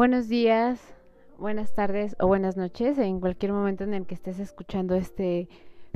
Buenos 0.00 0.30
días, 0.30 0.80
buenas 1.38 1.74
tardes 1.74 2.16
o 2.18 2.26
buenas 2.26 2.56
noches 2.56 2.96
en 2.96 3.20
cualquier 3.20 3.52
momento 3.52 3.84
en 3.84 3.92
el 3.92 4.06
que 4.06 4.14
estés 4.14 4.38
escuchando 4.38 4.94
este 4.94 5.46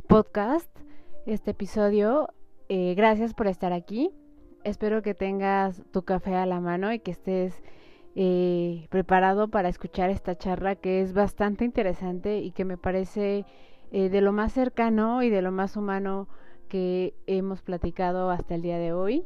podcast, 0.07 0.69
este 1.25 1.49
episodio. 1.49 2.29
Eh, 2.69 2.93
gracias 2.95 3.33
por 3.33 3.47
estar 3.47 3.73
aquí. 3.73 4.11
Espero 4.63 5.01
que 5.01 5.15
tengas 5.15 5.81
tu 5.89 6.03
café 6.03 6.35
a 6.35 6.45
la 6.45 6.59
mano 6.59 6.93
y 6.93 6.99
que 6.99 7.09
estés 7.09 7.63
eh, 8.13 8.85
preparado 8.91 9.47
para 9.47 9.69
escuchar 9.69 10.11
esta 10.11 10.37
charla 10.37 10.75
que 10.75 11.01
es 11.01 11.13
bastante 11.13 11.65
interesante 11.65 12.37
y 12.41 12.51
que 12.51 12.63
me 12.63 12.77
parece 12.77 13.43
eh, 13.91 14.09
de 14.09 14.21
lo 14.21 14.31
más 14.31 14.53
cercano 14.53 15.23
y 15.23 15.31
de 15.31 15.41
lo 15.41 15.51
más 15.51 15.77
humano 15.77 16.27
que 16.69 17.15
hemos 17.25 17.63
platicado 17.63 18.29
hasta 18.29 18.53
el 18.53 18.61
día 18.61 18.77
de 18.77 18.93
hoy. 18.93 19.25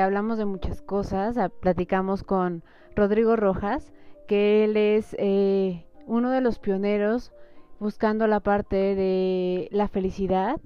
hablamos 0.00 0.38
de 0.38 0.44
muchas 0.44 0.80
cosas, 0.80 1.36
platicamos 1.60 2.22
con 2.22 2.62
Rodrigo 2.96 3.36
Rojas, 3.36 3.92
que 4.26 4.64
él 4.64 4.76
es 4.76 5.14
eh, 5.18 5.84
uno 6.06 6.30
de 6.30 6.40
los 6.40 6.58
pioneros 6.58 7.32
buscando 7.80 8.26
la 8.26 8.40
parte 8.40 8.94
de 8.94 9.68
la 9.72 9.88
felicidad, 9.88 10.60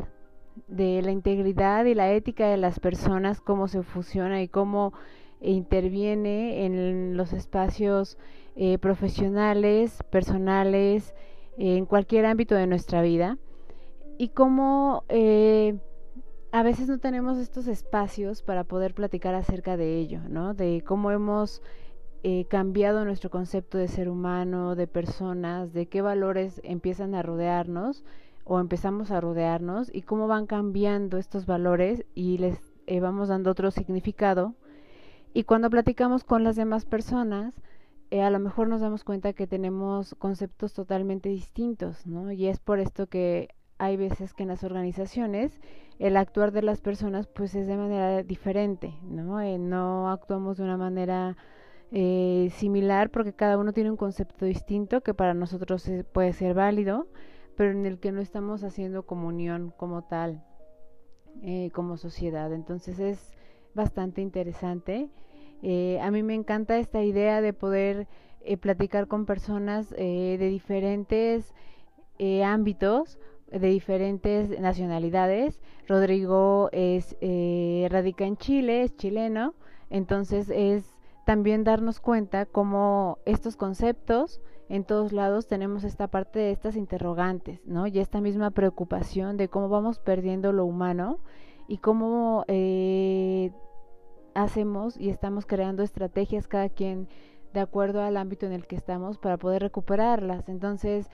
de 0.67 1.03
la 1.03 1.11
integridad 1.11 1.85
y 1.85 1.95
la 1.95 2.13
ética 2.13 2.49
de 2.49 2.57
las 2.57 2.81
personas, 2.81 3.41
cómo 3.41 3.69
se 3.69 3.83
fusiona 3.83 4.43
y 4.43 4.49
cómo 4.49 4.93
interviene 5.41 6.65
en 6.65 7.17
los 7.17 7.33
espacios 7.33 8.19
eh, 8.57 8.79
profesionales, 8.79 10.03
personales, 10.11 11.15
en 11.57 11.87
cualquier 11.87 12.27
ámbito 12.27 12.55
de 12.55 12.67
nuestra 12.67 13.03
vida. 13.03 13.39
Y 14.19 14.29
cómo 14.29 15.05
eh, 15.09 15.79
a 16.51 16.63
veces 16.63 16.89
no 16.89 16.99
tenemos 16.99 17.39
estos 17.39 17.69
espacios 17.69 18.43
para 18.43 18.65
poder 18.65 18.95
platicar 18.95 19.35
acerca 19.35 19.77
de 19.77 19.99
ello, 19.99 20.21
¿no? 20.29 20.55
De 20.55 20.83
cómo 20.85 21.11
hemos 21.11 21.63
eh, 22.23 22.47
cambiado 22.49 23.05
nuestro 23.05 23.31
concepto 23.31 23.79
de 23.79 23.89
ser 23.89 24.09
humano, 24.09 24.75
de 24.75 24.87
personas, 24.87 25.73
de 25.73 25.87
qué 25.87 26.03
valores 26.03 26.61
empiezan 26.65 27.15
a 27.15 27.23
rodearnos 27.23 28.05
o 28.45 28.59
empezamos 28.61 29.11
a 29.11 29.21
rodearnos 29.21 29.91
y 29.95 30.03
cómo 30.03 30.27
van 30.27 30.47
cambiando 30.47 31.19
estos 31.19 31.47
valores 31.47 32.05
y 32.15 32.39
les 32.39 32.59
eh, 32.87 33.01
vamos 33.01 33.29
dando 33.29 33.51
otro 33.51 33.71
significado. 33.71 34.55
Y 35.35 35.45
cuando 35.45 35.71
platicamos 35.71 36.25
con 36.25 36.43
las 36.43 36.57
demás 36.57 36.85
personas, 36.87 37.55
eh, 38.11 38.23
a 38.23 38.31
lo 38.31 38.39
mejor 38.39 38.69
nos 38.69 38.81
damos 38.81 39.05
cuenta 39.05 39.33
que 39.33 39.47
tenemos 39.47 40.15
conceptos 40.15 40.73
totalmente 40.73 41.29
distintos, 41.29 42.07
¿no? 42.07 42.33
Y 42.33 42.47
es 42.47 42.59
por 42.59 42.81
esto 42.81 43.07
que 43.07 43.51
hay 43.79 43.97
veces 43.97 44.35
que 44.35 44.43
en 44.43 44.49
las 44.49 44.65
organizaciones 44.65 45.61
el 45.99 46.17
actuar 46.17 46.53
de 46.53 46.63
las 46.63 46.81
personas 46.81 47.27
pues 47.27 47.55
es 47.55 47.67
de 47.67 47.77
manera 47.77 48.23
diferente, 48.23 48.95
¿no? 49.03 49.41
no 49.59 50.11
actuamos 50.11 50.57
de 50.59 50.65
una 50.65 50.77
manera 50.77 51.37
eh, 51.91 52.51
similar 52.53 53.11
porque 53.11 53.33
cada 53.33 53.57
uno 53.57 53.73
tiene 53.73 53.91
un 53.91 53.97
concepto 53.97 54.45
distinto 54.45 55.01
que 55.01 55.15
para 55.15 55.33
nosotros 55.33 55.91
puede 56.13 56.35
ser 56.35 56.53
válido, 56.55 57.07
pero 57.57 57.71
en 57.71 57.87
el 57.87 57.99
que 57.99 58.13
no 58.13 58.21
estamos 58.21 58.63
haciendo 58.63 59.05
comunión 59.05 59.73
como 59.77 60.03
tal, 60.03 60.45
eh, 61.43 61.71
como 61.73 61.97
sociedad. 61.97 62.53
Entonces 62.53 62.99
es 62.99 63.33
bastante 63.75 64.21
interesante. 64.21 65.09
Eh, 65.63 65.99
a 66.03 66.11
mí 66.11 66.23
me 66.23 66.35
encanta 66.35 66.79
esta 66.79 67.03
idea 67.03 67.41
de 67.41 67.53
poder 67.53 68.07
platicar 68.61 69.09
con 69.09 69.27
personas 69.27 69.91
de 69.91 70.39
diferentes 70.39 71.53
ámbitos, 72.45 73.19
de 73.51 73.69
diferentes 73.69 74.59
nacionalidades. 74.59 75.61
Rodrigo 75.87 76.71
es 76.73 77.17
radica 77.91 78.25
en 78.25 78.37
Chile, 78.39 78.85
es 78.85 78.97
chileno, 78.97 79.55
entonces 79.91 80.49
es 80.51 80.98
también 81.29 81.63
darnos 81.63 82.01
cuenta 82.01 82.47
cómo 82.47 83.19
estos 83.27 83.55
conceptos 83.55 84.41
en 84.71 84.85
todos 84.85 85.13
lados 85.13 85.47
tenemos 85.47 85.85
esta 85.85 86.09
parte 86.09 86.39
de 86.39 86.53
estas 86.53 86.75
interrogantes, 86.75 87.61
¿no? 87.67 87.87
Y 87.87 87.99
esta 87.99 88.23
misma 88.23 88.51
preocupación 88.51 89.37
de 89.37 89.49
cómo 89.49 89.69
vamos 89.69 89.99
perdiendo 89.99 90.53
lo 90.53 90.65
humano 90.65 91.19
y 91.67 91.79
cómo 91.79 92.47
eh, 92.49 93.53
hacemos 94.33 94.99
y 94.99 95.11
estamos 95.11 95.45
creando 95.45 95.83
estrategias 95.83 96.49
cada 96.49 96.71
quien 96.71 97.09
de 97.53 97.61
acuerdo 97.61 98.01
al 98.01 98.17
ámbito 98.17 98.47
en 98.47 98.53
el 98.53 98.67
que 98.67 98.77
estamos 98.77 99.19
para 99.19 99.37
poder 99.37 99.61
recuperarlas. 99.61 100.49
Entonces, 100.49 101.11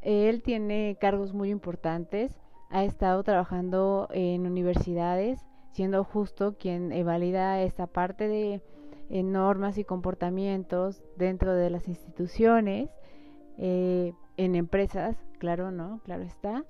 él 0.00 0.44
tiene 0.44 0.96
cargos 1.00 1.34
muy 1.34 1.50
importantes, 1.50 2.38
ha 2.70 2.84
estado 2.84 3.24
trabajando 3.24 4.06
en 4.12 4.46
universidades, 4.46 5.44
siendo 5.72 6.04
justo 6.04 6.54
quien 6.56 6.92
valida 7.04 7.60
esta 7.62 7.88
parte 7.88 8.28
de 8.28 8.62
en 9.08 9.32
normas 9.32 9.78
y 9.78 9.84
comportamientos 9.84 11.02
dentro 11.16 11.54
de 11.54 11.70
las 11.70 11.88
instituciones, 11.88 12.90
eh, 13.56 14.12
en 14.36 14.54
empresas, 14.54 15.16
claro, 15.38 15.70
¿no? 15.70 16.00
Claro 16.04 16.22
está. 16.22 16.64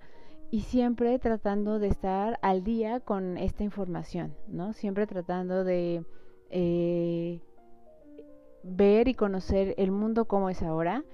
Y 0.50 0.60
siempre 0.60 1.18
tratando 1.18 1.78
de 1.78 1.88
estar 1.88 2.38
al 2.42 2.62
día 2.62 3.00
con 3.00 3.36
esta 3.36 3.64
información, 3.64 4.34
¿no? 4.46 4.72
Siempre 4.72 5.06
tratando 5.06 5.64
de 5.64 6.04
eh, 6.50 7.40
ver 8.62 9.08
y 9.08 9.14
conocer 9.14 9.74
el 9.78 9.90
mundo 9.90 10.26
como 10.26 10.50
es 10.50 10.62
ahora 10.62 11.04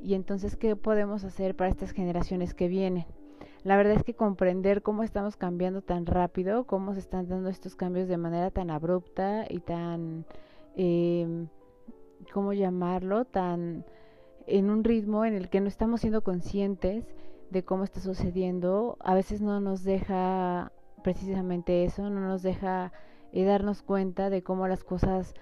y 0.00 0.14
entonces 0.14 0.56
qué 0.56 0.76
podemos 0.76 1.24
hacer 1.24 1.54
para 1.56 1.70
estas 1.70 1.90
generaciones 1.90 2.54
que 2.54 2.68
vienen. 2.68 3.06
La 3.64 3.76
verdad 3.76 3.94
es 3.94 4.04
que 4.04 4.14
comprender 4.14 4.82
cómo 4.82 5.02
estamos 5.02 5.36
cambiando 5.36 5.82
tan 5.82 6.06
rápido, 6.06 6.64
cómo 6.64 6.94
se 6.94 7.00
están 7.00 7.28
dando 7.28 7.48
estos 7.48 7.74
cambios 7.74 8.08
de 8.08 8.16
manera 8.16 8.50
tan 8.50 8.70
abrupta 8.70 9.44
y 9.48 9.60
tan 9.60 10.24
eh, 10.78 11.46
¿cómo 12.32 12.54
llamarlo? 12.54 13.26
Tan 13.26 13.84
en 14.46 14.70
un 14.70 14.82
ritmo 14.82 15.26
en 15.26 15.34
el 15.34 15.50
que 15.50 15.60
no 15.60 15.68
estamos 15.68 16.00
siendo 16.00 16.22
conscientes 16.22 17.04
de 17.50 17.64
cómo 17.64 17.84
está 17.84 18.00
sucediendo, 18.00 18.96
a 19.00 19.14
veces 19.14 19.40
no 19.40 19.60
nos 19.60 19.84
deja 19.84 20.72
precisamente 21.02 21.84
eso, 21.84 22.08
no 22.10 22.20
nos 22.20 22.42
deja 22.42 22.92
eh, 23.32 23.44
darnos 23.44 23.82
cuenta 23.82 24.30
de 24.30 24.42
cómo 24.42 24.68
las 24.68 24.84
cosas 24.84 25.34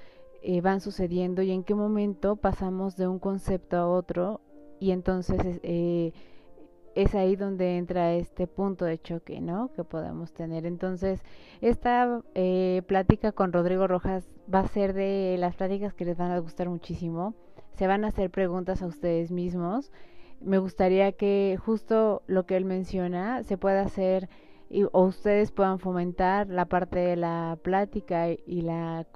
eh, 0.42 0.60
van 0.60 0.80
sucediendo 0.80 1.42
y 1.42 1.50
en 1.50 1.64
qué 1.64 1.74
momento 1.74 2.36
pasamos 2.36 2.96
de 2.96 3.08
un 3.08 3.18
concepto 3.18 3.76
a 3.76 3.88
otro 3.88 4.40
y 4.78 4.90
entonces 4.90 5.60
eh, 5.62 6.12
es 6.96 7.14
ahí 7.14 7.36
donde 7.36 7.76
entra 7.76 8.14
este 8.14 8.46
punto 8.46 8.86
de 8.86 8.98
choque, 8.98 9.42
¿no? 9.42 9.70
Que 9.74 9.84
podemos 9.84 10.32
tener. 10.32 10.64
Entonces, 10.64 11.22
esta 11.60 12.22
eh, 12.34 12.82
plática 12.86 13.32
con 13.32 13.52
Rodrigo 13.52 13.86
Rojas 13.86 14.26
va 14.52 14.60
a 14.60 14.68
ser 14.68 14.94
de 14.94 15.36
las 15.38 15.56
pláticas 15.56 15.92
que 15.92 16.06
les 16.06 16.16
van 16.16 16.32
a 16.32 16.38
gustar 16.38 16.70
muchísimo. 16.70 17.34
Se 17.74 17.86
van 17.86 18.04
a 18.04 18.08
hacer 18.08 18.30
preguntas 18.30 18.80
a 18.80 18.86
ustedes 18.86 19.30
mismos. 19.30 19.92
Me 20.40 20.56
gustaría 20.56 21.12
que 21.12 21.58
justo 21.62 22.22
lo 22.26 22.46
que 22.46 22.56
él 22.56 22.64
menciona 22.64 23.42
se 23.42 23.58
pueda 23.58 23.82
hacer 23.82 24.30
y, 24.70 24.84
o 24.84 25.02
ustedes 25.02 25.52
puedan 25.52 25.78
fomentar 25.78 26.48
la 26.48 26.64
parte 26.64 26.98
de 26.98 27.16
la 27.16 27.58
plática 27.62 28.30
y, 28.30 28.62
la 28.62 29.06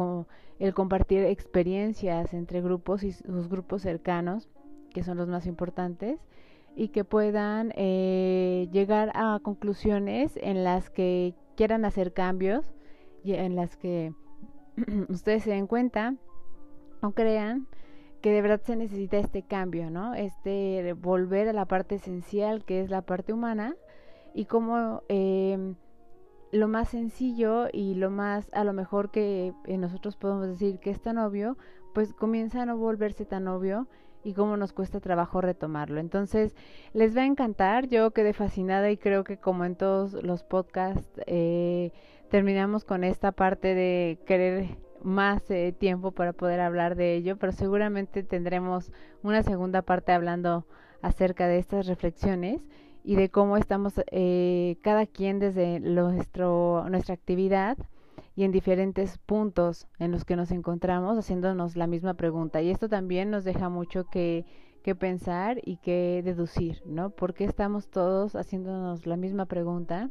el 0.58 0.74
compartir 0.74 1.24
experiencias 1.24 2.34
entre 2.34 2.60
grupos 2.60 3.04
y 3.04 3.12
sus 3.12 3.48
grupos 3.48 3.80
cercanos, 3.80 4.50
que 4.92 5.02
son 5.02 5.16
los 5.16 5.28
más 5.28 5.46
importantes 5.46 6.20
y 6.80 6.88
que 6.88 7.04
puedan 7.04 7.74
eh, 7.76 8.66
llegar 8.72 9.12
a 9.14 9.38
conclusiones 9.42 10.32
en 10.40 10.64
las 10.64 10.88
que 10.88 11.34
quieran 11.54 11.84
hacer 11.84 12.14
cambios 12.14 12.72
y 13.22 13.34
en 13.34 13.54
las 13.54 13.76
que 13.76 14.14
ustedes 15.10 15.42
se 15.42 15.50
den 15.50 15.66
cuenta 15.66 16.14
o 17.02 17.10
crean 17.10 17.66
que 18.22 18.32
de 18.32 18.40
verdad 18.40 18.62
se 18.62 18.76
necesita 18.76 19.18
este 19.18 19.42
cambio, 19.42 19.90
¿no? 19.90 20.14
Este 20.14 20.94
volver 20.94 21.48
a 21.48 21.52
la 21.52 21.66
parte 21.66 21.96
esencial 21.96 22.64
que 22.64 22.80
es 22.80 22.88
la 22.88 23.02
parte 23.02 23.34
humana 23.34 23.76
y 24.32 24.46
cómo 24.46 25.02
eh, 25.10 25.74
lo 26.50 26.66
más 26.66 26.88
sencillo 26.88 27.66
y 27.70 27.94
lo 27.94 28.08
más 28.08 28.48
a 28.54 28.64
lo 28.64 28.72
mejor 28.72 29.10
que 29.10 29.52
eh, 29.66 29.76
nosotros 29.76 30.16
podemos 30.16 30.48
decir 30.48 30.78
que 30.78 30.88
es 30.88 31.02
tan 31.02 31.18
obvio, 31.18 31.58
pues 31.92 32.14
comienza 32.14 32.62
a 32.62 32.64
no 32.64 32.78
volverse 32.78 33.26
tan 33.26 33.48
obvio 33.48 33.86
y 34.22 34.34
cómo 34.34 34.56
nos 34.56 34.72
cuesta 34.72 35.00
trabajo 35.00 35.40
retomarlo. 35.40 36.00
Entonces, 36.00 36.54
les 36.92 37.16
va 37.16 37.22
a 37.22 37.26
encantar. 37.26 37.88
Yo 37.88 38.10
quedé 38.12 38.32
fascinada 38.32 38.90
y 38.90 38.96
creo 38.96 39.24
que 39.24 39.38
como 39.38 39.64
en 39.64 39.76
todos 39.76 40.14
los 40.22 40.42
podcasts, 40.42 41.20
eh, 41.26 41.92
terminamos 42.28 42.84
con 42.84 43.04
esta 43.04 43.32
parte 43.32 43.74
de 43.74 44.18
querer 44.26 44.76
más 45.02 45.50
eh, 45.50 45.74
tiempo 45.76 46.12
para 46.12 46.32
poder 46.32 46.60
hablar 46.60 46.94
de 46.94 47.14
ello, 47.14 47.36
pero 47.38 47.52
seguramente 47.52 48.22
tendremos 48.22 48.92
una 49.22 49.42
segunda 49.42 49.82
parte 49.82 50.12
hablando 50.12 50.66
acerca 51.02 51.48
de 51.48 51.58
estas 51.58 51.86
reflexiones 51.86 52.60
y 53.02 53.16
de 53.16 53.30
cómo 53.30 53.56
estamos 53.56 53.94
eh, 54.10 54.76
cada 54.82 55.06
quien 55.06 55.38
desde 55.38 55.80
nuestro, 55.80 56.84
nuestra 56.90 57.14
actividad 57.14 57.78
y 58.40 58.44
en 58.44 58.52
diferentes 58.52 59.18
puntos 59.18 59.86
en 59.98 60.12
los 60.12 60.24
que 60.24 60.34
nos 60.34 60.50
encontramos 60.50 61.18
haciéndonos 61.18 61.76
la 61.76 61.86
misma 61.86 62.14
pregunta. 62.14 62.62
Y 62.62 62.70
esto 62.70 62.88
también 62.88 63.30
nos 63.30 63.44
deja 63.44 63.68
mucho 63.68 64.06
que, 64.06 64.46
que 64.82 64.94
pensar 64.94 65.60
y 65.62 65.76
que 65.76 66.22
deducir, 66.24 66.80
¿no? 66.86 67.10
¿Por 67.10 67.34
qué 67.34 67.44
estamos 67.44 67.90
todos 67.90 68.36
haciéndonos 68.36 69.04
la 69.04 69.18
misma 69.18 69.44
pregunta? 69.44 70.08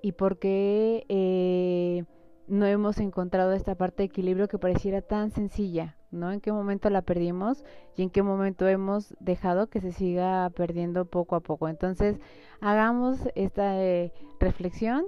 ¿Y 0.00 0.12
por 0.12 0.38
qué 0.38 1.04
eh, 1.10 2.04
no 2.46 2.64
hemos 2.64 2.96
encontrado 2.96 3.52
esta 3.52 3.74
parte 3.74 3.98
de 3.98 4.06
equilibrio 4.06 4.48
que 4.48 4.58
pareciera 4.58 5.02
tan 5.02 5.30
sencilla, 5.30 5.98
¿no? 6.10 6.32
¿En 6.32 6.40
qué 6.40 6.52
momento 6.52 6.88
la 6.88 7.02
perdimos 7.02 7.66
y 7.98 8.02
en 8.02 8.08
qué 8.08 8.22
momento 8.22 8.66
hemos 8.66 9.14
dejado 9.20 9.66
que 9.66 9.82
se 9.82 9.92
siga 9.92 10.48
perdiendo 10.56 11.04
poco 11.04 11.36
a 11.36 11.40
poco? 11.40 11.68
Entonces, 11.68 12.18
hagamos 12.62 13.18
esta 13.34 13.78
eh, 13.78 14.10
reflexión, 14.40 15.04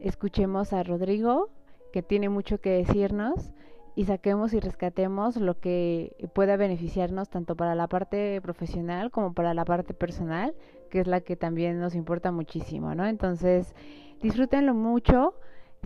escuchemos 0.00 0.72
a 0.72 0.82
Rodrigo, 0.82 1.50
que 1.92 2.02
tiene 2.02 2.28
mucho 2.28 2.58
que 2.58 2.70
decirnos, 2.70 3.52
y 3.96 4.04
saquemos 4.04 4.52
y 4.54 4.60
rescatemos 4.60 5.36
lo 5.36 5.58
que 5.58 6.14
pueda 6.34 6.56
beneficiarnos 6.56 7.28
tanto 7.28 7.56
para 7.56 7.74
la 7.74 7.88
parte 7.88 8.40
profesional 8.40 9.10
como 9.10 9.34
para 9.34 9.52
la 9.54 9.64
parte 9.64 9.94
personal, 9.94 10.54
que 10.90 11.00
es 11.00 11.06
la 11.06 11.20
que 11.20 11.36
también 11.36 11.80
nos 11.80 11.94
importa 11.94 12.32
muchísimo, 12.32 12.94
¿no? 12.94 13.06
Entonces, 13.06 13.74
disfrútenlo 14.20 14.74
mucho 14.74 15.34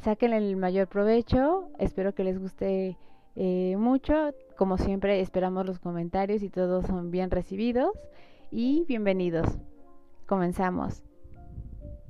Sáquenle 0.03 0.39
el 0.39 0.57
mayor 0.57 0.89
provecho. 0.89 1.69
Espero 1.79 2.15
que 2.15 2.25
les 2.25 2.39
guste 2.39 2.99
eh, 3.37 3.77
mucho. 3.79 4.33
Como 4.57 4.77
siempre, 4.77 5.21
esperamos 5.21 5.67
los 5.67 5.79
comentarios 5.79 6.43
y 6.43 6.51
todos 6.51 6.87
son 6.87 7.11
bien 7.11 7.31
recibidos. 7.31 7.93
Y 8.51 8.85
bienvenidos. 8.87 9.47
Comenzamos. 10.27 11.14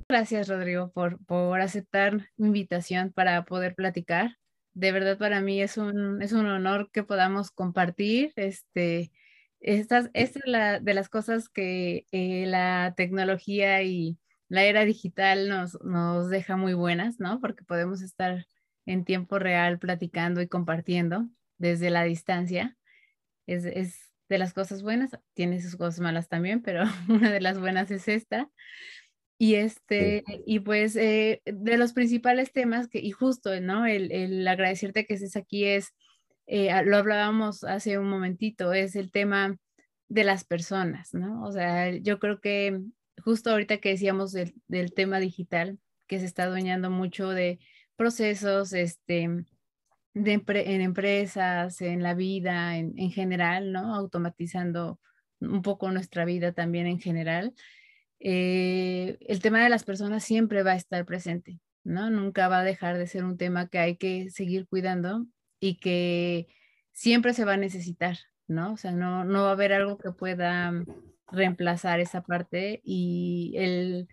Gracias, 0.07 0.47
Rodrigo, 0.47 0.91
por, 0.91 1.23
por 1.25 1.61
aceptar 1.61 2.29
mi 2.37 2.47
invitación 2.47 3.11
para 3.11 3.43
poder 3.45 3.75
platicar. 3.75 4.37
De 4.73 4.91
verdad, 4.91 5.17
para 5.17 5.41
mí 5.41 5.61
es 5.61 5.77
un, 5.77 6.21
es 6.21 6.31
un 6.31 6.45
honor 6.45 6.89
que 6.91 7.03
podamos 7.03 7.49
compartir. 7.51 8.31
Este, 8.35 9.11
estas, 9.59 10.09
esta 10.13 10.39
es 10.39 10.45
la, 10.47 10.79
de 10.79 10.93
las 10.93 11.09
cosas 11.09 11.49
que 11.49 12.05
eh, 12.11 12.45
la 12.45 12.93
tecnología 12.95 13.81
y, 13.83 14.19
la 14.47 14.63
era 14.63 14.85
digital 14.85 15.49
nos, 15.49 15.81
nos 15.83 16.29
deja 16.29 16.55
muy 16.55 16.73
buenas, 16.73 17.19
¿no? 17.19 17.39
Porque 17.41 17.63
podemos 17.63 18.01
estar 18.01 18.45
en 18.85 19.03
tiempo 19.03 19.39
real 19.39 19.79
platicando 19.79 20.41
y 20.41 20.47
compartiendo 20.47 21.27
desde 21.57 21.89
la 21.89 22.03
distancia. 22.03 22.77
Es, 23.47 23.65
es 23.65 24.13
de 24.29 24.37
las 24.37 24.53
cosas 24.53 24.83
buenas, 24.83 25.11
tiene 25.33 25.61
sus 25.61 25.75
cosas 25.75 25.99
malas 25.99 26.27
también, 26.27 26.61
pero 26.61 26.83
una 27.09 27.31
de 27.31 27.41
las 27.41 27.59
buenas 27.59 27.89
es 27.91 28.07
esta. 28.07 28.49
Y 29.37 29.55
este, 29.55 30.23
y 30.45 30.59
pues 30.61 30.95
eh, 30.95 31.41
de 31.45 31.77
los 31.77 31.91
principales 31.93 32.53
temas 32.53 32.87
que, 32.87 32.99
y 32.99 33.11
justo, 33.11 33.59
¿no? 33.59 33.85
El, 33.85 34.11
el 34.11 34.47
agradecerte 34.47 35.05
que 35.05 35.15
estés 35.15 35.35
aquí 35.35 35.65
es, 35.65 35.93
eh, 36.47 36.71
lo 36.85 36.97
hablábamos 36.97 37.63
hace 37.63 37.97
un 37.99 38.09
momentito, 38.09 38.71
es 38.73 38.95
el 38.95 39.11
tema 39.11 39.57
de 40.07 40.23
las 40.23 40.43
personas, 40.45 41.13
¿no? 41.13 41.43
O 41.43 41.51
sea, 41.51 41.91
yo 41.91 42.19
creo 42.19 42.39
que 42.39 42.79
justo 43.23 43.51
ahorita 43.51 43.77
que 43.77 43.89
decíamos 43.89 44.31
del, 44.31 44.93
tema 44.93 45.19
digital, 45.19 45.79
que 46.07 46.19
se 46.19 46.25
está 46.25 46.43
adueñando 46.43 46.89
mucho 46.89 47.29
de 47.29 47.59
procesos, 47.95 48.73
este, 48.73 49.45
de 50.13 50.43
en 50.47 50.81
empresas, 50.81 51.81
en 51.81 52.03
la 52.03 52.13
vida, 52.13 52.77
en, 52.77 53.11
general, 53.11 53.71
¿no? 53.71 53.95
Automatizando 53.95 54.99
un 55.39 55.61
poco 55.61 55.91
nuestra 55.91 56.25
vida 56.25 56.53
también 56.53 56.87
en 56.87 56.99
general. 56.99 57.53
Eh, 58.19 59.17
el 59.21 59.41
tema 59.41 59.63
de 59.63 59.69
las 59.69 59.83
personas 59.83 60.23
siempre 60.23 60.63
va 60.63 60.71
a 60.71 60.77
estar 60.77 61.05
presente, 61.05 61.59
¿no? 61.83 62.09
Nunca 62.09 62.47
va 62.47 62.59
a 62.59 62.63
dejar 62.63 62.97
de 62.97 63.07
ser 63.07 63.23
un 63.23 63.37
tema 63.37 63.67
que 63.67 63.79
hay 63.79 63.97
que 63.97 64.29
seguir 64.29 64.67
cuidando 64.67 65.25
y 65.59 65.77
que 65.77 66.47
siempre 66.91 67.33
se 67.33 67.45
va 67.45 67.53
a 67.53 67.57
necesitar, 67.57 68.17
¿no? 68.47 68.73
O 68.73 68.77
sea, 68.77 68.91
no, 68.91 69.25
no 69.25 69.43
va 69.43 69.49
a 69.49 69.53
haber 69.53 69.73
algo 69.73 69.97
que 69.97 70.11
pueda 70.11 70.71
reemplazar 71.31 71.99
esa 71.99 72.21
parte 72.21 72.81
y 72.83 73.53
el, 73.57 74.07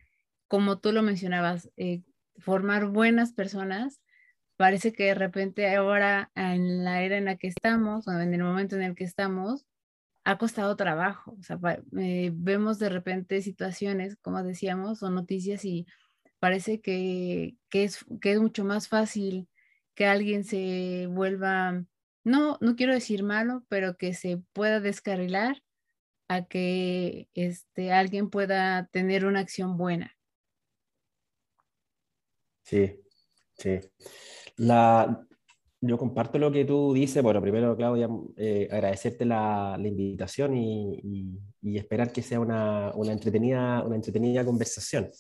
como 0.48 0.78
tú 0.78 0.92
lo 0.92 1.02
mencionabas, 1.02 1.70
eh, 1.76 2.02
formar 2.38 2.86
buenas 2.86 3.32
personas, 3.32 4.00
parece 4.56 4.92
que 4.92 5.04
de 5.04 5.14
repente 5.14 5.74
ahora 5.74 6.30
en 6.34 6.84
la 6.84 7.02
era 7.02 7.16
en 7.18 7.26
la 7.26 7.36
que 7.36 7.48
estamos, 7.48 8.06
o 8.08 8.12
en 8.12 8.34
el 8.34 8.42
momento 8.42 8.76
en 8.76 8.82
el 8.82 8.94
que 8.94 9.04
estamos, 9.04 9.66
ha 10.24 10.38
costado 10.38 10.76
trabajo. 10.76 11.36
Eh, 11.98 12.30
vemos 12.34 12.78
de 12.78 12.88
repente 12.88 13.42
situaciones, 13.42 14.16
como 14.16 14.42
decíamos, 14.42 15.02
o 15.02 15.10
noticias 15.10 15.64
y 15.64 15.86
parece 16.38 16.80
que, 16.80 17.56
que, 17.68 17.84
es, 17.84 18.04
que 18.20 18.32
es 18.32 18.40
mucho 18.40 18.64
más 18.64 18.88
fácil 18.88 19.48
que 19.94 20.06
alguien 20.06 20.44
se 20.44 21.06
vuelva, 21.10 21.84
no, 22.24 22.58
no 22.60 22.76
quiero 22.76 22.94
decir 22.94 23.22
malo, 23.22 23.64
pero 23.68 23.96
que 23.96 24.14
se 24.14 24.42
pueda 24.52 24.80
descarrilar 24.80 25.62
a 26.28 26.46
que 26.46 27.28
este, 27.34 27.92
alguien 27.92 28.30
pueda 28.30 28.86
tener 28.86 29.26
una 29.26 29.40
acción 29.40 29.76
buena. 29.76 30.16
Sí, 32.62 33.00
sí. 33.58 33.80
La, 34.56 35.26
yo 35.82 35.98
comparto 35.98 36.38
lo 36.38 36.52
que 36.52 36.64
tú 36.64 36.94
dices. 36.94 37.22
Bueno, 37.22 37.42
primero, 37.42 37.76
Claudia, 37.76 38.08
eh, 38.36 38.68
agradecerte 38.70 39.24
la, 39.24 39.76
la 39.78 39.88
invitación 39.88 40.56
y, 40.56 41.00
y, 41.60 41.76
esperar 41.76 42.12
que 42.12 42.22
sea 42.22 42.38
una, 42.40 42.92
una, 42.94 43.12
entretenida, 43.12 43.82
una 43.84 43.96
entretenida 43.96 44.44
conversación. 44.44 45.10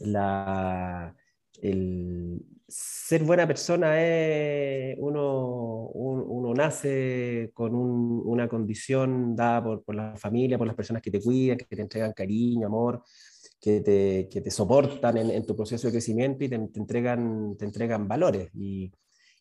La, 0.00 1.14
el, 1.60 2.40
ser 2.68 3.24
buena 3.24 3.46
persona 3.46 4.00
es 4.00 4.96
uno, 5.00 5.88
uno 5.94 6.54
nace 6.54 7.50
con 7.52 7.74
una 7.74 8.48
condición 8.48 9.34
dada 9.34 9.64
por, 9.64 9.82
por, 9.82 9.96
la 9.96 10.16
familia, 10.16 10.58
por 10.58 10.66
las 10.68 10.76
personas 10.76 11.02
que 11.02 11.10
te 11.10 11.20
cuidan, 11.20 11.58
que 11.58 11.64
te 11.76 11.82
entregan 11.82 12.12
cariño, 12.12 12.68
amor, 12.68 13.02
que 13.60 13.80
te, 13.80 14.28
que 14.30 14.40
te 14.40 14.50
soportan 14.52 15.16
en, 15.16 15.30
en, 15.30 15.44
tu 15.44 15.56
proceso 15.56 15.88
de 15.88 15.92
crecimiento 15.92 16.44
y 16.44 16.48
te, 16.48 16.58
te, 16.58 16.78
entregan, 16.78 17.56
te 17.56 17.64
entregan 17.64 18.06
valores. 18.06 18.48
Y, 18.54 18.92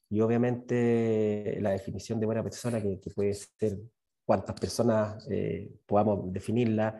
y, 0.10 0.22
obviamente 0.22 1.58
la 1.62 1.72
definición 1.72 2.20
de 2.20 2.26
buena 2.26 2.44
persona, 2.44 2.82
que, 2.82 3.00
que 3.00 3.12
puede 3.12 3.34
ser 3.34 3.78
cuántas 4.26 4.60
personas 4.60 5.28
eh, 5.30 5.70
podamos 5.86 6.32
definirla, 6.32 7.00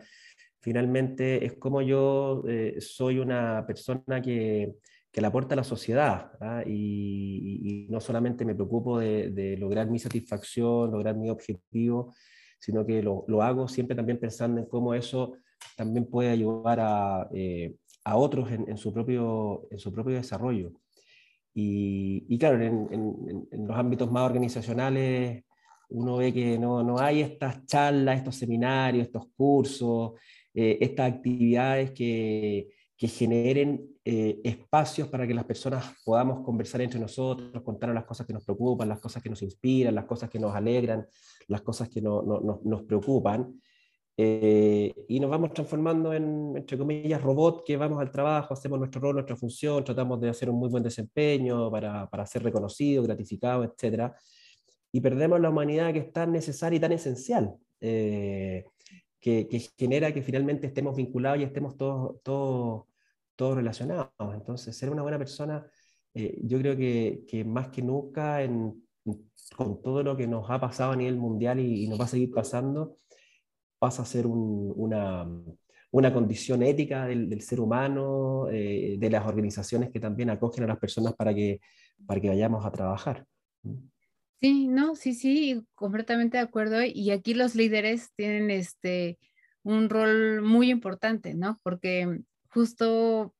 finalmente 0.60 1.44
es 1.44 1.54
como 1.54 1.82
yo 1.82 2.42
eh, 2.48 2.76
soy 2.80 3.18
una 3.18 3.64
persona 3.66 4.20
que 4.20 4.76
que 5.10 5.24
aporta 5.24 5.54
a 5.54 5.56
la 5.56 5.64
sociedad. 5.64 6.32
¿ah? 6.40 6.62
Y, 6.66 7.86
no 7.90 8.00
solamente 8.00 8.44
me 8.44 8.54
preocupo 8.54 8.98
de, 8.98 9.56
lograr 9.58 9.88
mi 9.90 9.98
satisfacción, 9.98 10.90
lograr 10.90 11.16
mi 11.16 11.30
objetivo, 11.30 12.14
sino 12.60 12.84
que 12.84 13.02
lo, 13.02 13.24
lo, 13.28 13.42
hago 13.42 13.68
siempre 13.68 13.96
también 13.96 14.18
pensando 14.18 14.60
en 14.60 14.66
cómo 14.66 14.94
eso 14.94 15.34
también 15.76 16.06
puede 16.06 16.30
ayudar 16.30 16.78
a, 16.80 17.28
eh, 17.32 17.76
a 18.04 18.16
otros 18.16 18.50
en, 18.50 18.68
en, 18.68 18.76
su 18.76 18.92
propio, 18.92 19.66
en 19.70 19.78
su 19.78 19.92
propio 19.92 20.16
desarrollo. 20.16 20.72
Y, 21.60 22.24
y 22.28 22.38
claro, 22.38 22.62
en, 22.62 22.86
en, 23.50 23.66
los 23.66 23.76
ámbitos 23.76 24.08
más 24.12 24.22
organizacionales 24.22 25.42
uno 25.88 26.18
ve 26.18 26.32
que 26.32 26.56
no, 26.56 26.84
no 26.84 27.00
hay 27.00 27.20
estas 27.20 27.66
charlas, 27.66 28.18
estos 28.18 28.36
seminarios, 28.36 29.06
estos 29.06 29.26
cursos, 29.36 30.12
eh, 30.54 30.78
estas 30.80 31.12
actividades 31.12 31.90
que, 31.90 32.68
que 32.96 33.08
generen 33.08 33.88
eh, 34.04 34.40
espacios 34.44 35.08
para 35.08 35.26
que 35.26 35.34
las 35.34 35.46
personas 35.46 35.96
podamos 36.04 36.44
conversar 36.44 36.80
entre 36.82 37.00
nosotros, 37.00 37.60
contar 37.64 37.92
las 37.92 38.04
cosas 38.04 38.24
que 38.24 38.34
nos 38.34 38.44
preocupan, 38.44 38.88
las 38.88 39.00
cosas 39.00 39.20
que 39.20 39.30
nos 39.30 39.42
inspiran, 39.42 39.96
las 39.96 40.04
cosas 40.04 40.30
que 40.30 40.38
nos 40.38 40.54
alegran, 40.54 41.08
las 41.48 41.62
cosas 41.62 41.88
que 41.88 42.00
no, 42.00 42.22
no, 42.22 42.60
nos 42.62 42.82
preocupan. 42.84 43.60
Eh, 44.20 44.92
y 45.06 45.20
nos 45.20 45.30
vamos 45.30 45.52
transformando 45.52 46.12
en, 46.12 46.56
entre 46.56 46.76
comillas, 46.76 47.22
robots 47.22 47.62
que 47.64 47.76
vamos 47.76 48.00
al 48.00 48.10
trabajo, 48.10 48.52
hacemos 48.52 48.76
nuestro 48.76 49.00
rol, 49.00 49.14
nuestra 49.14 49.36
función, 49.36 49.84
tratamos 49.84 50.20
de 50.20 50.28
hacer 50.28 50.50
un 50.50 50.58
muy 50.58 50.68
buen 50.68 50.82
desempeño 50.82 51.70
para, 51.70 52.10
para 52.10 52.26
ser 52.26 52.42
reconocidos, 52.42 53.06
gratificados, 53.06 53.68
etc. 53.68 54.12
Y 54.90 55.00
perdemos 55.00 55.40
la 55.40 55.50
humanidad 55.50 55.92
que 55.92 56.00
es 56.00 56.12
tan 56.12 56.32
necesaria 56.32 56.78
y 56.78 56.80
tan 56.80 56.90
esencial. 56.90 57.54
Eh, 57.80 58.64
que, 59.20 59.46
que, 59.48 59.60
genera 59.76 60.12
que 60.12 60.22
finalmente 60.22 60.66
estemos 60.66 60.96
vinculados 60.96 61.40
y 61.40 61.44
estemos 61.44 61.76
todos, 61.76 62.20
todos, 62.22 62.86
todos 63.36 63.56
relacionados. 63.56 64.10
Entonces, 64.34 64.76
ser 64.76 64.90
una 64.90 65.02
buena 65.02 65.18
persona, 65.18 65.64
eh, 66.14 66.40
yo 66.42 66.58
creo 66.58 66.76
que, 66.76 67.24
que, 67.28 67.44
más 67.44 67.68
que 67.68 67.82
nunca, 67.82 68.42
en, 68.42 68.82
con 69.56 69.80
todo 69.82 70.02
lo 70.02 70.16
que 70.16 70.26
nos 70.26 70.50
ha 70.50 70.60
pasado 70.60 70.92
a 70.92 70.96
nivel 70.96 71.16
mundial 71.16 71.60
y, 71.60 71.86
nos 71.88 72.00
va 72.00 72.04
a 72.04 72.08
seguir 72.08 72.30
pasando, 72.32 72.96
pasa 73.78 74.02
a 74.02 74.06
ser 74.06 74.26
un, 74.26 74.72
una, 74.76 75.26
una, 75.90 76.12
condición 76.12 76.62
ética 76.62 77.06
del, 77.06 77.28
del 77.28 77.42
ser 77.42 77.60
humano, 77.60 78.48
eh, 78.50 78.96
de 78.98 79.10
las 79.10 79.26
organizaciones 79.26 79.90
que 79.90 80.00
también 80.00 80.30
acogen 80.30 80.64
a 80.64 80.68
las 80.68 80.78
personas 80.78 81.14
para 81.14 81.34
que, 81.34 81.60
para 82.06 82.20
que 82.20 82.28
vayamos 82.28 82.64
a 82.64 82.72
trabajar. 82.72 83.26
Sí, 84.40 84.68
no, 84.68 84.94
sí, 84.94 85.14
sí, 85.14 85.66
completamente 85.74 86.36
de 86.36 86.44
acuerdo. 86.44 86.82
Y 86.82 87.10
aquí 87.10 87.34
los 87.34 87.54
líderes 87.54 88.12
tienen 88.14 88.50
este 88.50 89.18
un 89.62 89.90
rol 89.90 90.40
muy 90.42 90.70
importante, 90.70 91.34
¿no? 91.34 91.58
Porque 91.62 92.20
justo 92.50 93.34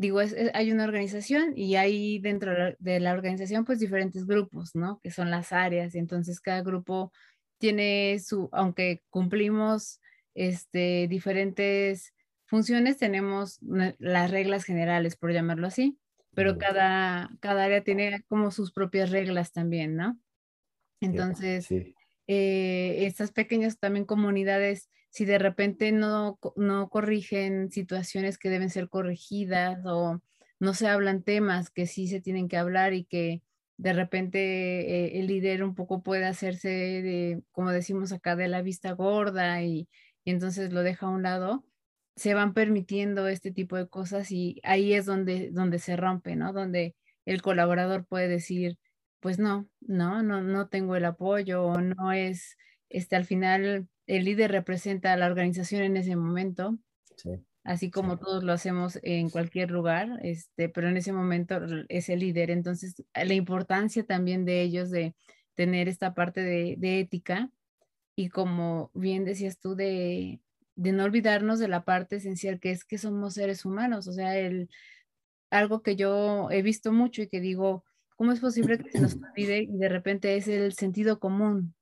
digo, 0.00 0.22
es, 0.22 0.34
hay 0.54 0.72
una 0.72 0.84
organización 0.84 1.52
y 1.56 1.76
hay 1.76 2.18
dentro 2.20 2.74
de 2.78 3.00
la 3.00 3.12
organización 3.12 3.66
pues 3.66 3.78
diferentes 3.78 4.26
grupos, 4.26 4.74
¿no? 4.74 4.98
Que 5.02 5.10
son 5.10 5.30
las 5.30 5.52
áreas 5.52 5.94
y 5.94 5.98
entonces 5.98 6.40
cada 6.40 6.62
grupo 6.62 7.12
tiene 7.60 8.18
su, 8.18 8.48
aunque 8.52 9.02
cumplimos 9.10 10.00
este, 10.34 11.06
diferentes 11.08 12.14
funciones, 12.46 12.96
tenemos 12.96 13.60
las 13.98 14.30
reglas 14.30 14.64
generales, 14.64 15.14
por 15.14 15.32
llamarlo 15.32 15.68
así, 15.68 15.98
pero 16.34 16.58
cada, 16.58 17.30
cada 17.38 17.64
área 17.64 17.84
tiene 17.84 18.24
como 18.26 18.50
sus 18.50 18.72
propias 18.72 19.10
reglas 19.10 19.52
también, 19.52 19.94
¿no? 19.94 20.18
Entonces, 21.00 21.70
eh, 22.26 23.06
estas 23.06 23.30
pequeñas 23.30 23.78
también 23.78 24.04
comunidades 24.04 24.90
si 25.10 25.24
de 25.24 25.38
repente 25.38 25.92
no, 25.92 26.38
no 26.56 26.88
corrigen 26.88 27.70
situaciones 27.70 28.38
que 28.38 28.48
deben 28.48 28.70
ser 28.70 28.88
corregidas 28.88 29.84
o 29.84 30.22
no 30.60 30.74
se 30.74 30.88
hablan 30.88 31.22
temas 31.22 31.70
que 31.70 31.86
sí 31.86 32.06
se 32.06 32.20
tienen 32.20 32.48
que 32.48 32.56
hablar 32.56 32.94
y 32.94 33.04
que 33.04 33.42
de 33.80 33.94
repente 33.94 34.38
eh, 35.06 35.20
el 35.20 35.26
líder 35.26 35.64
un 35.64 35.74
poco 35.74 36.02
puede 36.02 36.26
hacerse 36.26 36.68
de, 36.68 37.42
como 37.50 37.70
decimos 37.70 38.12
acá, 38.12 38.36
de 38.36 38.46
la 38.46 38.60
vista 38.60 38.92
gorda 38.92 39.62
y, 39.62 39.88
entonces 40.26 40.70
lo 40.70 40.82
deja 40.82 41.06
a 41.06 41.10
un 41.10 41.22
lado, 41.22 41.64
se 42.14 42.34
van 42.34 42.52
permitiendo 42.52 43.26
este 43.26 43.50
tipo 43.52 43.76
de 43.76 43.88
cosas 43.88 44.30
y 44.32 44.60
ahí 44.64 44.92
es 44.92 45.06
donde, 45.06 45.50
donde 45.50 45.78
se 45.78 45.96
rompe, 45.96 46.36
¿no? 46.36 46.52
Donde 46.52 46.94
el 47.24 47.40
colaborador 47.40 48.04
puede 48.04 48.28
decir, 48.28 48.78
pues 49.18 49.38
no, 49.38 49.66
no, 49.80 50.22
no, 50.22 50.42
no 50.42 50.68
tengo 50.68 50.94
el 50.94 51.06
apoyo 51.06 51.64
o 51.64 51.80
no 51.80 52.12
es, 52.12 52.58
este, 52.90 53.16
al 53.16 53.24
final 53.24 53.88
el 54.06 54.24
líder 54.24 54.52
representa 54.52 55.14
a 55.14 55.16
la 55.16 55.26
organización 55.26 55.82
en 55.82 55.96
ese 55.96 56.16
momento, 56.16 56.78
así 57.70 57.88
como 57.88 58.18
todos 58.18 58.42
lo 58.42 58.52
hacemos 58.52 58.98
en 59.04 59.30
cualquier 59.30 59.70
lugar, 59.70 60.18
este, 60.24 60.68
pero 60.68 60.88
en 60.88 60.96
ese 60.96 61.12
momento 61.12 61.60
es 61.88 62.08
el 62.08 62.18
líder. 62.18 62.50
Entonces, 62.50 62.96
la 63.14 63.34
importancia 63.34 64.04
también 64.04 64.44
de 64.44 64.62
ellos 64.62 64.90
de 64.90 65.14
tener 65.54 65.88
esta 65.88 66.12
parte 66.12 66.42
de, 66.42 67.00
ética 67.00 67.48
y 68.16 68.28
como 68.28 68.90
bien 68.92 69.24
decías 69.24 69.60
tú, 69.60 69.76
de, 69.76 70.40
no 70.74 71.04
olvidarnos 71.04 71.60
de 71.60 71.68
la 71.68 71.84
parte 71.84 72.16
esencial 72.16 72.58
que 72.58 72.72
es 72.72 72.84
que 72.84 72.98
somos 72.98 73.34
seres 73.34 73.64
humanos, 73.64 74.08
o 74.08 74.12
sea, 74.12 74.36
el, 74.36 74.68
algo 75.48 75.82
que 75.82 75.94
yo 75.94 76.50
he 76.50 76.62
visto 76.62 76.92
mucho 76.92 77.22
y 77.22 77.28
que 77.28 77.40
digo, 77.40 77.84
¿cómo 78.16 78.32
es 78.32 78.40
posible 78.40 78.78
que 78.78 78.90
se 78.90 79.00
nos 79.00 79.14
olvide 79.32 79.62
y 79.62 79.78
de 79.78 79.88
repente 79.88 80.36
es 80.36 80.48
el 80.48 80.72
sentido 80.72 81.20
común? 81.20 81.76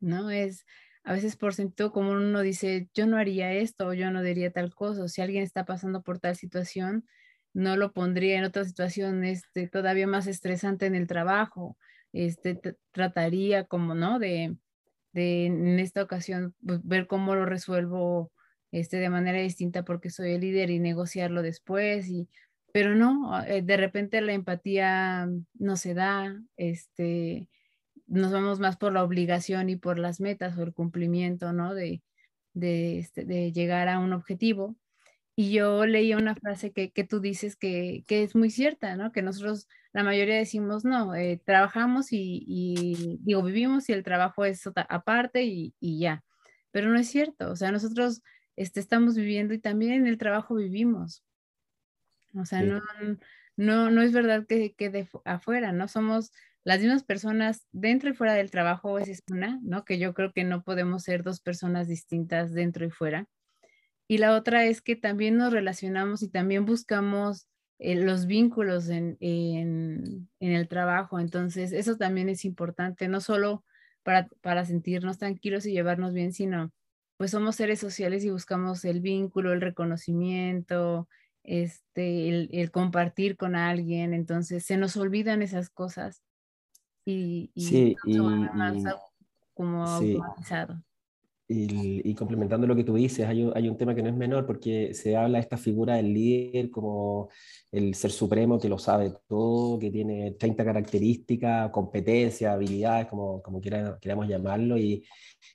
¿No? 0.00 0.28
Es 0.28 0.66
a 1.04 1.12
veces 1.12 1.36
por 1.36 1.54
sentido 1.54 1.92
común 1.92 2.18
uno 2.18 2.40
dice, 2.42 2.88
yo 2.94 3.06
no 3.06 3.16
haría 3.16 3.52
esto 3.52 3.88
o 3.88 3.92
yo 3.94 4.10
no 4.10 4.22
diría 4.22 4.52
tal 4.52 4.74
cosa, 4.74 5.08
si 5.08 5.20
alguien 5.20 5.42
está 5.42 5.64
pasando 5.64 6.02
por 6.02 6.20
tal 6.20 6.36
situación, 6.36 7.06
no 7.54 7.76
lo 7.76 7.92
pondría 7.92 8.38
en 8.38 8.44
otra 8.44 8.64
situación 8.64 9.24
este, 9.24 9.68
todavía 9.68 10.06
más 10.06 10.26
estresante 10.26 10.86
en 10.86 10.94
el 10.94 11.06
trabajo, 11.06 11.76
este, 12.12 12.60
trataría 12.92 13.64
como, 13.64 13.94
¿no? 13.94 14.18
De, 14.18 14.56
de 15.12 15.46
en 15.46 15.78
esta 15.78 16.02
ocasión 16.02 16.54
pues, 16.64 16.80
ver 16.84 17.06
cómo 17.06 17.34
lo 17.34 17.46
resuelvo 17.46 18.32
este, 18.70 18.98
de 18.98 19.10
manera 19.10 19.38
distinta 19.38 19.84
porque 19.84 20.10
soy 20.10 20.32
el 20.32 20.40
líder 20.40 20.70
y 20.70 20.78
negociarlo 20.78 21.42
después, 21.42 22.08
y, 22.08 22.28
pero 22.72 22.94
no, 22.94 23.42
eh, 23.44 23.62
de 23.62 23.76
repente 23.76 24.20
la 24.20 24.32
empatía 24.32 25.28
no 25.54 25.76
se 25.76 25.94
da, 25.94 26.40
este, 26.56 27.48
nos 28.12 28.30
vamos 28.30 28.60
más 28.60 28.76
por 28.76 28.92
la 28.92 29.02
obligación 29.02 29.70
y 29.70 29.76
por 29.76 29.98
las 29.98 30.20
metas 30.20 30.56
o 30.58 30.62
el 30.62 30.74
cumplimiento, 30.74 31.52
¿no? 31.52 31.74
De, 31.74 32.02
de, 32.52 32.98
este, 32.98 33.24
de 33.24 33.52
llegar 33.52 33.88
a 33.88 33.98
un 33.98 34.12
objetivo. 34.12 34.76
Y 35.34 35.52
yo 35.52 35.86
leía 35.86 36.18
una 36.18 36.34
frase 36.34 36.72
que, 36.72 36.90
que 36.90 37.04
tú 37.04 37.20
dices 37.20 37.56
que, 37.56 38.04
que, 38.06 38.22
es 38.22 38.36
muy 38.36 38.50
cierta, 38.50 38.96
¿no? 38.96 39.12
Que 39.12 39.22
nosotros, 39.22 39.66
la 39.94 40.04
mayoría 40.04 40.36
decimos, 40.36 40.84
no, 40.84 41.14
eh, 41.14 41.40
trabajamos 41.42 42.12
y, 42.12 42.44
y, 42.46 43.18
digo, 43.22 43.42
vivimos 43.42 43.88
y 43.88 43.94
el 43.94 44.02
trabajo 44.02 44.44
es 44.44 44.62
aparte 44.76 45.44
y, 45.44 45.74
y, 45.80 45.98
ya. 45.98 46.22
Pero 46.70 46.90
no 46.90 46.98
es 46.98 47.08
cierto, 47.08 47.50
o 47.50 47.56
sea, 47.56 47.72
nosotros 47.72 48.22
este, 48.56 48.80
estamos 48.80 49.14
viviendo 49.14 49.54
y 49.54 49.58
también 49.58 49.92
en 49.94 50.06
el 50.06 50.18
trabajo 50.18 50.54
vivimos. 50.54 51.24
O 52.34 52.44
sea, 52.44 52.62
no, 52.62 52.82
no, 53.56 53.90
no 53.90 54.02
es 54.02 54.12
verdad 54.12 54.46
que, 54.46 54.74
que 54.74 54.90
de 54.90 55.08
afuera, 55.24 55.72
¿no? 55.72 55.88
Somos 55.88 56.32
las 56.64 56.80
mismas 56.80 57.02
personas 57.02 57.66
dentro 57.72 58.10
y 58.10 58.14
fuera 58.14 58.34
del 58.34 58.50
trabajo, 58.50 58.98
esa 58.98 59.10
es 59.10 59.22
una, 59.30 59.58
¿no? 59.62 59.84
Que 59.84 59.98
yo 59.98 60.14
creo 60.14 60.32
que 60.32 60.44
no 60.44 60.62
podemos 60.62 61.02
ser 61.02 61.22
dos 61.22 61.40
personas 61.40 61.88
distintas 61.88 62.52
dentro 62.52 62.86
y 62.86 62.90
fuera. 62.90 63.26
Y 64.06 64.18
la 64.18 64.36
otra 64.36 64.66
es 64.66 64.80
que 64.80 64.94
también 64.94 65.36
nos 65.36 65.52
relacionamos 65.52 66.22
y 66.22 66.28
también 66.28 66.64
buscamos 66.64 67.48
eh, 67.78 67.96
los 67.96 68.26
vínculos 68.26 68.88
en, 68.90 69.16
en, 69.20 70.28
el 70.38 70.68
trabajo. 70.68 71.18
Entonces, 71.18 71.72
eso 71.72 71.96
también 71.96 72.28
es 72.28 72.44
importante, 72.44 73.08
no 73.08 73.20
solo 73.20 73.64
para, 74.04 74.28
para 74.40 74.64
sentirnos 74.64 75.18
tranquilos 75.18 75.66
y 75.66 75.72
llevarnos 75.72 76.12
bien, 76.12 76.32
sino 76.32 76.72
pues 77.16 77.30
somos 77.32 77.56
seres 77.56 77.78
sociales 77.80 78.24
y 78.24 78.30
buscamos 78.30 78.84
el 78.84 79.00
vínculo, 79.00 79.52
el 79.52 79.60
reconocimiento, 79.60 81.08
este, 81.44 82.28
el, 82.28 82.50
el 82.52 82.70
compartir 82.70 83.36
con 83.36 83.56
alguien. 83.56 84.14
Entonces, 84.14 84.64
se 84.64 84.76
nos 84.76 84.96
olvidan 84.96 85.42
esas 85.42 85.70
cosas 85.70 86.22
y, 87.04 87.50
sí, 87.56 87.96
y, 88.04 88.16
como 89.54 89.84
automatizado. 89.84 90.82
Y, 91.48 92.14
complementando 92.14 92.66
lo 92.66 92.74
que 92.74 92.84
tú 92.84 92.94
dices, 92.94 93.26
hay 93.26 93.44
un, 93.44 93.52
hay 93.54 93.68
un, 93.68 93.76
tema 93.76 93.94
que 93.94 94.02
no 94.02 94.08
es 94.08 94.16
menor 94.16 94.46
porque 94.46 94.94
se 94.94 95.16
habla 95.16 95.38
de 95.38 95.42
esta 95.42 95.58
figura 95.58 95.96
del 95.96 96.14
líder 96.14 96.70
como 96.70 97.28
el 97.70 97.94
ser 97.94 98.10
supremo 98.10 98.58
que 98.58 98.70
lo 98.70 98.78
sabe 98.78 99.12
todo, 99.28 99.78
que 99.78 99.90
tiene 99.90 100.32
30 100.32 100.64
características, 100.64 101.70
competencias, 101.70 102.54
habilidades, 102.54 103.06
como, 103.08 103.42
como 103.42 103.60
queramos 103.60 104.28
llamarlo, 104.28 104.78
y, 104.78 105.04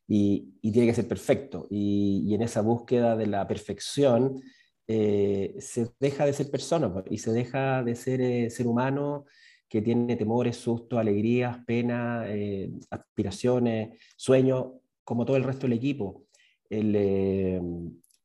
y, 0.07 0.71
tiene 0.71 0.87
que 0.87 0.93
ser 0.93 1.07
perfecto. 1.07 1.65
Y, 1.69 2.33
en 2.35 2.43
esa 2.43 2.61
búsqueda 2.61 3.15
de 3.15 3.27
la 3.27 3.47
perfección 3.47 4.41
eh, 4.87 5.55
se 5.59 5.89
deja 5.99 6.25
de 6.25 6.33
ser 6.33 6.51
persona 6.51 6.93
y 7.09 7.17
se 7.17 7.31
deja 7.31 7.83
de 7.83 7.95
ser 7.95 8.21
eh, 8.21 8.49
ser 8.49 8.67
humano 8.67 9.25
que 9.69 9.81
tiene 9.81 10.15
temores, 10.15 10.57
sustos, 10.57 10.99
alegrías, 10.99 11.63
penas, 11.65 12.25
eh, 12.29 12.71
aspiraciones, 12.89 13.99
sueños, 14.15 14.67
como 15.03 15.25
todo 15.25 15.37
el 15.37 15.43
resto 15.43 15.67
del 15.67 15.77
equipo. 15.77 16.23
Eh, 16.69 17.59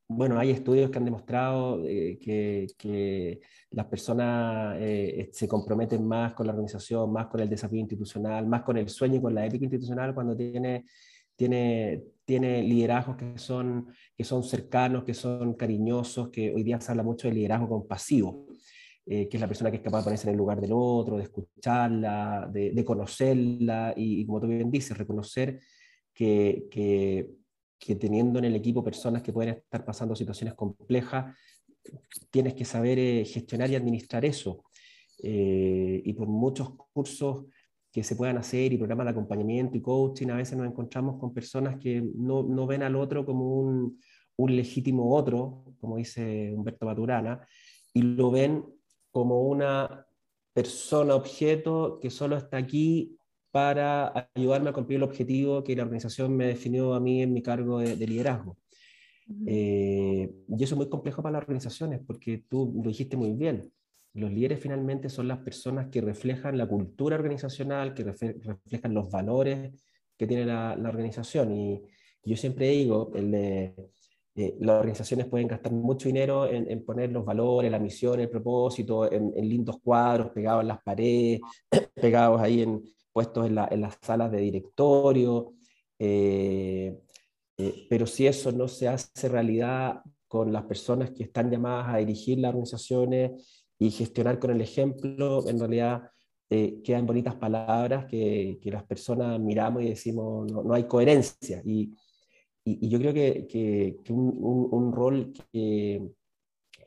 bueno, 0.09 0.39
hay 0.39 0.51
estudios 0.51 0.91
que 0.91 0.99
han 0.99 1.05
demostrado 1.05 1.83
eh, 1.85 2.19
que, 2.21 3.41
las 3.71 3.87
personas 3.87 4.79
se 5.31 5.49
comprometen 5.49 6.07
más 6.07 6.35
con 6.35 6.47
la 6.47 6.53
organización, 6.53 7.11
más 7.11 7.29
con 7.29 7.41
el 7.41 7.49
desafío 7.49 7.81
institucional, 7.81 8.47
más 8.47 8.63
con 8.63 8.77
el 8.77 8.91
sueño 8.91 9.17
y 9.17 9.23
con 9.23 9.35
la 9.35 9.47
épica 9.47 9.65
institucional 9.65 10.13
cuando 10.15 10.37
tiene, 10.37 10.85
tiene, 11.35 12.03
tiene 12.27 12.63
liderazgos 12.63 13.17
que 13.17 13.39
son, 13.39 13.89
que 14.15 14.25
son 14.25 14.43
cercanos, 14.43 15.05
que 15.05 15.15
son 15.15 15.55
cariñosos, 15.55 16.29
que 16.29 16.53
hoy 16.53 16.63
día 16.63 16.79
se 16.83 16.91
habla 16.91 17.03
mucho 17.03 17.29
de 17.29 17.35
liderazgo 17.35 17.67
compasivo. 17.67 18.47
Eh, 19.05 19.29
que 19.29 19.37
es 19.37 19.41
la 19.41 19.49
persona 19.49 19.69
que 19.69 19.79
es 19.79 19.83
capaz 19.83 19.99
de 19.99 20.05
ponerse 20.05 20.29
en 20.29 20.35
el 20.35 20.39
lugar 20.39 20.61
del 20.61 20.71
otro, 20.73 21.17
de 21.17 21.25
escucharla, 21.25 22.49
de, 22.53 22.85
conocerla 22.85 23.93
y, 23.97 24.25
como 24.25 24.41
tú 24.41 24.47
bien 24.47 24.71
dices, 24.71 24.97
reconocer 24.97 25.59
que, 26.15 26.69
que, 26.71 27.97
teniendo 27.97 28.39
en 28.39 28.45
el 28.45 28.55
equipo 28.55 28.85
personas 28.85 29.23
que 29.23 29.33
pueden 29.33 29.57
estar 29.57 29.85
pasando 29.85 30.15
situaciones 30.15 30.55
complejas, 30.55 31.37
tienes 32.31 32.55
que 32.55 32.65
saber 32.65 32.97
eh, 33.01 33.25
gestionar 33.25 33.69
y 33.71 33.75
administrar 33.75 34.25
eso. 34.25 34.63
Eh, 35.21 36.01
y 36.05 36.13
por 36.13 36.29
muchos 36.29 36.71
cursos 36.93 37.47
que 37.91 38.05
se 38.05 38.15
puedan 38.15 38.39
hacer 38.39 38.73
y 38.73 38.79
programas 38.79 39.07
de 39.07 39.11
acompañamiento 39.11 39.77
y 39.77 39.83
coaching, 39.83 40.29
a 40.29 40.37
veces 40.37 40.57
nos 40.57 40.69
encontramos 40.69 41.19
con 41.19 41.35
personas 41.35 41.77
que 41.81 42.01
no, 42.15 42.45
no 42.45 42.69
ven 42.69 42.85
al 42.85 42.95
otro 42.95 43.27
como 43.27 43.59
un, 43.59 44.01
un 44.37 44.57
legítimo 44.57 45.13
otro, 45.13 45.65
como 45.81 45.97
dice 45.97 46.53
Humberto 46.55 46.87
Maturana, 46.87 47.45
y 47.93 48.03
lo 48.03 48.31
ven 48.31 48.65
como 49.13 49.43
una 49.43 50.07
persona, 50.53 51.15
objeto 51.15 51.99
que 52.01 52.11
solo 52.11 52.37
está 52.37 52.57
aquí 52.57 53.17
para 53.51 54.31
ayudarme 54.35 54.71
a 54.71 54.73
cumplir 54.73 54.97
el 54.97 55.03
objetivo 55.03 55.63
que 55.63 55.77
la 55.77 55.83
organización 55.83 56.35
me 56.37 56.47
definió 56.47 56.95
a 56.95 57.01
mí 57.01 57.23
en 57.23 57.33
mi 57.33 57.43
cargo 57.43 57.79
de, 57.79 58.07
liderazgo. 58.07 58.57
Eh, 59.47 60.31
y 60.49 60.65
eso 60.65 60.75
es 60.75 60.77
muy 60.77 60.89
complejo 60.89 61.23
para 61.23 61.35
las 61.35 61.43
organizaciones 61.43 62.01
porque 62.05 62.45
tú 62.49 62.73
lo 62.83 62.89
dijiste 62.89 63.17
muy 63.17 63.33
bien. 63.35 63.71
Los 64.15 64.33
líderes 64.33 64.61
finalmente 64.61 65.09
son 65.09 65.29
las 65.29 65.39
personas 65.39 65.89
que 65.89 66.01
reflejan 66.01 66.59
la 66.59 66.67
cultura 66.67 67.17
organizacional, 67.17 67.95
que 67.95 68.05
reflejan 68.05 68.95
los 68.95 69.11
valores 69.11 69.73
que 70.17 70.27
tiene 70.27 70.45
la, 70.45 70.73
organización. 70.73 71.53
Y, 71.53 71.83
yo 72.25 72.37
siempre 72.37 72.69
digo, 72.69 73.11
el 73.17 73.75
eh, 74.35 74.57
las 74.61 74.77
organizaciones 74.77 75.27
pueden 75.27 75.47
gastar 75.47 75.73
mucho 75.73 76.09
dinero 76.09 76.47
en, 76.47 76.83
poner 76.85 77.13
los 77.13 77.25
valores, 77.25 77.71
la 77.71 77.79
misión, 77.79 78.19
el 78.19 78.31
propósito, 78.31 79.11
en, 79.11 79.33
lindos 79.47 79.77
cuadros 79.83 80.31
pegados 80.31 80.63
en 80.63 80.69
las 80.69 80.83
paredes, 80.83 81.41
pegados 81.95 82.41
ahí 82.41 82.63
en 82.63 82.83
puestos 83.13 83.47
en, 83.47 83.55
las 83.55 83.99
salas 84.01 84.33
de 84.33 84.39
directorio. 84.39 85.53
Eh, 85.99 86.99
eh, 87.59 87.87
pero 87.91 88.07
si 88.07 88.27
eso 88.27 88.51
no 88.53 88.69
se 88.69 88.89
hace 88.89 89.29
realidad 89.29 90.01
con 90.27 90.51
las 90.51 90.65
personas 90.65 91.11
que 91.11 91.25
están 91.25 91.51
llamadas 91.51 91.95
a 91.95 91.99
dirigir 91.99 92.39
las 92.39 92.51
organizaciones 92.51 93.67
y 93.79 93.91
gestionar 93.91 94.39
con 94.39 94.51
el 94.51 94.63
ejemplo, 94.63 95.47
en 95.47 95.59
realidad 95.59 96.03
quedan 96.85 97.07
bonitas 97.07 97.35
palabras 97.37 98.05
que, 98.05 98.59
que, 98.63 98.71
las 98.71 98.85
personas 98.85 99.41
miramos 99.41 99.83
y 99.83 99.89
decimos 99.89 100.53
no, 100.53 100.63
no 100.63 100.75
hay 100.75 100.85
coherencia. 100.85 101.63
Y, 101.65 101.93
y, 102.65 102.89
yo 102.89 102.99
creo 102.99 103.13
que, 103.13 103.47
que, 103.49 104.13
un, 104.13 104.69
un, 104.71 104.93
rol 104.93 105.33
que, 105.53 106.03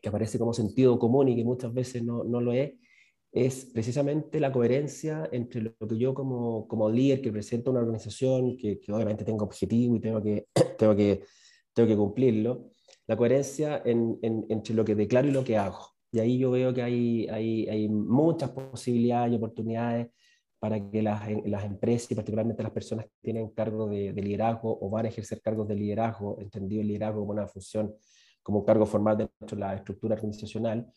que, 0.02 0.10
aparece 0.10 0.40
como 0.40 0.54
sentido 0.54 0.98
común 0.98 1.30
y 1.30 1.36
que 1.36 1.44
muchas 1.44 1.74
veces 1.74 2.04
no, 2.04 2.24
no, 2.24 2.40
lo 2.40 2.54
es, 2.54 2.74
es 3.32 3.66
precisamente 3.66 4.40
la 4.40 4.52
coherencia 4.52 5.28
entre 5.32 5.62
lo 5.62 5.88
que 5.88 5.98
yo 5.98 6.14
como, 6.14 6.68
como 6.68 6.90
líder 6.90 7.22
que 7.22 7.32
presento 7.32 7.72
una 7.72 7.82
organización, 7.82 8.58
que, 8.58 8.80
que 8.80 8.94
obviamente 8.94 9.26
tengo 9.26 9.44
objetivo 9.44 9.96
y 9.96 10.00
tengo 10.00 10.22
que, 10.22 10.48
tengo 10.78 10.96
que, 10.96 11.24
tengo 11.74 11.90
que 11.90 11.98
cumplirlo, 11.98 12.72
la 13.08 13.18
coherencia 13.18 13.82
en, 13.86 14.18
entre 14.22 14.74
lo 14.74 14.86
que 14.86 14.96
declaro 14.96 15.28
y 15.28 15.32
lo 15.32 15.44
que 15.44 15.58
hago. 15.58 15.94
Y 16.12 16.20
ahí 16.20 16.38
yo 16.38 16.52
veo 16.52 16.74
que 16.74 16.82
hay, 16.82 17.28
hay, 17.28 17.68
hay 17.68 17.90
muchas 17.90 18.52
posibilidades 18.52 19.34
y 19.34 19.36
oportunidades 19.36 20.08
para 20.66 20.90
que 20.90 21.04
las, 21.04 21.22
las, 21.46 21.64
empresas 21.64 22.12
y 22.12 22.16
particularmente 22.16 22.64
las 22.64 22.72
personas 22.72 23.06
que 23.06 23.12
tienen 23.22 23.50
cargo 23.50 23.88
de, 23.88 24.12
liderazgo 24.14 24.76
o 24.82 24.90
van 24.90 25.06
a 25.06 25.10
ejercer 25.10 25.40
cargos 25.40 25.68
de 25.68 25.76
liderazgo, 25.76 26.42
entendido 26.42 26.82
el 26.82 26.88
liderazgo 26.88 27.20
como 27.20 27.34
una 27.34 27.46
función, 27.46 27.94
como 28.42 28.60
un 28.62 28.66
cargo 28.66 28.88
formal 28.88 29.16
dentro 29.16 29.56
de 29.56 29.60
la 29.60 29.76
estructura 29.76 30.16
organizacional, 30.16 30.88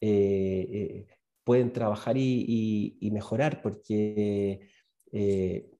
eh, 0.00 0.68
eh, 0.70 1.06
pueden 1.42 1.72
trabajar 1.72 2.16
y, 2.16 2.96
y, 3.00 3.10
mejorar, 3.10 3.62
porque 3.62 4.60
eh, 5.10 5.72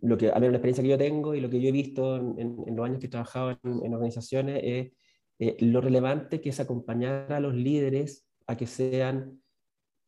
lo 0.00 0.16
que, 0.16 0.30
a 0.30 0.38
mí 0.38 0.46
la 0.46 0.52
experiencia 0.52 0.84
que 0.84 0.90
yo 0.90 0.98
tengo 0.98 1.34
y 1.34 1.40
lo 1.40 1.50
que 1.50 1.60
yo 1.60 1.68
he 1.68 1.72
visto 1.72 2.14
en, 2.14 2.62
en 2.64 2.76
los 2.76 2.86
años 2.86 3.00
que 3.00 3.06
he 3.06 3.10
trabajado 3.10 3.58
en, 3.64 3.84
en 3.84 3.92
organizaciones 3.92 4.92
es 5.36 5.56
lo 5.58 5.80
relevante 5.80 6.40
que 6.40 6.50
es 6.50 6.60
acompañar 6.60 7.32
a 7.32 7.40
los 7.40 7.56
líderes 7.56 8.24
a 8.46 8.56
que 8.56 8.68
sean 8.68 9.41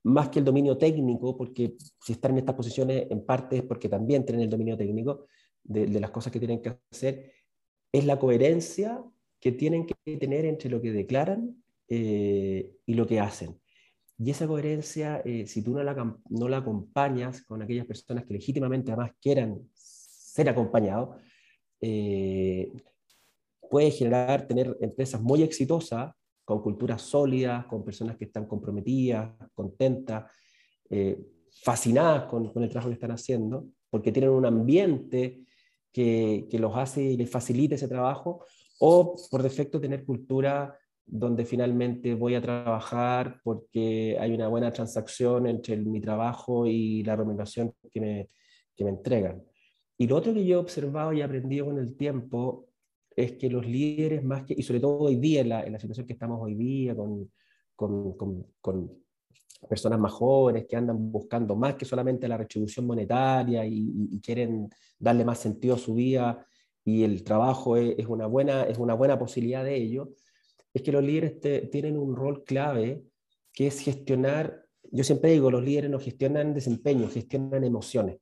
más 0.04 0.28
que 0.28 0.38
el 0.38 0.44
dominio 0.44 0.76
técnico, 0.76 1.37
porque 1.37 1.76
si 2.00 2.12
están 2.12 2.32
en 2.32 2.38
estas 2.38 2.54
posiciones 2.54 3.06
en 3.11 3.25
parte 3.25 3.56
es 3.56 3.62
porque 3.62 3.88
también 3.88 4.25
tienen 4.25 4.42
el 4.42 4.50
dominio 4.50 4.76
técnico 4.76 5.26
de, 5.62 5.87
las 5.99 6.11
cosas 6.11 6.32
que 6.32 6.38
tienen 6.38 6.61
que 6.61 6.78
hacer, 6.92 7.32
es 7.90 8.04
la 8.04 8.18
coherencia 8.18 9.02
que 9.40 9.52
tienen 9.52 9.87
que 9.87 10.16
tener 10.16 10.44
entre 10.44 10.70
lo 10.70 10.80
que 10.80 10.92
declaran 10.92 11.62
eh, 11.88 12.73
y 12.84 12.94
lo 12.94 13.06
que 13.06 13.20
hacen. 13.20 13.58
Y 14.18 14.30
esa 14.30 14.46
coherencia, 14.46 15.23
eh, 15.25 15.46
si 15.46 15.62
tú 15.62 15.73
no 15.73 15.82
la, 15.82 16.18
no 16.28 16.49
la 16.49 16.58
acompañas 16.58 17.42
con 17.42 17.62
aquellas 17.62 17.87
personas 17.87 18.25
que 18.25 18.34
legítimamente 18.34 18.92
además 18.92 19.12
quieran 19.20 19.68
ser 19.75 20.49
acompañados, 20.49 21.16
eh, 21.80 22.70
puede 23.70 23.90
generar 23.90 24.46
tener 24.46 24.76
empresas 24.80 25.20
muy 25.20 25.42
exitosas 25.42 26.14
con 26.44 26.60
culturas 26.60 27.02
sólidas, 27.02 27.66
con 27.66 27.84
personas 27.84 28.16
que 28.16 28.26
están 28.26 28.46
comprometidas, 28.46 29.30
contentas, 29.54 30.30
eh, 30.90 31.18
fascinadas 31.62 32.24
con, 32.24 32.50
el 32.56 32.68
trabajo 32.68 32.88
que 32.88 32.94
están 32.94 33.12
haciendo, 33.12 33.66
porque 33.90 34.12
tienen 34.12 34.30
un 34.30 34.46
ambiente 34.46 35.40
que, 35.92 36.46
que, 36.50 36.58
los 36.58 36.76
hace 36.76 37.02
y 37.02 37.16
les 37.16 37.30
facilita 37.30 37.76
ese 37.76 37.88
trabajo, 37.88 38.44
o 38.80 39.16
por 39.30 39.42
defecto 39.42 39.80
tener 39.80 40.04
cultura 40.04 40.76
donde 41.06 41.44
finalmente 41.44 42.14
voy 42.14 42.34
a 42.34 42.40
trabajar 42.40 43.40
porque 43.44 44.16
hay 44.18 44.32
una 44.32 44.48
buena 44.48 44.72
transacción 44.72 45.46
entre 45.46 45.76
mi 45.76 46.00
trabajo 46.00 46.66
y 46.66 47.02
la 47.02 47.14
remuneración 47.14 47.75
que 47.92 48.00
me, 48.00 48.30
que 48.75 48.84
me 48.84 48.90
entregan. 48.90 49.42
Y 49.97 50.06
lo 50.06 50.16
otro 50.16 50.34
que 50.34 50.45
yo 50.45 50.56
he 50.56 50.60
observado 50.60 51.12
y 51.12 51.23
aprendido 51.23 51.66
con 51.66 51.78
el 51.78 51.97
tiempo 51.97 52.69
es 53.16 53.32
que 53.32 53.48
los 53.48 53.66
líderes 53.66 54.24
más 54.24 54.44
que, 54.44 54.54
y 54.56 54.62
sobre 54.62 54.80
todo 54.80 54.98
hoy 54.98 55.16
día, 55.16 55.40
en 55.40 55.48
la, 55.48 55.62
en 55.62 55.72
la 55.72 55.78
situación 55.78 56.06
que 56.06 56.14
estamos 56.14 56.38
hoy 56.40 56.54
día, 56.54 56.94
con, 56.96 57.30
con, 57.76 58.46
con, 58.60 59.04
personas 59.68 59.98
más 59.98 60.12
jóvenes 60.12 60.66
que 60.68 60.76
andan 60.76 61.10
buscando 61.10 61.56
más 61.56 61.76
que 61.76 61.86
solamente 61.86 62.28
la 62.28 62.36
retribución 62.36 62.86
monetaria 62.86 63.64
y, 63.64 64.20
quieren 64.20 64.68
darle 64.98 65.24
más 65.24 65.38
sentido 65.38 65.76
a 65.76 65.78
su 65.78 65.94
vida 65.94 66.46
y 66.84 67.02
el 67.02 67.24
trabajo 67.24 67.78
es, 67.78 68.06
una, 68.06 68.26
buena, 68.26 68.64
es 68.64 68.76
una 68.76 68.92
buena 68.92 69.18
posibilidad 69.18 69.64
de 69.64 69.74
ello, 69.76 70.10
es 70.74 70.82
que 70.82 70.92
los 70.92 71.02
líderes 71.02 71.70
tienen 71.70 71.96
un 71.96 72.14
rol 72.14 72.44
clave 72.44 73.04
que 73.54 73.68
es 73.68 73.80
gestionar, 73.80 74.66
yo 74.92 75.02
siempre 75.02 75.32
digo, 75.32 75.50
los 75.50 75.64
líderes 75.64 75.90
no 75.90 75.98
gestionan 75.98 76.52
desempeño, 76.52 77.08
gestionan 77.08 77.64
emociones, 77.64 78.18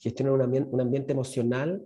gestionan 0.00 0.34
un, 0.34 0.42
ambiente, 0.42 0.70
un 0.72 0.80
ambiente 0.80 1.12
emocional 1.12 1.84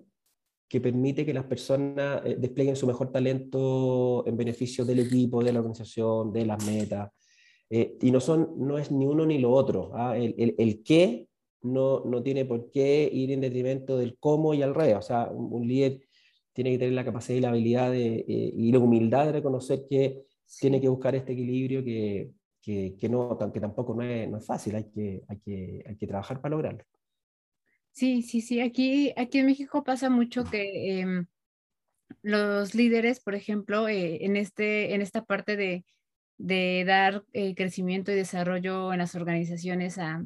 que 0.74 0.80
permite 0.80 1.24
que 1.24 1.32
las 1.32 1.44
personas 1.44 2.20
eh, 2.24 2.34
desplieguen 2.36 2.74
su 2.74 2.84
mejor 2.84 3.12
talento 3.12 4.26
en 4.26 4.36
beneficio 4.36 4.84
del 4.84 4.98
equipo, 4.98 5.40
de 5.40 5.52
la 5.52 5.60
organización, 5.60 6.32
de 6.32 6.44
las 6.44 6.66
metas. 6.66 7.12
Eh, 7.70 7.96
y 8.02 8.10
no, 8.10 8.18
son, 8.18 8.54
no 8.56 8.76
es 8.76 8.90
ni 8.90 9.06
uno 9.06 9.24
ni 9.24 9.38
lo 9.38 9.52
otro. 9.52 9.92
¿ah? 9.94 10.16
El, 10.16 10.34
el, 10.36 10.56
el, 10.58 10.82
qué 10.82 11.28
no, 11.62 12.04
no 12.04 12.24
tiene 12.24 12.44
por 12.44 12.72
qué 12.72 13.08
ir 13.12 13.30
en 13.30 13.40
detrimento 13.40 13.96
del 13.96 14.18
cómo 14.18 14.52
y 14.52 14.62
al 14.62 14.74
revés. 14.74 14.96
O 14.96 15.02
sea, 15.02 15.28
un, 15.30 15.64
líder 15.64 16.00
tiene 16.52 16.72
que 16.72 16.78
tener 16.78 16.94
la 16.94 17.04
capacidad 17.04 17.38
y 17.38 17.40
la 17.40 17.50
habilidad 17.50 17.92
de, 17.92 18.16
eh, 18.16 18.24
y 18.26 18.72
la 18.72 18.80
humildad 18.80 19.26
de 19.26 19.32
reconocer 19.32 19.86
que 19.88 20.24
tiene 20.58 20.80
que 20.80 20.88
buscar 20.88 21.14
este 21.14 21.34
equilibrio 21.34 21.84
que, 21.84 22.32
que, 22.60 22.96
que 22.98 23.08
no, 23.08 23.38
que 23.52 23.60
tampoco 23.60 23.94
no 23.94 24.02
es, 24.02 24.28
no 24.28 24.38
es 24.38 24.44
fácil, 24.44 24.74
hay 24.74 24.90
que, 24.90 25.22
hay, 25.28 25.38
que, 25.38 25.84
hay 25.86 25.96
que 25.96 26.06
trabajar 26.08 26.40
para 26.40 26.56
lograrlo. 26.56 26.84
Sí, 27.94 28.22
sí, 28.22 28.40
sí. 28.40 28.60
Aquí, 28.60 29.12
aquí 29.16 29.38
en 29.38 29.46
México 29.46 29.84
pasa 29.84 30.10
mucho 30.10 30.44
que 30.44 31.00
em, 31.00 31.26
los 32.22 32.74
líderes, 32.74 33.20
por 33.20 33.34
ejemplo, 33.36 33.88
eh, 33.88 34.24
en, 34.24 34.36
este, 34.36 34.94
en 34.94 35.02
esta 35.02 35.24
parte 35.24 35.56
de, 35.56 35.84
dar 36.86 37.24
eh, 37.32 37.54
crecimiento 37.54 38.12
y 38.12 38.16
desarrollo 38.16 38.92
en 38.92 38.98
las 38.98 39.14
organizaciones 39.14 39.98
a, 39.98 40.24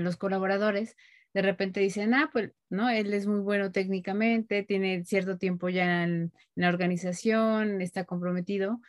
los 0.00 0.16
colaboradores, 0.16 0.96
de 1.34 1.42
repente 1.42 1.80
dicen, 1.80 2.14
ah, 2.14 2.30
pues, 2.32 2.52
¿no? 2.70 2.90
Él 2.90 3.14
es 3.14 3.26
muy 3.26 3.40
bueno 3.40 3.72
técnicamente, 3.72 4.62
tiene 4.62 5.04
cierto 5.04 5.38
tiempo 5.38 5.68
ya 5.70 6.04
en, 6.04 6.32
la 6.54 6.68
organización, 6.68 7.80
está 7.82 8.04
comprometido, 8.04 8.80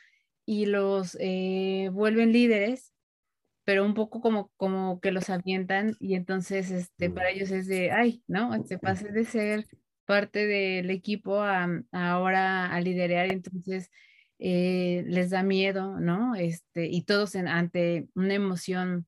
y 0.45 0.65
los 0.67 1.17
eh, 1.21 1.89
vuelven 1.93 2.33
líderes 2.33 2.93
pero 3.67 3.83
un 3.83 3.93
poco 3.95 4.21
como, 4.21 4.49
como 4.55 5.01
que 5.01 5.11
los 5.11 5.29
avientan 5.29 5.97
y 5.99 6.15
entonces 6.15 6.71
este, 6.71 7.09
para 7.09 7.31
ellos 7.31 7.51
es 7.51 7.67
de, 7.67 7.91
ay, 7.91 8.23
¿no? 8.25 8.55
Este, 8.55 8.79
pase 8.79 9.11
de 9.11 9.25
ser 9.25 9.67
parte 10.05 10.47
del 10.47 10.89
equipo 10.89 11.41
a, 11.41 11.67
ahora 11.91 12.67
a 12.73 12.79
liderar, 12.79 13.29
entonces 13.29 13.91
eh, 14.39 15.03
les 15.07 15.31
da 15.31 15.43
miedo, 15.43 15.99
¿no? 15.99 16.33
Este, 16.35 16.87
y 16.87 17.01
todos 17.01 17.35
ante 17.35 18.07
una 18.15 18.35
emoción 18.35 19.05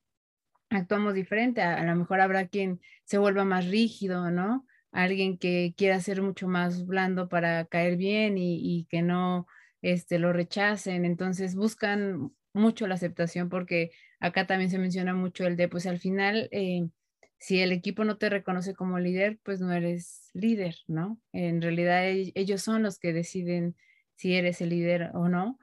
actuamos 0.69 1.13
diferente, 1.13 1.61
a, 1.61 1.81
lo 1.85 1.95
mejor 1.95 2.19
habrá 2.19 2.49
quien 2.49 2.81
se 3.05 3.17
vuelva 3.17 3.45
más 3.45 3.65
rígido, 3.65 4.29
¿no? 4.29 4.65
Alguien 4.91 5.37
que 5.37 5.73
quiera 5.77 6.01
ser 6.01 6.21
mucho 6.21 6.49
más 6.49 6.85
blando 6.85 7.29
para 7.29 7.63
caer 7.63 7.95
bien 7.95 8.37
y, 8.37 8.59
y 8.61 8.87
que 8.89 9.03
no 9.03 9.47
este, 9.81 10.19
lo 10.19 10.33
rechacen, 10.33 11.05
entonces 11.05 11.55
buscan 11.55 12.33
mucho 12.53 12.87
la 12.87 12.95
aceptación 12.95 13.49
porque 13.49 13.91
Acá 14.19 14.45
también 14.45 14.69
se 14.69 14.77
menciona 14.77 15.13
mucho 15.13 15.45
el 15.45 15.55
de, 15.55 15.69
pues 15.69 15.85
al 15.85 15.99
final, 15.99 16.49
eh, 16.51 16.89
si 17.37 17.61
el 17.61 17.71
equipo 17.71 18.03
no 18.03 18.17
te 18.17 18.29
reconoce 18.29 18.73
como 18.73 18.99
líder, 18.99 19.39
pues 19.43 19.61
no 19.61 19.71
eres 19.71 20.29
líder, 20.33 20.75
¿no? 20.87 21.19
En 21.31 21.61
realidad 21.61 22.05
ellos 22.05 22.61
son 22.61 22.83
los 22.83 22.99
que 22.99 23.13
deciden 23.13 23.77
si 24.15 24.35
eres 24.35 24.59
el 24.59 24.69
líder 24.69 25.11
o 25.13 25.29
no. 25.29 25.57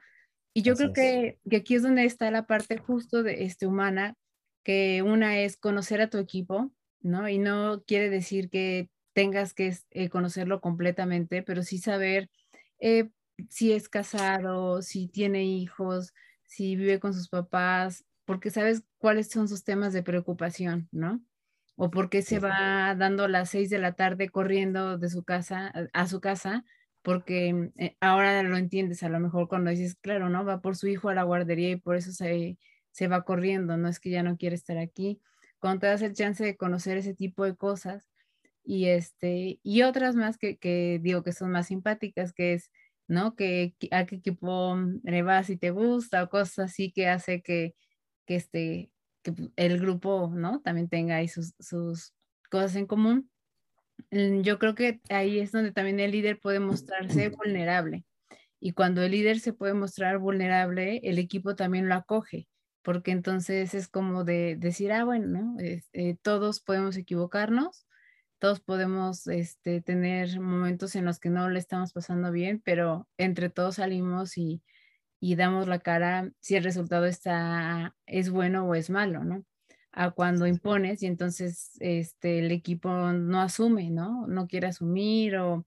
Y 0.54 0.62
yo 0.62 0.74
creo 0.74 0.94
que, 0.94 1.38
que, 1.50 1.56
aquí 1.56 1.74
es 1.74 1.82
donde 1.82 2.06
está 2.06 2.30
la 2.30 2.46
parte 2.46 2.78
justo 2.78 3.22
de 3.22 3.44
este 3.44 3.66
humana, 3.66 4.16
que 4.64 5.02
una 5.02 5.38
es 5.38 5.58
conocer 5.58 6.00
a 6.00 6.08
tu 6.08 6.16
equipo, 6.16 6.72
¿no? 7.02 7.28
Y 7.28 7.36
no 7.36 7.84
quiere 7.86 8.08
decir 8.08 8.48
que 8.48 8.88
tengas 9.12 9.52
que 9.52 9.76
eh, 9.90 10.08
conocerlo 10.08 10.62
completamente, 10.62 11.42
pero 11.42 11.62
sí 11.62 11.76
saber 11.76 12.30
eh, 12.80 13.10
si 13.50 13.72
es 13.72 13.90
casado, 13.90 14.80
si 14.80 15.08
tiene 15.08 15.44
hijos, 15.44 16.14
si 16.46 16.76
vive 16.76 17.00
con 17.00 17.14
sus 17.14 17.28
papás, 17.28 18.04
porque 18.24 18.50
sabes 18.50 18.84
cuáles 18.98 19.28
son 19.28 19.48
sus 19.48 19.64
temas 19.64 19.92
de 19.92 20.02
preocupación, 20.02 20.88
¿no? 20.92 21.22
O 21.76 21.90
por 21.90 22.08
qué 22.10 22.22
se 22.22 22.38
va 22.38 22.94
dando 22.94 23.24
a 23.24 23.28
las 23.28 23.50
seis 23.50 23.70
de 23.70 23.78
la 23.78 23.92
tarde 23.92 24.30
corriendo 24.30 24.98
de 24.98 25.10
su 25.10 25.24
casa 25.24 25.72
a 25.92 26.06
su 26.08 26.20
casa, 26.20 26.64
porque 27.02 27.70
eh, 27.76 27.96
ahora 28.00 28.42
lo 28.42 28.56
entiendes 28.56 29.02
a 29.02 29.08
lo 29.08 29.20
mejor 29.20 29.48
cuando 29.48 29.70
dices, 29.70 29.94
claro, 29.94 30.28
¿no? 30.28 30.44
Va 30.44 30.60
por 30.60 30.76
su 30.76 30.88
hijo 30.88 31.08
a 31.08 31.14
la 31.14 31.22
guardería 31.22 31.70
y 31.70 31.76
por 31.76 31.96
eso 31.96 32.12
se, 32.12 32.58
se 32.90 33.08
va 33.08 33.24
corriendo, 33.24 33.76
no 33.76 33.88
es 33.88 34.00
que 34.00 34.10
ya 34.10 34.22
no 34.22 34.36
quiere 34.38 34.56
estar 34.56 34.78
aquí. 34.78 35.20
Cuando 35.58 35.80
te 35.80 35.86
das 35.88 36.02
el 36.02 36.14
chance 36.14 36.44
de 36.44 36.56
conocer 36.56 36.96
ese 36.98 37.14
tipo 37.14 37.44
de 37.44 37.54
cosas 37.56 38.08
y, 38.64 38.86
este, 38.86 39.60
y 39.62 39.82
otras 39.82 40.16
más 40.16 40.38
que, 40.38 40.56
que 40.58 40.98
digo 41.02 41.22
que 41.22 41.32
son 41.32 41.50
más 41.52 41.68
simpáticas, 41.68 42.32
que 42.32 42.54
es 42.54 42.70
¿no? 43.08 43.34
Que, 43.36 43.74
a 43.90 44.06
qué 44.06 44.16
equipo 44.16 44.76
le 45.02 45.22
vas 45.22 45.46
si 45.46 45.56
te 45.56 45.70
gusta 45.70 46.22
o 46.22 46.28
cosas 46.28 46.70
así 46.70 46.92
que 46.92 47.08
hace 47.08 47.42
que, 47.42 47.74
que, 48.26 48.36
este, 48.36 48.90
que 49.22 49.34
el 49.56 49.80
grupo, 49.80 50.32
¿no? 50.34 50.60
También 50.62 50.88
tenga 50.88 51.16
ahí 51.16 51.28
sus, 51.28 51.54
sus 51.58 52.14
cosas 52.50 52.76
en 52.76 52.86
común. 52.86 53.30
Mm, 54.10 54.42
yo 54.42 54.58
creo 54.58 54.74
que 54.74 55.00
ahí 55.10 55.38
es 55.38 55.52
donde 55.52 55.72
también 55.72 56.00
el 56.00 56.12
líder 56.12 56.40
puede 56.40 56.60
mostrarse 56.60 57.28
vulnerable. 57.36 58.04
Y 58.60 58.72
cuando 58.72 59.02
el 59.02 59.12
líder 59.12 59.40
se 59.40 59.52
puede 59.52 59.74
mostrar 59.74 60.18
vulnerable, 60.18 61.00
el 61.04 61.18
equipo 61.18 61.54
también 61.54 61.88
lo 61.88 61.94
acoge, 61.94 62.48
porque 62.82 63.10
entonces 63.10 63.74
es 63.74 63.88
como 63.88 64.24
de 64.24 64.56
decir, 64.56 64.92
ah, 64.92 65.04
bueno, 65.04 65.26
¿no? 65.26 65.56
Eh, 65.60 66.16
todos 66.22 66.60
podemos 66.60 66.96
equivocarnos, 66.96 67.85
todos 68.38 68.60
podemos 68.60 69.26
este, 69.26 69.80
tener 69.80 70.40
momentos 70.40 70.94
en 70.96 71.04
los 71.04 71.18
que 71.18 71.30
no 71.30 71.48
le 71.48 71.58
estamos 71.58 71.92
pasando 71.92 72.32
bien, 72.32 72.60
pero 72.64 73.08
entre 73.18 73.50
todos 73.50 73.76
salimos 73.76 74.38
y, 74.38 74.62
y 75.20 75.36
damos 75.36 75.68
la 75.68 75.78
cara 75.78 76.30
si 76.40 76.56
el 76.56 76.64
resultado 76.64 77.06
está, 77.06 77.94
es 78.06 78.30
bueno 78.30 78.66
o 78.66 78.74
es 78.74 78.90
malo, 78.90 79.24
¿no? 79.24 79.44
a 79.96 80.10
cuando 80.10 80.46
impones 80.46 81.02
y 81.02 81.06
entonces 81.06 81.72
este, 81.80 82.40
el 82.40 82.52
equipo 82.52 82.90
no 82.90 83.40
asume, 83.40 83.90
¿no? 83.90 84.26
No 84.26 84.46
quiere 84.46 84.66
asumir 84.66 85.38
o 85.38 85.66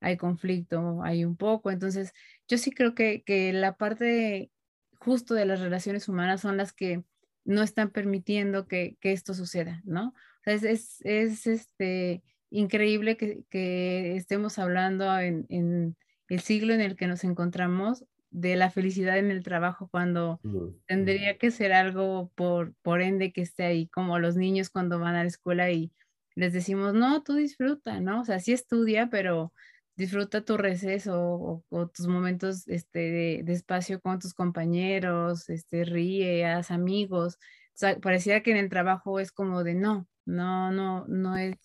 hay 0.00 0.18
conflicto, 0.18 1.02
hay 1.02 1.24
un 1.24 1.34
poco. 1.36 1.70
Entonces, 1.70 2.12
yo 2.46 2.58
sí 2.58 2.72
creo 2.72 2.94
que, 2.94 3.22
que 3.22 3.54
la 3.54 3.76
parte 3.76 4.50
justo 4.98 5.32
de 5.34 5.46
las 5.46 5.60
relaciones 5.60 6.08
humanas 6.08 6.42
son 6.42 6.58
las 6.58 6.74
que 6.74 7.04
no 7.44 7.62
están 7.62 7.90
permitiendo 7.90 8.68
que, 8.68 8.98
que 9.00 9.12
esto 9.12 9.32
suceda, 9.32 9.80
¿no? 9.84 10.12
O 10.40 10.44
sea, 10.44 10.54
es, 10.54 10.62
es, 10.64 11.00
es 11.04 11.46
este, 11.46 12.22
increíble 12.50 13.16
que, 13.16 13.44
que 13.50 14.16
estemos 14.16 14.58
hablando 14.58 15.18
en, 15.18 15.46
en, 15.48 15.96
el 16.28 16.40
siglo 16.40 16.74
en 16.74 16.80
el 16.80 16.96
que 16.96 17.06
nos 17.06 17.24
encontramos 17.24 18.04
de 18.30 18.54
la 18.56 18.70
felicidad 18.70 19.18
en 19.18 19.30
el 19.30 19.42
trabajo 19.42 19.88
cuando 19.90 20.40
tendría 20.86 21.36
que 21.36 21.50
ser 21.50 21.72
algo 21.72 22.30
por, 22.36 22.74
por 22.82 23.02
ende 23.02 23.32
que 23.32 23.42
esté 23.42 23.64
ahí, 23.64 23.88
como 23.88 24.18
los 24.20 24.36
niños 24.36 24.70
cuando 24.70 25.00
van 25.00 25.16
a 25.16 25.22
la 25.22 25.28
escuela 25.28 25.70
y 25.70 25.92
les 26.36 26.52
decimos, 26.52 26.94
no, 26.94 27.22
tú 27.24 27.34
disfruta, 27.34 28.00
¿no? 28.00 28.20
O 28.20 28.24
sea, 28.24 28.38
sí 28.38 28.52
estudia, 28.52 29.10
pero 29.10 29.52
disfruta 29.96 30.44
tu 30.44 30.56
receso 30.56 31.64
o, 31.68 31.86
tus 31.88 32.06
momentos 32.06 32.66
este, 32.68 33.42
de, 33.42 33.52
espacio 33.52 34.00
con 34.00 34.18
tus 34.20 34.32
compañeros, 34.32 35.50
este, 35.50 35.84
ríe, 35.84 36.46
haz 36.46 36.70
amigos. 36.70 37.34
O 37.34 37.78
sea, 37.80 37.98
parecía 37.98 38.42
que 38.42 38.52
en 38.52 38.56
el 38.58 38.68
trabajo 38.68 39.18
es 39.18 39.32
como 39.32 39.64
de 39.64 39.74
no, 39.74 40.08
no, 40.30 40.70
no, 40.70 41.06
no 41.06 41.36
es, 41.36 41.56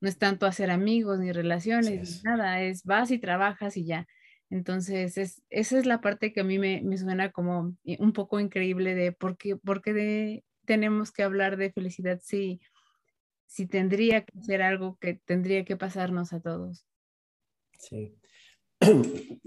no 0.00 0.08
es 0.08 0.18
tanto 0.18 0.46
hacer 0.46 0.70
amigos 0.70 1.18
ni 1.18 1.32
relaciones, 1.32 2.22
ni 2.24 2.30
nada, 2.30 2.62
es 2.62 2.84
vas 2.84 3.10
y 3.10 3.18
trabajas 3.18 3.76
y 3.76 3.84
ya. 3.84 4.06
Entonces, 4.50 5.16
es, 5.16 5.42
esa 5.48 5.78
es 5.78 5.86
la 5.86 6.00
parte 6.00 6.32
que 6.32 6.40
a 6.40 6.44
mí 6.44 6.58
me, 6.58 6.82
suena 6.98 7.32
como 7.32 7.74
un 7.98 8.12
poco 8.12 8.38
increíble 8.38 8.94
de 8.94 9.12
por 9.12 9.36
qué, 9.36 9.56
por 9.56 9.80
qué 9.80 10.44
tenemos 10.66 11.10
que 11.10 11.22
hablar 11.22 11.56
de 11.56 11.72
felicidad 11.72 12.20
si, 12.22 12.60
si 13.46 13.66
tendría 13.66 14.24
que 14.24 14.40
ser 14.40 14.62
algo 14.62 14.98
que 15.00 15.14
tendría 15.14 15.64
que 15.64 15.76
pasarnos 15.76 16.32
a 16.32 16.40
todos. 16.40 16.86
Sí. 17.78 18.14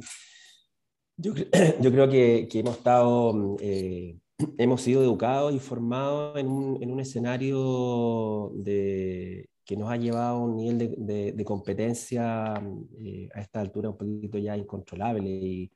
Yo, 1.18 1.34
yo 1.82 1.92
creo 1.92 2.10
que, 2.10 2.48
que, 2.52 2.60
hemos 2.60 2.78
estado, 2.78 3.56
eh, 3.62 4.20
hemos 4.58 4.82
sido 4.82 5.04
educados 5.04 5.54
y 5.54 5.60
formados 5.60 6.38
en 6.38 6.48
un, 6.48 6.82
en 6.82 6.92
un 6.92 7.00
escenario 7.00 8.52
de, 8.56 9.50
que 9.66 9.76
nos 9.76 9.90
ha 9.90 9.98
llevado 9.98 10.38
a 10.38 10.40
un 10.40 10.56
nivel 10.58 10.96
de, 10.98 11.32
de, 11.34 11.46
competencia 11.46 12.54
eh, 13.04 13.30
a 13.34 13.42
esta 13.42 13.62
altura 13.62 13.90
un 13.90 13.98
poquito 13.98 14.38
ya 14.38 14.56
incontrolable. 14.56 15.28
Y, 15.30 15.72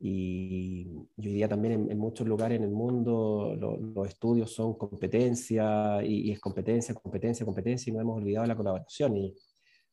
y, 0.00 0.86
hoy 1.16 1.34
día 1.34 1.48
también 1.48 1.90
en, 1.90 1.98
muchos 1.98 2.26
lugares 2.26 2.58
en 2.58 2.64
el 2.64 2.70
mundo 2.70 3.56
los 3.56 4.08
estudios 4.08 4.52
son 4.52 4.74
competencia 4.74 6.02
y, 6.04 6.32
es 6.32 6.40
competencia, 6.40 6.94
competencia, 6.94 7.46
competencia 7.46 7.90
y 7.90 7.94
no 7.94 8.00
hemos 8.00 8.18
olvidado 8.18 8.46
la 8.46 8.56
colaboración. 8.56 9.16
Y 9.16 9.34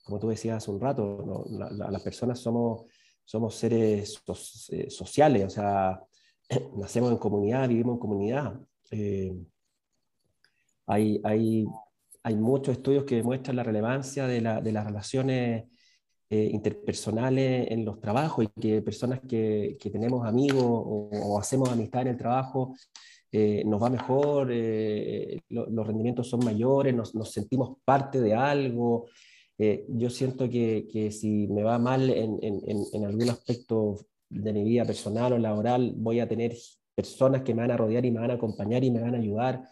como 0.04 0.20
tú 0.20 0.30
decías 0.30 0.58
hace 0.58 0.72
un 0.72 0.82
rato, 0.82 1.46
las 1.50 2.02
personas 2.04 2.40
somos, 2.40 2.86
somos 3.24 3.56
seres 3.56 4.22
eh, 4.72 4.90
sociales, 4.90 5.46
o 5.46 5.50
sea, 5.50 6.02
nacemos 6.78 7.12
en 7.12 7.18
comunidad, 7.18 7.68
vivimos 7.68 7.96
en 7.96 8.00
comunidad. 8.00 8.60
Eh, 8.92 9.34
hay, 10.86 11.22
hay 11.24 11.66
hay 12.24 12.36
muchos 12.36 12.78
estudios 12.78 13.04
que 13.06 13.16
demuestran 13.16 13.56
la 13.56 13.64
relevancia 13.64 14.28
de, 14.28 14.42
las 14.42 14.86
relaciones 14.86 15.66
eh, 16.30 16.50
interpersonales 16.52 17.68
en 17.72 17.84
los 17.84 18.00
trabajos 18.00 18.46
y 18.46 18.62
que 18.62 18.82
personas 18.82 19.22
que, 19.28 19.78
tenemos 19.92 20.26
amigos 20.26 20.64
o, 20.64 21.40
hacemos 21.40 21.70
amistad 21.70 22.04
en 22.04 22.08
el 22.10 22.18
trabajo 22.18 22.76
eh, 23.32 23.64
nos 23.66 23.82
va 23.82 23.90
mejor, 23.90 24.50
eh, 24.52 25.40
los 25.50 25.88
rendimientos 25.88 26.30
son 26.30 26.44
mayores, 26.44 26.94
nos, 26.94 27.32
sentimos 27.32 27.78
parte 27.86 28.20
de 28.20 28.36
algo. 28.36 29.08
yo 29.58 30.10
siento 30.10 30.50
que, 30.50 31.10
si 31.12 31.48
me 31.48 31.64
va 31.64 31.80
mal 31.80 32.10
en, 32.10 33.06
algún 33.06 33.30
aspecto 33.30 33.96
de 34.32 34.54
mi 34.54 34.64
vida 34.64 34.86
personal 34.86 35.34
o 35.34 35.38
laboral, 35.38 35.94
voy 35.96 36.20
a 36.20 36.28
tener 36.28 36.56
personas 36.96 37.42
que 37.44 37.54
me 37.54 37.62
van 37.62 37.72
a 37.72 37.78
rodear 37.78 38.06
y 38.06 38.12
me 38.12 38.20
van 38.20 38.32
a 38.32 38.36
acompañar 38.36 38.84
y 38.84 38.92
me 38.92 39.02
van 39.02 39.16
a 39.16 39.18
ayudar 39.18 39.64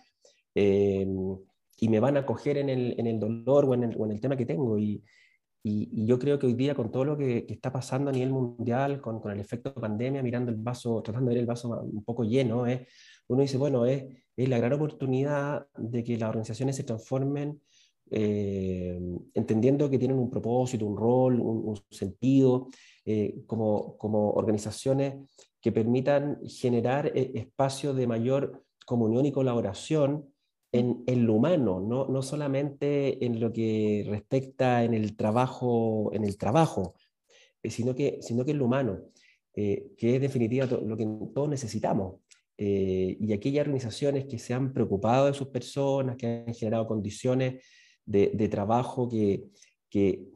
y 1.82 1.88
me 1.88 2.00
van 2.00 2.18
a 2.18 2.26
coger 2.26 2.58
en 2.58 2.70
el, 2.70 2.96
en 2.98 3.08
el 3.08 3.20
dolor 3.20 3.66
o 3.66 3.74
en 3.74 3.84
el, 3.84 3.96
o 3.98 4.06
en 4.06 4.12
el, 4.12 4.20
tema 4.20 4.36
que 4.36 4.46
tengo. 4.46 4.78
Y, 4.78 5.04
y, 5.64 6.06
yo 6.06 6.20
creo 6.20 6.38
que 6.38 6.48
hoy 6.48 6.54
día, 6.54 6.76
con 6.76 6.92
todo 6.92 7.06
lo 7.06 7.18
que, 7.18 7.46
está 7.48 7.72
pasando 7.72 8.10
a 8.10 8.14
nivel 8.14 8.32
mundial, 8.32 9.02
con, 9.02 9.20
con, 9.20 9.32
el 9.32 9.40
efecto 9.40 9.72
de 9.72 9.82
pandemia, 9.82 10.22
mirando 10.22 10.52
el 10.52 10.58
vaso, 10.58 11.02
tratando 11.02 11.30
de 11.30 11.36
ver 11.36 11.42
el 11.42 11.48
vaso 11.48 11.70
un 11.82 12.04
poco 12.04 12.24
lleno, 12.24 12.68
¿eh? 12.68 12.88
uno 13.28 13.42
dice, 13.42 13.58
bueno, 13.58 13.86
es, 13.86 14.06
es 14.36 14.50
la 14.50 14.58
gran 14.58 14.74
oportunidad 14.74 15.68
de 15.78 16.04
que 16.04 16.18
las 16.18 16.30
organizaciones 16.30 16.76
se 16.76 16.84
transformen 16.84 17.62
eh, 18.12 19.00
entendiendo 19.36 19.90
que 19.90 20.00
tienen 20.00 20.18
un 20.18 20.30
propósito, 20.30 20.86
un 20.86 20.98
rol, 20.98 21.40
un, 21.40 21.80
sentido, 21.92 22.70
eh, 23.12 23.42
como, 23.48 23.98
como 23.98 24.30
organizaciones 24.34 25.16
que 25.60 25.72
permitan 25.72 26.40
generar 26.46 27.08
eh, 27.16 27.32
espacios 27.34 27.96
de 27.96 28.06
mayor 28.06 28.64
comunión 28.86 29.26
y 29.26 29.32
colaboración 29.32 30.32
en, 30.72 31.04
en, 31.08 31.26
lo 31.26 31.34
humano, 31.34 31.80
no, 31.82 32.06
no 32.08 32.22
solamente 32.22 33.26
en 33.26 33.40
lo 33.40 33.52
que 33.52 34.06
respecta 34.08 34.84
en 34.84 34.94
el 34.94 35.16
trabajo, 35.16 36.12
en 36.14 36.24
el 36.24 36.38
trabajo 36.38 36.94
eh, 37.64 37.72
sino, 37.72 37.96
que, 37.96 38.20
sino 38.22 38.46
que 38.46 38.52
en 38.52 38.60
lo 38.60 38.66
humano, 38.66 39.02
eh, 39.56 39.92
que 39.98 40.16
es 40.16 40.22
definitiva 40.22 40.66
lo 40.66 40.96
que 40.96 41.08
todos 41.34 41.50
necesitamos. 41.50 42.22
Eh, 42.58 43.18
y 43.20 43.34
aquellas 43.34 43.62
organizaciones 43.62 44.26
que 44.26 44.38
se 44.38 44.54
han 44.54 44.74
preocupado 44.74 45.28
de 45.28 45.34
sus 45.34 45.48
personas, 45.48 46.18
que 46.18 46.44
han 46.46 46.54
generado 46.54 46.86
condiciones 46.86 47.64
de, 48.06 48.32
de 48.34 48.50
trabajo 48.50 49.08
que, 49.10 49.46
que, 49.90 50.28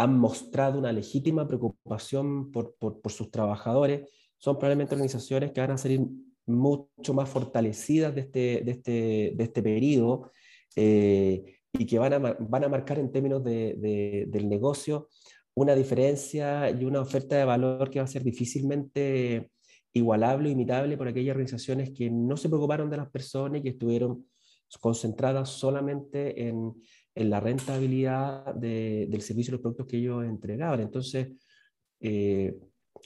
han 0.00 0.18
mostrado 0.18 0.78
una 0.78 0.92
legítima 0.92 1.46
preocupación 1.46 2.50
por, 2.50 2.74
por, 2.78 3.02
por 3.02 3.12
sus 3.12 3.30
trabajadores, 3.30 4.08
son 4.38 4.56
probablemente 4.56 4.94
organizaciones 4.94 5.52
que 5.52 5.60
van 5.60 5.72
a 5.72 5.78
salir 5.78 6.00
mucho 6.46 7.12
más 7.12 7.28
fortalecidas 7.28 8.14
de 8.14 8.22
este, 8.22 8.62
de 8.64 8.70
este, 8.70 9.32
de 9.36 9.44
este 9.44 9.62
periodo 9.62 10.30
eh, 10.74 11.44
y 11.74 11.84
que 11.84 11.98
van 11.98 12.14
a, 12.14 12.18
van 12.18 12.64
a 12.64 12.68
marcar 12.68 12.98
en 12.98 13.12
términos 13.12 13.44
de, 13.44 14.26
del 14.26 14.48
negocio 14.48 15.08
una 15.54 15.74
diferencia 15.74 16.70
y 16.70 16.84
una 16.86 17.02
oferta 17.02 17.36
de 17.36 17.44
valor 17.44 17.90
que 17.90 17.98
va 17.98 18.06
a 18.06 18.08
ser 18.08 18.24
difícilmente 18.24 19.50
igualable 19.92 20.48
o 20.48 20.52
imitable 20.52 20.96
por 20.96 21.08
aquellas 21.08 21.32
organizaciones 21.32 21.90
que 21.90 22.08
no 22.10 22.38
se 22.38 22.48
preocuparon 22.48 22.88
de 22.88 22.96
las 22.96 23.10
personas 23.10 23.60
y 23.60 23.64
que 23.64 23.68
estuvieron 23.70 24.24
concentradas 24.80 25.50
solamente 25.50 26.48
en, 26.48 26.72
en 27.14 27.30
la 27.30 27.40
rentabilidad 27.40 28.54
del 28.54 29.20
servicio 29.22 29.50
y 29.50 29.52
los 29.52 29.60
productos 29.60 29.86
que 29.86 29.98
ellos 29.98 30.24
entregaban. 30.24 30.80
Entonces, 30.80 31.28
eh, 32.00 32.56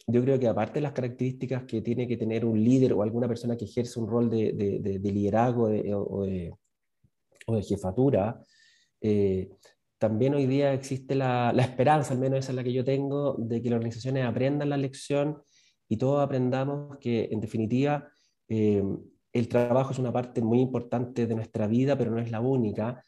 yo 0.06 0.22
creo 0.22 0.38
que 0.38 0.48
aparte 0.48 0.74
de 0.74 0.82
las 0.82 0.92
características 0.92 1.64
que 1.64 1.80
tiene 1.80 2.06
que 2.06 2.16
tener 2.16 2.44
un 2.44 2.62
líder 2.62 2.92
o 2.92 3.02
alguna 3.02 3.28
persona 3.28 3.56
que 3.56 3.64
ejerce 3.64 3.98
un 4.00 4.08
rol 4.08 4.28
de, 4.30 4.52
de, 4.52 5.12
liderazgo 5.12 5.64
o, 5.64 6.26
de, 6.26 6.52
jefatura, 7.62 8.42
eh, 9.00 9.50
también 9.98 10.34
hoy 10.34 10.46
día 10.46 10.72
existe 10.72 11.14
la, 11.14 11.52
la, 11.54 11.62
esperanza, 11.62 12.12
al 12.12 12.20
menos 12.20 12.40
esa 12.40 12.52
es 12.52 12.56
la 12.56 12.64
que 12.64 12.72
yo 12.72 12.84
tengo, 12.84 13.36
de 13.38 13.62
que 13.62 13.70
las 13.70 13.76
organizaciones 13.76 14.26
aprendan 14.26 14.68
la 14.68 14.76
lección 14.76 15.42
y 15.88 15.96
todos 15.96 16.22
aprendamos 16.22 16.98
que, 16.98 17.28
en 17.30 17.40
definitiva, 17.40 18.08
eh, 18.48 18.82
el 19.32 19.48
trabajo 19.48 19.92
es 19.92 19.98
una 19.98 20.12
parte 20.12 20.42
muy 20.42 20.60
importante 20.60 21.26
de 21.26 21.34
nuestra 21.34 21.66
vida, 21.66 21.96
pero 21.96 22.10
no 22.10 22.20
es 22.20 22.30
la 22.30 22.40
única, 22.40 23.02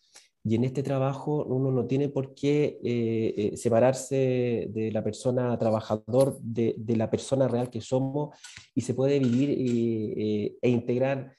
y 0.48 0.54
en 0.54 0.62
este 0.62 0.84
trabajo 0.84 1.44
uno 1.44 1.72
no 1.72 1.86
tiene 1.86 2.08
por 2.08 2.32
qué 2.32 2.78
eh, 2.84 3.34
eh, 3.36 3.56
separarse 3.56 4.68
de 4.70 4.92
la 4.92 5.02
persona 5.02 5.58
trabajador, 5.58 6.38
de, 6.40 6.76
de, 6.78 6.96
la 6.96 7.10
persona 7.10 7.48
real 7.48 7.68
que 7.68 7.80
somos, 7.80 8.38
y 8.72 8.82
se 8.82 8.94
puede 8.94 9.18
vivir 9.18 9.50
eh, 9.50 10.56
e 10.62 10.70
integrar 10.70 11.34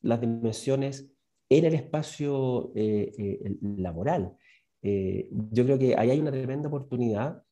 las 0.00 0.20
dimensiones 0.20 1.10
en 1.48 1.64
el 1.64 1.74
espacio 1.74 2.72
laboral. 3.76 4.32
yo 4.80 5.64
creo 5.64 5.78
que 5.78 5.94
ahí 5.98 6.10
hay 6.10 6.20
una 6.20 6.30
tremenda 6.30 6.68
oportunidad 6.68 7.42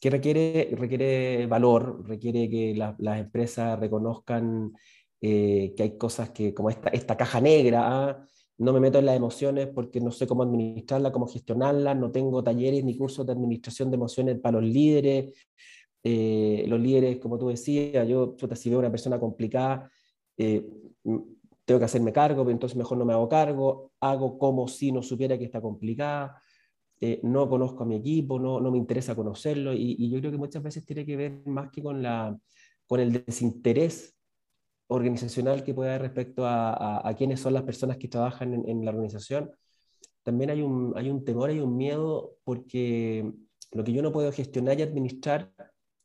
que 0.00 0.10
requiere, 0.10 0.70
requiere 0.76 1.46
valor, 1.46 2.06
requiere 2.06 2.48
que 2.48 2.74
las 2.74 3.18
empresas 3.18 3.78
reconozcan 3.80 4.72
eh, 5.24 5.72
que 5.76 5.84
hay 5.84 5.96
cosas 5.96 6.30
que, 6.30 6.52
como 6.52 6.68
esta, 6.68 6.88
esta 6.90 7.16
caja 7.16 7.40
negra, 7.40 7.82
¿ah? 7.84 8.26
No 8.58 8.72
me 8.72 8.80
meto 8.80 8.98
en 8.98 9.06
las 9.06 9.16
emociones 9.16 9.68
porque 9.68 10.00
no 10.00 10.10
sé 10.10 10.26
cómo 10.26 10.42
administrarla, 10.42 11.12
cómo 11.12 11.26
gestionarla, 11.26 11.94
no 11.94 12.10
tengo 12.10 12.42
talleres 12.42 12.84
ni 12.84 12.96
cursos 12.96 13.26
de 13.26 13.32
administración 13.32 13.90
de 13.90 13.96
emociones 13.96 14.38
para 14.40 14.60
los 14.60 14.70
líderes. 14.70 15.34
Eh, 16.04 16.64
los 16.66 16.80
líderes, 16.80 17.18
como 17.18 17.38
tú 17.38 17.48
decías, 17.48 18.06
yo, 18.08 18.36
si 18.54 18.70
veo 18.70 18.78
una 18.78 18.90
persona 18.90 19.18
complicada, 19.18 19.90
eh, 20.36 20.66
tengo 21.64 21.78
que 21.78 21.84
hacerme 21.84 22.12
cargo, 22.12 22.42
pero 22.42 22.52
entonces 22.52 22.76
mejor 22.76 22.98
no 22.98 23.04
me 23.04 23.12
hago 23.12 23.28
cargo, 23.28 23.92
hago 24.00 24.38
como 24.38 24.68
si 24.68 24.92
no 24.92 25.02
supiera 25.02 25.38
que 25.38 25.44
está 25.44 25.60
complicada. 25.60 26.42
Eh, 27.00 27.20
no 27.24 27.48
conozco 27.48 27.82
a 27.82 27.86
mi 27.86 27.96
equipo, 27.96 28.38
no, 28.38 28.60
no 28.60 28.70
me 28.70 28.78
interesa 28.78 29.16
conocerlo 29.16 29.72
y, 29.74 30.08
yo 30.08 30.20
creo 30.20 30.30
que 30.30 30.38
muchas 30.38 30.62
veces 30.62 30.86
tiene 30.86 31.04
que 31.04 31.16
ver 31.16 31.42
más 31.46 31.68
que 31.70 31.82
con, 31.82 32.00
la, 32.00 32.38
con 32.86 33.00
el 33.00 33.12
desinterés 33.24 34.14
organizacional 34.92 35.64
que 35.64 35.74
puede 35.74 35.90
haber 35.90 36.02
respecto 36.02 36.46
a, 36.46 37.06
a, 37.06 37.14
quiénes 37.14 37.40
son 37.40 37.54
las 37.54 37.62
personas 37.62 37.96
que 37.96 38.08
trabajan 38.08 38.68
en, 38.68 38.84
la 38.84 38.90
organización. 38.90 39.50
También 40.22 40.50
hay 40.50 40.62
un, 40.62 40.92
hay 40.96 41.10
un 41.10 41.24
temor, 41.24 41.50
hay 41.50 41.60
un 41.60 41.76
miedo 41.76 42.36
porque 42.44 43.32
lo 43.72 43.84
que 43.84 43.92
yo 43.92 44.02
no 44.02 44.12
puedo 44.12 44.30
gestionar 44.32 44.78
y 44.78 44.82
administrar 44.82 45.52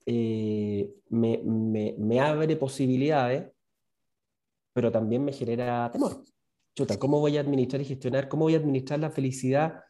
eh, 0.05 0.89
me, 1.09 1.39
me, 1.43 1.95
me, 1.97 2.19
abre 2.19 2.55
posibilidades, 2.55 3.51
pero 4.73 4.91
también 4.91 5.23
me 5.23 5.33
genera 5.33 5.89
temor. 5.91 6.23
Chuta, 6.75 6.97
¿cómo 6.97 7.19
voy 7.19 7.37
a 7.37 7.41
administrar 7.41 7.81
y 7.81 7.85
gestionar? 7.85 8.29
¿Cómo 8.29 8.45
voy 8.45 8.55
a 8.55 8.57
administrar 8.57 8.99
la 8.99 9.09
felicidad 9.09 9.81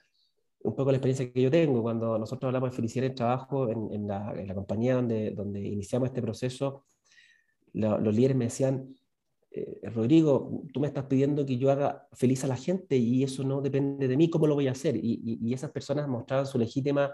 un 0.64 0.76
poco 0.76 0.92
la 0.92 0.98
experiencia 0.98 1.32
que 1.32 1.42
yo 1.42 1.52
tengo 1.52 1.82
cuando 1.82 2.18
nosotros 2.18 2.50
hablamos 2.50 2.72
de 2.72 2.76
felicidad 2.76 3.06
en 3.06 3.16
trabajo 3.16 3.70
en, 3.70 3.94
en, 3.94 4.08
la, 4.08 4.34
en 4.36 4.48
la, 4.48 4.56
compañía 4.56 4.96
donde, 4.96 5.32
donde 5.32 5.62
iniciamos 5.62 6.10
este 6.10 6.22
proceso, 6.22 6.86
los 7.78 8.16
líderes 8.16 8.38
me 8.38 8.46
decían, 8.46 8.96
eh, 9.52 9.90
Rodrigo, 9.90 10.64
tú 10.74 10.80
me 10.80 10.88
estás 10.88 11.06
pidiendo 11.06 11.46
que 11.46 11.58
yo 11.58 11.72
haga 11.72 12.08
feliz 12.14 12.44
a 12.44 12.48
la 12.48 12.58
gente 12.58 12.98
y 12.98 13.24
eso 13.24 13.44
no 13.44 13.62
depende 13.62 14.08
de 14.08 14.18
mí, 14.18 14.30
¿cómo 14.30 14.46
lo 14.46 14.56
voy 14.56 14.68
a 14.68 14.72
hacer? 14.72 14.96
Y, 14.96 15.40
y, 15.42 15.54
esas 15.54 15.72
personas 15.72 16.08
mostraban 16.08 16.46
su 16.46 16.58
legítima 16.58 17.12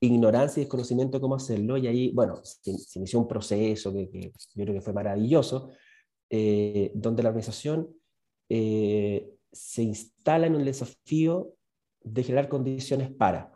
ignorancia 0.00 0.60
y 0.60 0.64
desconocimiento 0.64 1.18
de 1.18 1.22
cómo 1.22 1.36
hacerlo 1.36 1.76
y 1.76 1.86
ahí, 1.86 2.12
bueno, 2.12 2.40
se, 2.44 2.72
inició 2.96 3.20
un 3.20 3.28
proceso 3.28 3.92
que, 3.92 4.32
yo 4.54 4.64
creo 4.64 4.74
que 4.74 4.80
fue 4.80 4.92
maravilloso, 4.92 5.70
eh, 6.30 6.90
donde 6.94 7.22
la 7.22 7.30
organización 7.30 7.88
eh, 8.48 9.30
se 9.50 9.82
instala 9.82 10.46
en 10.46 10.56
un 10.56 10.64
desafío 10.64 11.54
de 12.02 12.22
generar 12.22 12.48
condiciones 12.48 13.10
para. 13.10 13.52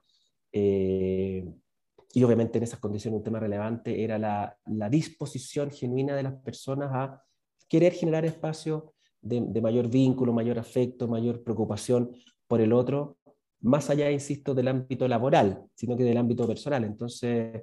Y 2.13 2.23
obviamente 2.25 2.59
en 2.59 2.65
esas 2.65 2.79
condiciones 2.79 3.19
un 3.19 3.25
tema 3.25 3.41
relevante 3.41 4.03
era 4.03 4.19
la, 4.19 4.89
disposición 4.91 5.71
genuina 5.71 6.15
de 6.15 6.23
las 6.23 6.35
personas 6.35 6.91
a 6.93 7.23
querer 7.69 7.93
generar 7.93 8.25
espacios 8.25 8.85
de, 9.21 9.61
mayor 9.61 9.89
vínculo, 9.89 10.33
mayor 10.33 10.59
afecto, 10.59 11.09
mayor 11.09 11.43
preocupación 11.43 12.13
por 12.47 12.61
el 12.61 12.73
otro, 12.73 13.19
más 13.61 13.89
allá, 13.89 14.11
insisto, 14.11 14.55
del 14.55 14.69
ámbito 14.69 15.07
laboral, 15.09 15.65
sino 15.75 15.97
que 15.97 16.05
del 16.05 16.17
ámbito 16.19 16.47
personal. 16.47 16.85
Entonces, 16.85 17.63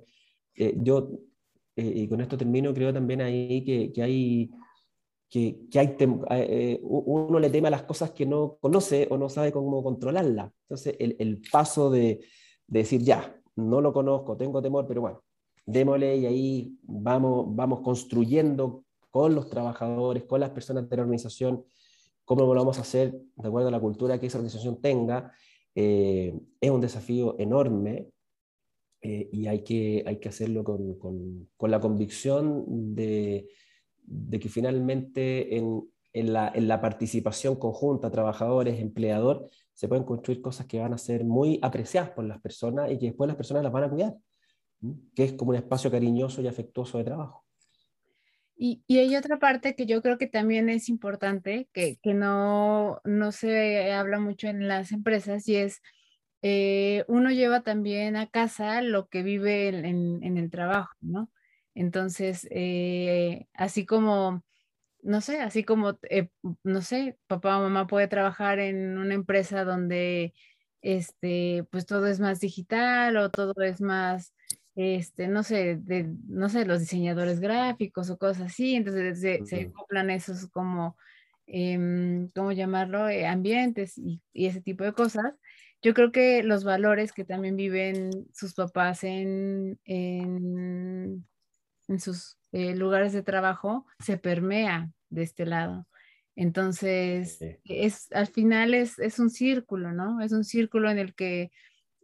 eh, 0.56 0.74
yo, 0.78 1.12
eh, 1.76 1.94
y 1.96 2.08
con 2.08 2.22
esto 2.22 2.38
termino, 2.38 2.74
creo 2.74 2.94
también 2.94 3.22
ahí 3.22 3.64
que, 3.64 3.92
que 3.92 4.02
hay 4.02 4.50
que, 5.30 5.60
que 5.70 5.80
hay 5.80 5.96
eh, 6.32 6.80
uno 6.82 7.40
le 7.40 7.50
teme 7.52 7.68
a 7.68 7.72
las 7.72 7.84
cosas 7.84 8.12
que 8.12 8.26
no 8.26 8.58
conoce 8.60 9.08
o 9.12 9.18
no 9.18 9.30
sabe 9.30 9.52
cómo 9.52 9.84
controlarlas. 9.84 10.52
Entonces, 10.64 10.96
el, 11.00 11.16
el 11.20 11.42
paso 11.52 11.92
de, 11.92 12.22
decir, 12.68 13.02
ya, 13.02 13.39
no 13.60 13.82
lo 13.82 13.94
conozco, 13.94 14.38
tengo 14.38 14.62
temor, 14.62 14.86
pero 14.88 15.02
bueno, 15.02 15.24
démosle 15.66 16.18
y 16.18 16.26
ahí 16.26 16.78
vamos, 16.84 17.48
vamos 17.56 17.82
construyendo 17.82 18.84
con 19.10 19.36
los 19.36 19.50
trabajadores, 19.50 20.24
con 20.24 20.40
las 20.40 20.52
personas 20.52 20.90
de 20.90 20.96
la 20.96 21.04
organización, 21.04 21.66
cómo 22.26 22.42
lo 22.54 22.60
vamos 22.60 22.78
a 22.78 22.82
hacer 22.82 23.12
de 23.36 23.48
acuerdo 23.48 23.70
a 23.70 23.72
la 23.72 23.80
cultura 23.80 24.20
que 24.20 24.28
esa 24.28 24.38
organización 24.38 24.82
tenga. 24.82 25.32
Eh, 25.76 26.34
es 26.60 26.72
un 26.72 26.82
desafío 26.82 27.36
enorme 27.40 28.10
eh, 29.02 29.30
y 29.32 29.48
hay 29.48 29.64
que, 29.64 30.04
hay 30.06 30.20
que 30.20 30.30
hacerlo 30.30 30.64
con, 30.64 30.98
con, 30.98 31.50
con 31.56 31.72
la 31.72 31.80
convicción 31.80 32.96
de 32.96 33.48
de 34.10 34.40
que 34.40 34.50
finalmente 34.50 35.56
en, 35.58 35.88
en, 36.14 36.34
la, 36.34 36.52
en, 36.54 36.68
la, 36.68 36.82
participación 36.82 37.56
conjunta, 37.56 38.12
trabajadores, 38.12 38.80
empleador, 38.80 39.50
se 39.80 39.88
pueden 39.88 40.04
construir 40.04 40.42
cosas 40.42 40.66
que 40.66 40.78
van 40.78 40.94
a 40.94 40.98
ser 40.98 41.24
muy 41.24 41.58
apreciadas 41.62 42.10
por 42.10 42.26
las 42.26 42.42
personas 42.42 42.92
y 42.92 43.00
que 43.00 43.06
después 43.06 43.30
las 43.30 43.38
personas 43.38 43.64
las 43.64 43.72
van 43.72 43.86
a 43.86 43.90
cuidar, 43.90 44.14
que 45.16 45.24
es 45.24 45.32
como 45.32 45.52
un 45.52 45.56
espacio 45.56 45.90
cariñoso 45.90 46.42
y 46.42 46.50
afectuoso 46.50 46.98
de 46.98 47.06
trabajo. 47.06 47.46
Y, 48.58 48.84
y, 48.88 48.98
hay 48.98 49.16
otra 49.16 49.40
parte 49.40 49.76
que 49.76 49.86
yo 49.86 50.02
creo 50.02 50.18
que 50.18 50.28
también 50.28 50.68
es 50.68 50.90
importante, 50.90 51.70
que, 51.72 51.98
que 52.04 52.14
no, 52.14 53.00
no, 53.06 53.32
se 53.32 53.94
habla 53.94 54.20
mucho 54.20 54.50
en 54.50 54.68
las 54.68 54.92
empresas, 54.92 55.48
y 55.48 55.56
es 55.56 55.82
eh, 56.42 57.06
uno 57.08 57.32
lleva 57.32 57.62
también 57.62 58.18
a 58.18 58.28
casa 58.28 58.82
lo 58.82 59.08
que 59.08 59.24
vive 59.24 59.70
en, 59.70 60.22
en 60.22 60.38
el 60.38 60.52
trabajo, 60.52 60.94
¿no? 61.00 61.32
Entonces, 61.74 62.46
eh, 62.52 63.48
así 63.54 63.86
como, 63.86 64.44
no 65.02 65.22
sé, 65.22 65.40
así 65.42 65.64
como, 65.64 66.00
eh, 66.10 66.30
no 66.64 66.82
sé, 66.82 67.18
papá 67.28 67.58
o 67.58 67.62
mamá 67.62 67.88
puede 67.88 68.08
trabajar 68.08 68.60
en 68.60 68.98
una 68.98 69.14
empresa 69.14 69.64
donde, 69.64 70.34
este, 70.82 71.66
pues 71.72 71.86
todo 71.86 72.08
es 72.08 72.20
más 72.20 72.40
digital 72.40 73.18
o 73.18 73.32
todo 73.32 73.54
es 73.64 73.82
más, 73.82 74.34
este, 74.76 75.28
no 75.28 75.44
sé, 75.44 75.78
de, 75.78 76.10
no 76.28 76.50
sé, 76.50 76.66
los 76.66 76.80
diseñadores 76.80 77.40
gráficos 77.40 78.10
o 78.10 78.18
cosas 78.18 78.48
así, 78.52 78.76
entonces 78.76 79.20
se, 79.22 79.46
se 79.46 79.62
acoplan 79.64 80.10
esos 80.10 80.48
como, 80.50 80.98
em, 81.48 82.30
¿cómo 82.36 82.52
llamarlo? 82.52 83.10
Eh, 83.10 83.26
ambientes 83.28 83.98
y, 83.98 84.22
y, 84.34 84.48
ese 84.48 84.62
tipo 84.62 84.84
de 84.84 84.94
cosas. 84.94 85.34
Yo 85.82 85.94
creo 85.94 86.12
que 86.12 86.44
los 86.44 86.64
valores 86.64 87.14
que 87.14 87.26
también 87.26 87.56
viven 87.56 88.12
sus 88.34 88.54
papás 88.54 89.04
en, 89.04 89.80
en 89.86 91.26
en 91.90 92.00
sus 92.00 92.38
eh, 92.52 92.76
lugares 92.76 93.12
de 93.12 93.24
trabajo 93.24 93.86
se 94.00 94.18
permea 94.18 94.92
de 95.10 95.24
este 95.24 95.46
lado. 95.46 95.88
Entonces, 96.36 97.40
es, 97.66 98.12
al 98.14 98.28
final 98.28 98.74
es, 98.74 98.98
es, 99.00 99.20
un 99.20 99.30
círculo, 99.30 99.92
¿no? 99.92 100.22
Es 100.22 100.32
un 100.32 100.46
círculo 100.46 100.90
en 100.90 100.98
el 100.98 101.14
que 101.14 101.52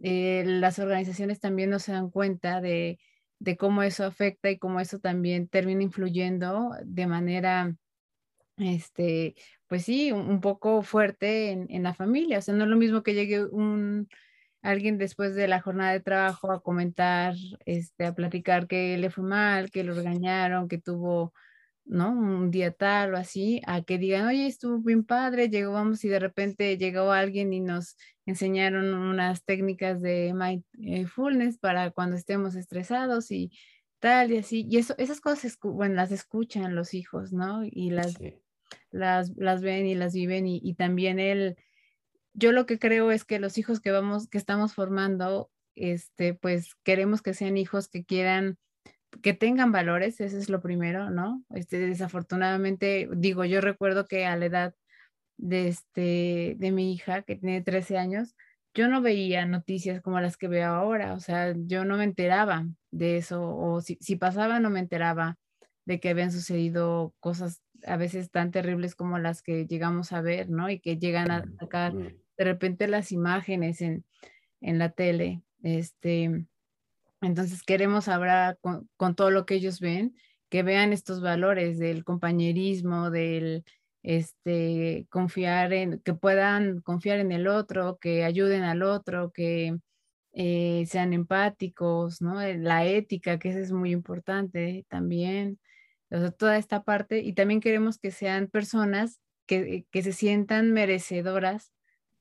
eh, 0.02 0.44
las 0.46 0.78
organizaciones 0.80 1.40
también 1.40 1.70
no 1.70 1.80
se 1.80 1.94
dan 1.94 2.10
cuenta 2.10 2.60
de, 2.60 3.00
de, 3.40 3.56
cómo 3.56 3.82
eso 3.82 4.04
afecta 4.04 4.50
y 4.50 4.58
cómo 4.58 4.82
eso 4.82 5.00
también 5.00 5.48
termina 5.48 5.84
influyendo 5.84 6.72
de 6.84 7.08
manera, 7.08 7.74
este, 8.58 9.36
pues 9.68 9.86
sí, 9.86 10.12
un, 10.12 10.30
un 10.30 10.42
poco 10.42 10.82
fuerte 10.82 11.52
en, 11.52 11.68
en, 11.70 11.84
la 11.84 11.94
familia. 11.94 12.40
O 12.40 12.42
sea, 12.42 12.56
no 12.56 12.66
es 12.66 12.70
lo 12.70 12.78
mismo 12.78 13.04
que 13.04 13.14
llegue 13.14 13.46
un, 13.46 14.10
alguien 14.66 14.98
después 14.98 15.36
de 15.36 15.48
la 15.48 15.62
jornada 15.62 15.94
de 15.94 16.00
trabajo 16.00 16.52
a 16.52 16.62
comentar, 16.62 17.36
este, 17.66 18.06
a 18.06 18.16
platicar 18.16 18.68
que 18.68 18.98
le 18.98 19.12
fue 19.12 19.24
mal, 19.24 19.70
que 19.70 19.84
lo 19.84 19.94
regañaron, 19.94 20.68
que 20.68 20.80
tuvo, 20.80 21.34
¿no? 21.86 22.12
Un 22.12 22.50
día 22.50 22.72
tal 22.72 23.14
o 23.14 23.18
así, 23.18 23.62
a 23.68 23.84
que 23.84 24.00
digan, 24.00 24.26
oye, 24.28 24.48
estuvo 24.48 24.80
bien 24.80 25.06
padre, 25.06 25.50
llegó, 25.50 25.74
vamos, 25.74 26.04
y 26.04 26.10
de 26.10 26.20
repente 26.20 26.78
llegó 26.78 27.12
alguien 27.12 27.54
y 27.54 27.60
nos 27.60 27.96
enseñaron 28.26 28.94
unas 28.96 29.46
técnicas 29.46 30.02
de 30.02 30.34
mindfulness 30.34 31.60
para 31.60 31.92
cuando 31.92 32.16
estemos 32.16 32.56
estresados 32.56 33.30
y 33.30 33.52
tal 34.00 34.32
y 34.32 34.40
así. 34.40 34.66
Y 34.68 34.78
eso, 34.78 34.96
esas 34.98 35.22
cosas, 35.22 35.58
bueno, 35.62 35.94
las 35.94 36.12
escuchan 36.12 36.74
los 36.74 36.96
hijos, 36.96 37.34
¿no? 37.34 37.64
Y 37.64 37.92
las, 37.92 38.16
las, 38.90 39.32
las 39.38 39.62
ven 39.62 39.86
y 39.86 39.94
las 39.94 40.14
viven 40.16 40.48
y, 40.48 40.60
y 40.64 40.74
también 40.74 41.20
el 41.20 41.56
yo 42.36 42.52
lo 42.52 42.66
que 42.66 42.78
creo 42.78 43.12
es 43.12 43.24
que 43.24 43.40
los 43.40 43.58
hijos 43.58 43.80
que 43.80 43.92
vamos, 43.92 44.28
que 44.28 44.38
estamos 44.38 44.74
formando, 44.74 45.50
este, 45.76 46.34
pues 46.34 46.76
queremos 46.84 47.22
que 47.22 47.34
sean 47.34 47.58
hijos 47.58 47.88
que 47.88 48.04
quieran, 48.04 48.58
que 49.22 49.34
tengan 49.34 49.72
valores, 49.72 50.20
eso 50.20 50.38
es 50.38 50.50
lo 50.50 50.62
primero, 50.62 51.10
¿no? 51.10 51.44
Este, 51.52 51.80
desafortunadamente, 51.80 53.10
digo, 53.16 53.46
yo 53.46 53.62
recuerdo 53.62 54.06
que 54.06 54.26
a 54.26 54.36
la 54.36 54.46
edad 54.46 54.76
de, 55.38 55.70
este, 55.70 56.56
de 56.58 56.72
mi 56.72 56.94
hija, 56.94 57.22
que 57.22 57.38
tiene 57.38 57.62
13 57.62 57.98
años, 57.98 58.36
yo 58.74 58.90
no 58.90 59.02
veía 59.02 59.46
noticias 59.46 60.02
como 60.02 60.20
las 60.20 60.36
que 60.36 60.50
veo 60.50 60.68
ahora, 60.68 61.14
o 61.14 61.22
sea, 61.22 61.54
yo 61.56 61.86
no 61.86 61.98
me 61.98 62.04
enteraba 62.04 62.68
de 62.92 63.18
eso, 63.18 63.56
o 63.56 63.80
si, 63.80 63.98
si 64.02 64.18
pasaba, 64.18 64.60
no 64.60 64.70
me 64.70 64.82
enteraba 64.82 65.38
de 65.86 66.02
que 66.02 66.10
habían 66.10 66.34
sucedido 66.34 67.14
cosas 67.22 67.62
a 67.86 67.96
veces 67.96 68.32
tan 68.32 68.52
terribles 68.52 68.96
como 68.96 69.20
las 69.20 69.42
que 69.42 69.66
llegamos 69.66 70.12
a 70.12 70.22
ver, 70.22 70.50
¿no? 70.50 70.70
Y 70.70 70.80
que 70.80 70.98
llegan 70.98 71.32
a 71.32 71.46
sacar 71.60 71.94
de 72.38 72.44
repente 72.44 72.88
las 72.88 73.12
imágenes 73.12 73.82
en, 73.82 74.06
en 74.62 74.80
la 74.80 74.90
tele. 74.90 75.42
Este, 75.64 76.46
entonces 77.22 77.64
queremos 77.64 78.08
hablar 78.08 78.58
con, 78.62 78.90
con, 78.98 79.16
todo 79.16 79.32
lo 79.32 79.46
que 79.46 79.56
ellos 79.56 79.80
ven, 79.80 80.16
que 80.50 80.64
vean 80.64 80.94
estos 80.94 81.22
valores 81.22 81.80
del 81.80 82.04
compañerismo, 82.04 83.10
del 83.10 83.64
este, 84.04 85.08
confiar 85.10 85.74
en, 85.74 86.00
que 86.00 86.14
puedan 86.14 86.82
confiar 86.82 87.20
en 87.20 87.32
el 87.32 87.48
otro, 87.48 87.98
que 88.00 88.24
ayuden 88.24 88.64
al 88.64 88.84
otro, 88.84 89.32
que 89.32 89.78
eh, 90.34 90.86
sean 90.88 91.14
empáticos, 91.14 92.22
¿no? 92.22 92.42
Eh, 92.42 92.58
la 92.58 92.86
ética, 92.86 93.40
que 93.40 93.50
eso 93.50 93.60
es 93.60 93.72
muy 93.72 93.92
importante 93.92 94.86
también, 94.90 95.60
toda 96.38 96.58
esta 96.58 96.84
parte, 96.84 97.20
y 97.20 97.34
también 97.34 97.60
queremos 97.60 97.98
que 97.98 98.12
sean 98.12 98.48
personas 98.48 99.20
que, 99.48 99.86
que 99.92 100.04
se 100.04 100.14
sientan 100.14 100.72
merecedoras 100.72 101.72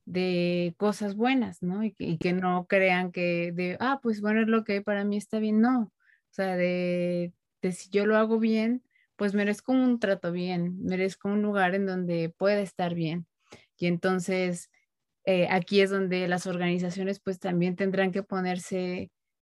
de 0.05 0.75
cosas 0.77 1.17
buenas, 1.17 1.63
¿no? 1.63 1.85
Y 1.85 1.93
que, 2.19 2.33
no 2.33 2.67
crean 2.67 3.13
que 3.13 3.53
de, 3.53 3.77
ah, 3.81 4.01
pues 4.03 4.21
bueno, 4.21 4.43
es 4.43 4.49
lo 4.49 4.65
que 4.65 4.83
para 4.83 5.05
mí 5.05 5.17
está 5.17 5.39
bien, 5.39 5.61
no. 5.61 5.85
O 5.85 5.93
sea, 6.31 6.57
de, 6.57 7.33
de 7.63 7.73
si 7.73 7.91
yo 7.91 8.07
lo 8.07 8.17
hago 8.17 8.39
bien, 8.39 8.83
pues 9.17 9.35
merezco 9.35 9.73
un 9.73 10.01
trato 10.01 10.33
bien, 10.33 10.83
merezco 10.83 11.29
un 11.29 11.43
lugar 11.43 11.75
en 11.75 11.87
donde 11.87 12.31
pueda 12.37 12.61
estar 12.61 12.95
bien. 12.95 13.27
Y 13.79 13.87
entonces, 13.87 14.71
eh, 15.25 15.49
aquí 15.51 15.81
es 15.81 15.91
donde 15.91 16.29
las 16.29 16.47
organizaciones 16.47 17.21
pues 17.21 17.39
también 17.41 17.77
tendrán 17.77 18.13
que 18.13 18.23
ponerse 18.23 19.11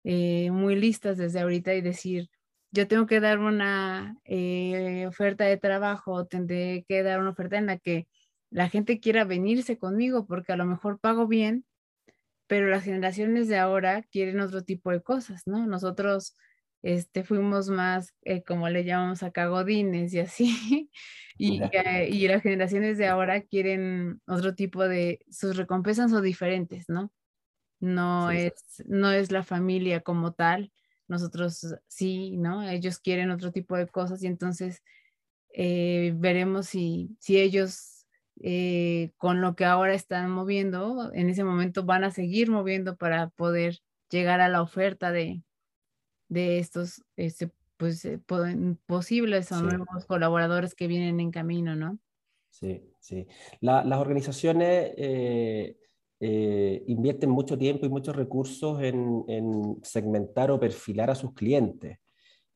eh, 0.04 0.52
muy 0.52 0.76
listas 0.76 1.18
desde 1.18 1.40
ahorita 1.42 1.74
y 1.74 1.82
decir, 1.82 2.30
yo 2.72 2.88
tengo 2.88 3.08
que 3.08 3.20
dar 3.20 3.40
una 3.40 4.18
eh, 4.26 5.06
oferta 5.08 5.46
de 5.46 5.58
trabajo, 5.58 6.28
tendré 6.28 6.86
que 6.88 7.04
dar 7.04 7.20
una 7.20 7.32
oferta 7.32 7.58
en 7.58 7.68
la 7.68 7.78
que 7.80 8.08
la 8.56 8.70
gente 8.70 9.02
quiera 9.02 9.26
venirse 9.26 9.78
conmigo 9.78 10.26
porque 10.26 10.54
a 10.54 10.56
lo 10.56 10.63
mejor 10.63 10.98
pago 10.98 11.28
bien, 11.28 11.65
pero 12.48 12.70
las 12.70 12.86
generaciones 12.86 13.50
de 13.50 13.58
ahora 13.58 14.04
quieren 14.04 14.39
otro 14.39 14.63
tipo 14.63 14.91
de 14.91 15.04
cosas, 15.04 15.46
¿no? 15.46 15.68
Nosotros 15.68 16.38
este, 16.82 17.26
fuimos 17.26 17.68
más, 17.70 18.15
eh, 18.22 18.44
como 18.44 18.70
le 18.70 18.86
llamamos 18.86 19.24
acá, 19.24 19.48
godines 19.48 20.13
y 20.13 20.20
así, 20.20 20.89
y, 21.38 21.62
eh, 21.63 22.08
y, 22.10 22.30
las 22.30 22.44
generaciones 22.44 22.98
de 22.98 23.08
ahora 23.08 23.41
quieren 23.41 24.22
otro 24.26 24.56
tipo 24.56 24.88
de, 24.88 25.20
sus 25.30 25.58
recompensas 25.58 26.12
son 26.12 26.24
diferentes, 26.24 26.86
¿no? 26.88 27.12
No, 27.82 28.32
es, 28.32 28.54
no 28.86 29.12
es 29.12 29.34
la 29.34 29.44
familia 29.44 30.00
como 30.00 30.32
tal, 30.32 30.72
nosotros 31.10 31.76
sí, 31.89 32.38
¿no? 32.38 32.63
Ellos 32.63 33.00
quieren 33.00 33.32
otro 33.32 33.52
tipo 33.52 33.76
de 33.76 33.88
cosas 33.88 34.24
y 34.24 34.28
entonces 34.28 34.82
eh, 35.50 36.13
veremos 36.15 36.68
si, 36.68 37.18
si 37.20 37.38
ellos 37.38 37.95
eh, 38.41 39.12
con 39.17 39.41
lo 39.41 39.56
que 39.56 39.65
ahora 39.65 39.93
están 39.93 40.30
moviendo, 40.30 41.12
en 41.13 41.30
ese 41.30 41.43
momento 41.43 41.84
van 41.84 42.04
a 42.04 42.12
seguir 42.12 42.50
moviendo 42.50 42.98
para 42.98 43.30
poder 43.30 43.80
llegar 44.10 44.41
a 44.41 44.50
la 44.50 44.62
oferta 44.62 45.12
de, 45.12 45.41
de 46.28 46.60
estos 46.60 47.04
este, 47.15 47.52
pues, 47.78 48.04
eh, 48.06 48.19
posibles 48.86 49.52
o 49.52 49.62
nuevos 49.62 50.06
colaboradores 50.06 50.76
que 50.76 50.88
vienen 50.88 51.19
en 51.19 51.32
camino, 51.32 51.76
¿no? 51.76 51.98
Sí, 52.50 52.82
sí. 53.00 53.28
las 53.60 54.00
organizaciones 54.00 54.93
eh, 54.98 56.84
invierten 56.88 57.30
mucho 57.30 57.58
tiempo 57.58 57.86
y 57.86 57.89
muchos 57.89 58.15
recursos 58.15 58.82
en, 58.82 59.26
en, 59.28 59.78
segmentar 59.84 60.52
o 60.52 60.60
perfilar 60.60 61.10
a 61.10 61.15
sus 61.15 61.34
clientes 61.34 62.00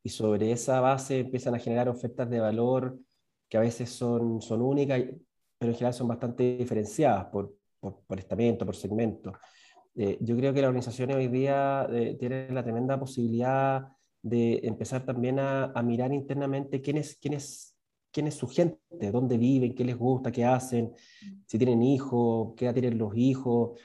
y 0.02 0.10
sobre 0.10 0.52
esa 0.52 0.80
base 0.80 1.20
empiezan 1.20 1.56
a 1.56 1.60
generar 1.60 1.90
ofertas 1.90 2.30
de 2.30 2.40
valor 2.40 2.98
que 3.50 3.58
a 3.58 3.62
veces 3.62 3.90
son, 3.90 4.42
son 4.42 4.62
únicas 4.62 5.02
pero 5.60 5.72
en 5.72 5.76
general 5.76 5.94
son 5.94 6.08
bastante 6.08 6.58
diferenciadas 6.58 7.26
por, 7.26 7.54
por, 7.80 8.02
por 8.08 8.18
estamento, 8.18 8.66
por 8.66 8.76
segmento. 8.76 9.34
Eh, 9.96 10.18
yo 10.22 10.36
creo 10.38 10.54
que 10.54 10.62
las 10.62 10.70
organizaciones 10.70 11.18
hoy 11.18 11.28
día 11.28 11.86
eh, 11.92 12.16
tienen 12.18 12.56
la 12.56 12.64
tremenda 12.64 12.98
posibilidad 12.98 13.90
de 14.22 14.62
empezar 14.64 15.06
también 15.06 15.40
a, 15.40 15.66
a 15.66 15.84
mirar 15.84 16.14
internamente 16.14 16.82
quién 16.82 16.98
es, 16.98 17.18
quién, 17.22 17.34
es, 17.34 17.76
quién 18.12 18.28
es 18.28 18.36
su 18.36 18.48
gente, 18.48 18.80
dónde 19.12 19.38
viven, 19.38 19.76
qué 19.76 19.84
les 19.84 19.98
gusta, 19.98 20.32
qué 20.32 20.46
hacen, 20.46 20.94
si 21.46 21.58
tienen 21.58 21.84
hijos, 21.84 22.54
qué 22.56 22.66
edad 22.66 22.74
tienen 22.74 22.98
los 22.98 23.16
hijos. 23.18 23.80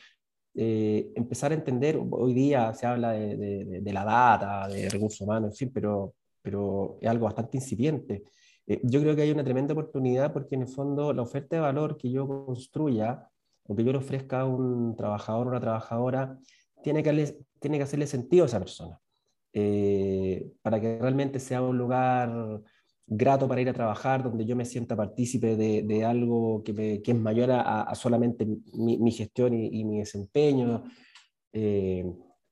Eh, 0.54 1.10
empezar 1.16 1.50
a 1.50 1.56
entender, 1.56 2.00
hoy 2.10 2.32
día 2.32 2.72
se 2.74 2.86
habla 2.86 3.12
de, 3.12 3.36
de, 3.36 3.80
de, 3.80 3.92
la 3.92 4.04
data, 4.04 4.68
de 4.68 4.88
recursos 4.88 5.20
humanos, 5.20 5.50
en 5.50 5.56
fin, 5.56 5.70
pero, 5.74 6.14
pero 6.40 6.98
es 7.00 7.08
algo 7.08 7.24
bastante 7.24 7.56
incipiente. 7.56 8.22
Eh, 8.66 8.80
yo 8.82 9.00
creo 9.00 9.14
que 9.14 9.22
hay 9.22 9.30
una 9.30 9.44
tremenda 9.44 9.72
oportunidad 9.72 10.32
porque 10.32 10.54
en 10.54 10.62
el 10.62 10.68
fondo 10.68 11.12
la 11.12 11.22
oferta 11.22 11.56
de 11.56 11.62
valor 11.62 11.96
que 11.96 12.10
yo 12.10 12.26
construya 12.26 13.28
o 13.66 13.74
que 13.74 13.84
yo 13.84 13.92
le 13.92 13.98
ofrezca 13.98 14.40
a 14.40 14.44
un 14.46 14.96
trabajador 14.96 15.46
o 15.46 15.50
una 15.50 15.60
trabajadora 15.60 16.38
tiene 16.82 17.02
que, 17.02 17.38
tiene 17.60 17.78
que 17.78 17.84
hacerle 17.84 18.06
sentido 18.06 18.44
a 18.44 18.46
esa 18.46 18.58
persona 18.58 19.00
eh, 19.52 20.50
para 20.62 20.80
que 20.80 20.98
realmente 20.98 21.40
sea 21.40 21.62
un 21.62 21.78
lugar 21.78 22.62
grato 23.06 23.46
para 23.46 23.60
ir 23.60 23.68
a 23.68 23.74
trabajar, 23.74 24.22
donde 24.22 24.44
yo 24.44 24.56
me 24.56 24.64
sienta 24.64 24.96
partícipe 24.96 25.56
de, 25.56 25.82
de 25.82 26.04
algo 26.04 26.62
que, 26.64 26.72
me, 26.72 27.02
que, 27.02 27.12
es 27.12 27.18
mayor 27.18 27.50
a, 27.52 27.94
solamente 27.94 28.46
mi, 28.46 28.98
mi 28.98 29.12
gestión 29.12 29.54
y, 29.54 29.80
y, 29.80 29.84
mi 29.84 29.98
desempeño. 29.98 30.84
Eh, 31.52 32.04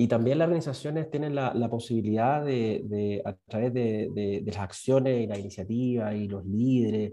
y 0.03 0.09
también 0.09 0.38
las 0.38 0.47
organizaciones 0.47 1.09
tienen 1.11 1.37
la, 1.37 1.55
la 1.55 1.71
posibilidad 1.71 2.45
de, 2.45 2.83
de, 2.87 3.23
a 3.25 3.35
través 3.47 3.73
de, 3.73 4.09
de, 4.12 4.43
las 4.45 4.57
acciones 4.57 5.23
y 5.23 5.29
la 5.29 5.38
iniciativa 5.38 6.12
y 6.12 6.27
los 6.27 6.45
líderes 6.45 7.12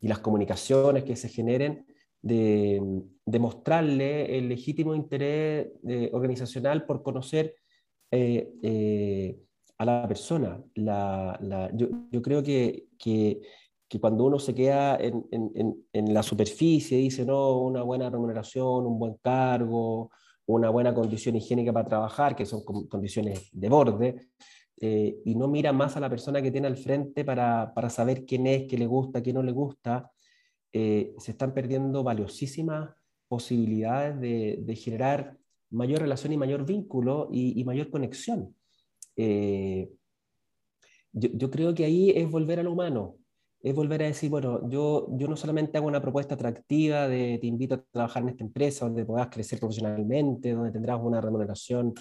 y 0.00 0.08
las 0.08 0.18
comunicaciones 0.18 1.04
que 1.04 1.14
se 1.14 1.28
generen, 1.28 1.86
de, 2.20 2.82
mostrarle 3.38 4.36
el 4.36 4.48
legítimo 4.48 4.92
interés 4.92 5.68
eh, 5.86 6.10
organizacional 6.12 6.84
por 6.84 7.04
conocer 7.04 7.54
eh, 8.10 8.50
eh, 8.60 9.38
a 9.78 9.84
la 9.84 10.08
persona. 10.08 10.60
La, 10.74 11.38
la, 11.40 11.70
yo, 11.76 11.86
yo, 12.10 12.22
creo 12.22 12.42
que, 12.42 12.86
que, 12.98 13.40
que, 13.88 14.00
cuando 14.00 14.24
uno 14.24 14.40
se 14.40 14.52
queda 14.52 14.96
en, 14.96 15.24
en, 15.30 15.86
en 15.92 16.12
la 16.12 16.24
superficie, 16.24 16.98
dice, 16.98 17.24
no, 17.24 17.60
una 17.60 17.84
buena 17.84 18.10
remuneración, 18.10 18.84
un 18.84 18.98
buen 18.98 19.14
cargo, 19.22 20.10
una 20.46 20.70
buena 20.70 20.94
condición 20.94 21.36
higiénica 21.36 21.72
para 21.72 21.88
trabajar, 21.88 22.36
que 22.36 22.46
son 22.46 22.64
condiciones 22.64 23.48
de 23.52 23.68
borde, 23.68 24.28
eh, 24.80 25.20
y 25.24 25.34
no 25.34 25.48
mira 25.48 25.72
más 25.72 25.96
a 25.96 26.00
la 26.00 26.10
persona 26.10 26.42
que 26.42 26.50
tiene 26.50 26.66
al 26.66 26.76
frente 26.76 27.24
para, 27.24 27.72
para 27.74 27.90
saber 27.90 28.24
quién 28.26 28.46
es, 28.46 28.68
qué 28.68 28.76
le 28.76 28.86
gusta, 28.86 29.22
qué 29.22 29.32
no 29.32 29.42
le 29.42 29.52
gusta, 29.52 30.12
eh, 30.72 31.14
se 31.18 31.32
están 31.32 31.54
perdiendo 31.54 32.02
valiosísimas 32.02 32.90
posibilidades 33.28 34.20
de, 34.20 34.58
de, 34.60 34.76
generar 34.76 35.36
mayor 35.70 36.00
relación 36.00 36.32
y 36.32 36.36
mayor 36.36 36.64
vínculo 36.64 37.28
y, 37.32 37.58
y 37.58 37.64
mayor 37.64 37.90
conexión. 37.90 38.54
Eh, 39.16 39.90
yo, 41.12 41.30
yo, 41.32 41.50
creo 41.50 41.74
que 41.74 41.84
ahí 41.84 42.10
es 42.10 42.30
volver 42.30 42.60
a 42.60 42.62
lo 42.62 42.72
humano, 42.72 43.16
es 43.62 43.74
volver 43.74 44.02
a 44.02 44.06
decir, 44.06 44.30
bueno, 44.30 44.68
yo, 44.68 45.08
yo 45.16 45.28
no 45.28 45.36
solamente 45.36 45.78
hago 45.78 45.88
una 45.88 46.00
propuesta 46.00 46.34
atractiva 46.34 47.08
de 47.08 47.38
te 47.40 47.46
invito 47.46 47.74
a 47.76 47.82
trabajar 47.82 48.22
en 48.22 48.30
esta 48.30 48.44
empresa 48.44 48.84
donde 48.84 49.04
puedas 49.04 49.28
crecer 49.28 49.58
profesionalmente, 49.58 50.52
donde 50.52 50.70
tendrás 50.70 51.00
una 51.02 51.20
remuneración 51.20 51.94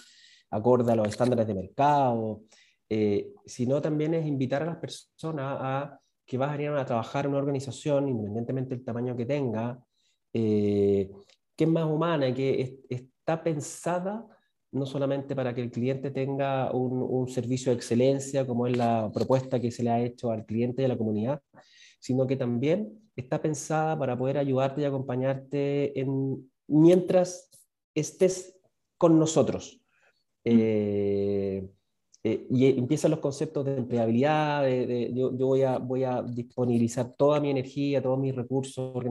acorde 0.52 0.91
a 0.91 0.96
los 0.96 1.08
estándares 1.08 1.48
de 1.48 1.56
mercado, 1.56 2.41
eh, 2.89 3.34
sino 3.46 3.82
también 3.82 4.13
es 4.13 4.26
invitar 4.26 4.63
a 4.63 4.68
las 4.68 4.78
personas 4.78 5.58
a 5.60 6.00
que 6.26 6.38
vas 6.38 6.58
a 6.58 6.62
ir 6.62 6.70
a 6.70 6.86
trabajar 6.86 7.26
en 7.26 7.32
una 7.32 7.39
organización, 7.39 8.10
independientemente 8.10 8.76
del 8.76 8.84
tamaño 8.84 9.15
que 9.15 9.26
tenga, 9.26 9.80
eh, 10.34 11.10
que 11.56 11.63
es 11.63 11.70
más 11.70 11.86
humana 11.86 12.34
que 12.34 12.80
está 12.89 13.44
pensada 13.44 14.26
no 14.71 14.86
solamente 14.86 15.36
para 15.36 15.54
que 15.54 15.62
el 15.62 15.71
cliente 15.71 16.12
tenga 16.12 16.71
un, 16.71 17.01
un, 17.01 17.28
servicio 17.30 17.71
de 17.71 17.78
excelencia, 17.78 18.45
como 18.45 18.67
es 18.67 18.75
la 18.75 19.10
propuesta 19.13 19.60
que 19.60 19.71
se 19.71 19.84
le 19.84 19.89
ha 19.89 20.01
hecho 20.01 20.32
al 20.32 20.45
cliente 20.45 20.82
y 20.82 20.86
a 20.86 20.89
la 20.89 20.97
comunidad, 20.97 21.41
sino 21.99 22.28
que 22.28 22.36
también 22.36 22.99
está 23.15 23.41
pensada 23.41 23.97
para 23.97 24.17
poder 24.17 24.38
ayudarte 24.38 24.82
y 24.82 24.86
acompañarte 24.86 25.99
en, 25.99 26.51
mientras 26.67 27.49
estés 27.93 28.60
con 28.97 29.17
nosotros. 29.17 29.82
Mm. 30.43 30.49
Eh, 30.51 31.69
eh, 32.23 32.47
y 32.49 32.80
empiezan 32.80 33.12
los 33.12 33.19
conceptos 33.19 33.63
de 33.65 33.78
empleabilidad, 33.78 34.63
de, 34.63 34.88
de, 34.88 35.13
yo, 35.13 35.38
yo, 35.38 35.45
voy, 35.45 35.62
a, 35.62 35.78
voy 35.78 36.04
a 36.04 36.23
disponibilizar 36.23 37.13
toda 37.15 37.39
mi 37.39 37.51
energía, 37.51 38.01
todos 38.01 38.19
mis 38.19 38.36
recursos 38.36 39.04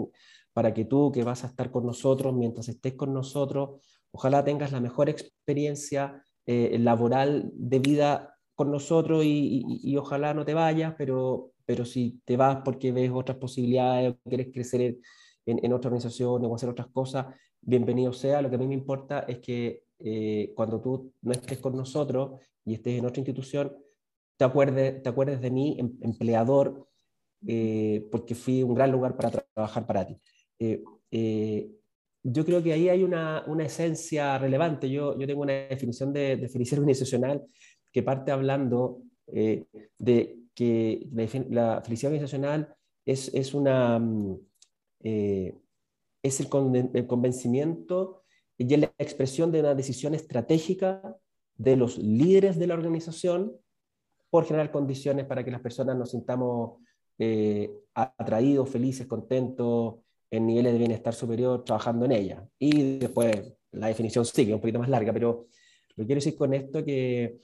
para 0.52 0.74
que 0.74 0.84
tú, 0.84 1.12
que 1.12 1.22
vas 1.22 1.44
a 1.44 1.48
estar 1.48 1.70
con 1.70 1.86
nosotros, 1.86 2.34
mientras 2.34 2.68
estés 2.68 2.94
con 2.94 3.14
nosotros, 3.14 3.80
Ojalá 4.14 4.44
tengas 4.44 4.70
la 4.70 4.80
mejor 4.80 5.08
experiencia 5.08 6.22
eh, 6.46 6.78
laboral 6.78 7.50
de 7.52 7.80
vida 7.80 8.38
con 8.54 8.70
nosotros 8.70 9.24
y, 9.24 9.96
ojalá 9.96 10.32
no 10.34 10.44
te 10.44 10.54
vayas, 10.54 10.94
pero, 10.96 11.50
pero 11.66 11.84
si 11.84 12.20
te 12.24 12.36
vas 12.36 12.58
porque 12.64 12.92
ves 12.92 13.10
otras 13.12 13.38
posibilidades 13.38 14.14
quieres 14.28 14.52
crecer 14.52 14.98
en, 15.46 15.64
en 15.64 15.72
otra 15.72 15.88
organización 15.88 16.44
o 16.44 16.54
hacer 16.54 16.68
otras 16.68 16.86
cosas, 16.92 17.26
bienvenido 17.60 18.12
sea. 18.12 18.40
Lo 18.40 18.48
que 18.48 18.54
a 18.54 18.58
mí 18.58 18.68
me 18.68 18.74
importa 18.74 19.24
es 19.26 19.40
que 19.40 19.82
eh, 19.98 20.52
cuando 20.54 20.80
tú 20.80 21.12
no 21.22 21.32
estés 21.32 21.58
con 21.58 21.76
nosotros 21.76 22.40
y 22.64 22.74
estés 22.74 22.96
en 23.00 23.06
otra 23.06 23.18
institución, 23.18 23.76
te 24.36 24.44
acuerdes, 24.44 25.02
te 25.02 25.08
acuerdes 25.08 25.40
de 25.40 25.50
mí, 25.50 25.76
em, 25.80 25.98
empleador, 26.02 26.86
eh, 27.48 28.06
porque 28.12 28.36
fui 28.36 28.62
un 28.62 28.74
gran 28.74 28.92
lugar 28.92 29.16
para 29.16 29.32
trabajar 29.32 29.86
para 29.88 30.06
ti 30.06 30.20
yo 32.24 32.44
creo 32.44 32.62
que 32.62 32.72
ahí 32.72 32.88
hay 32.88 33.02
una, 33.02 33.44
una 33.46 33.64
esencia 33.66 34.38
relevante. 34.38 34.88
Yo, 34.88 35.16
yo, 35.18 35.26
tengo 35.26 35.42
una 35.42 35.52
definición 35.52 36.12
de, 36.12 36.48
felicidad 36.50 36.80
organizacional 36.80 37.44
que 37.92 38.02
parte 38.02 38.32
hablando 38.32 39.02
eh, 39.26 39.66
de 39.98 40.38
que 40.54 41.06
la, 41.50 41.82
felicidad 41.82 42.12
organizacional 42.12 42.74
es, 43.04 43.32
es, 43.34 43.52
una, 43.52 43.98
mm, 43.98 44.38
eh, 45.00 45.54
es 46.22 46.40
el, 46.40 46.48
con, 46.48 46.74
el, 46.74 47.06
convencimiento 47.06 48.22
y 48.56 48.74
la 48.74 48.90
expresión 48.98 49.52
de 49.52 49.60
una 49.60 49.74
decisión 49.74 50.14
estratégica 50.14 51.16
de 51.56 51.76
los 51.76 51.98
líderes 51.98 52.58
de 52.58 52.66
la 52.66 52.74
organización 52.74 53.52
por 54.30 54.46
generar 54.46 54.72
condiciones 54.72 55.26
para 55.26 55.44
que 55.44 55.50
las 55.50 55.60
personas 55.60 55.96
nos 55.96 56.12
sintamos 56.12 56.80
eh, 57.18 57.70
atraídos, 57.94 58.70
felices, 58.70 59.06
contentos, 59.06 59.96
en 60.36 60.46
niveles 60.46 60.72
de 60.72 60.78
bienestar 60.78 61.14
superior, 61.14 61.64
trabajando 61.64 62.04
en 62.04 62.12
ella. 62.12 62.48
Y 62.58 62.98
después 62.98 63.54
la 63.72 63.88
definición 63.88 64.24
sigue, 64.24 64.54
un 64.54 64.60
poquito 64.60 64.78
más 64.78 64.88
larga, 64.88 65.12
pero 65.12 65.46
lo 65.96 66.02
que 66.02 66.06
quiero 66.06 66.18
decir 66.20 66.36
con 66.36 66.54
esto 66.54 66.84
que, 66.84 67.38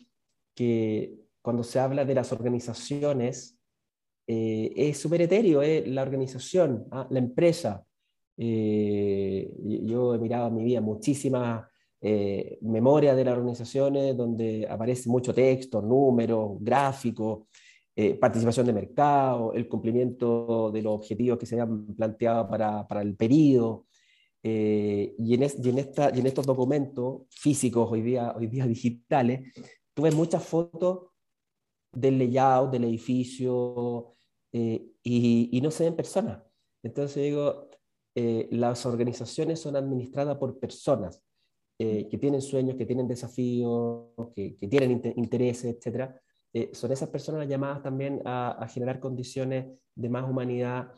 que 0.55 1.14
cuando 1.43 1.62
se 1.62 1.78
habla 1.78 2.05
de 2.05 2.14
las 2.14 2.32
organizaciones, 2.32 3.59
eh, 4.26 4.72
es 4.76 4.99
súper 4.99 5.22
etéreo, 5.22 5.62
eh, 5.62 5.84
la 5.86 6.03
organización, 6.03 6.86
¿ah? 6.91 7.07
la 7.11 7.18
empresa. 7.18 7.84
Eh, 8.36 9.51
yo 9.82 10.14
he 10.14 10.18
mirado 10.18 10.49
en 10.49 10.55
mi 10.55 10.64
vida 10.64 10.80
muchísimas 10.80 11.64
eh, 12.03 12.59
memorias 12.62 13.14
de 13.14 13.24
las 13.24 13.36
organizaciones 13.36 14.16
donde 14.16 14.66
aparece 14.68 15.11
mucho 15.11 15.34
texto, 15.34 15.82
números, 15.82 16.53
gráficos, 16.61 17.49
participación 18.18 18.66
de 18.66 18.72
mercado, 18.72 19.53
el 19.53 19.68
cumplimiento 19.68 20.70
de 20.72 20.80
los 20.80 20.95
objetivos 20.95 21.38
que 21.38 21.45
se 21.45 21.61
habían 21.61 21.86
planteado 21.95 22.49
para, 22.49 22.88
para 22.88 23.03
el 23.03 23.14
periodo. 23.14 23.86
y, 24.43 25.34
en 25.34 25.43
y, 25.43 25.68
en 25.68 25.78
esta, 25.78 26.11
y 26.14 26.20
en 26.20 26.26
estos 26.26 26.47
documentos 26.47 27.22
físicos, 27.30 27.91
hoy 27.93 28.01
día, 28.01 28.32
hoy 28.36 28.47
día 28.47 28.66
digitales, 28.66 29.53
tuve 29.95 30.11
muchas 30.12 30.43
fotos 30.43 31.11
del 31.93 32.18
layout 32.18 32.70
del 32.70 32.84
edificio 32.84 34.14
eh, 34.53 34.93
y, 35.03 35.61
no 35.62 35.70
se 35.70 35.84
ven 35.84 35.97
personas. 35.97 36.43
Entonces 36.82 37.22
digo, 37.22 37.68
eh, 38.14 38.49
las 38.51 38.86
organizaciones 38.86 39.61
son 39.61 39.76
administradas 39.76 40.36
por 40.38 40.59
personas 40.59 41.22
eh, 41.78 42.09
que 42.09 42.18
tienen 42.18 42.43
sueños, 42.43 42.76
que 42.76 42.86
tienen 42.86 43.09
desafíos, 43.09 44.09
que, 44.34 44.57
tienen 44.68 45.03
intereses, 45.16 45.78
etc. 46.53 46.74
son 46.74 46.92
esas 46.92 47.09
personas 47.09 47.48
llamadas 47.48 47.82
también 47.82 48.22
a, 48.24 48.66
generar 48.72 49.01
condiciones 49.01 49.66
de 49.94 50.09
más 50.09 50.28
humanidad 50.28 50.92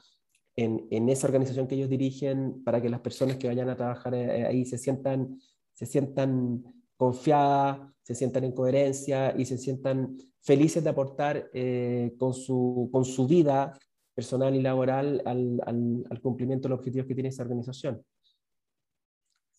en, 0.57 0.87
en, 0.91 1.09
esa 1.09 1.27
organización 1.27 1.67
que 1.67 1.75
ellos 1.75 1.89
dirigen 1.89 2.63
para 2.63 2.81
que 2.81 2.91
las 2.91 3.01
personas 3.01 3.37
que 3.37 3.49
vayan 3.49 3.69
a 3.69 3.77
trabajar 3.77 4.15
ahí 4.15 4.65
se 4.67 4.79
sientan, 4.79 5.41
se 5.73 5.87
sientan 5.87 6.63
confiadas, 6.97 7.79
se 8.03 8.15
sientan 8.15 8.45
en 8.45 8.53
coherencia 8.53 9.35
y 9.37 9.45
se 9.45 9.59
sientan 9.59 10.17
felices 10.41 10.83
de 10.83 10.91
aportar 10.91 11.51
eh, 11.55 12.15
con, 12.19 12.35
su, 12.35 12.89
con 12.93 13.05
su 13.05 13.27
vida 13.27 13.79
personal 14.15 14.55
y 14.55 14.61
laboral 14.61 15.23
al, 15.25 15.61
al, 15.65 16.21
cumplimiento 16.21 16.69
de 16.69 16.71
los 16.71 16.79
objetivos 16.81 17.07
que 17.07 17.15
tiene 17.15 17.31
esa 17.31 17.43
organización. 17.43 18.05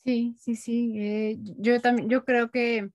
Sí, 0.04 0.36
sí, 0.38 0.56
sí. 0.56 0.94
Eh, 1.00 1.38
yo 1.40 1.80
también, 1.82 2.10
yo 2.10 2.24
creo 2.26 2.52
que 2.52 2.90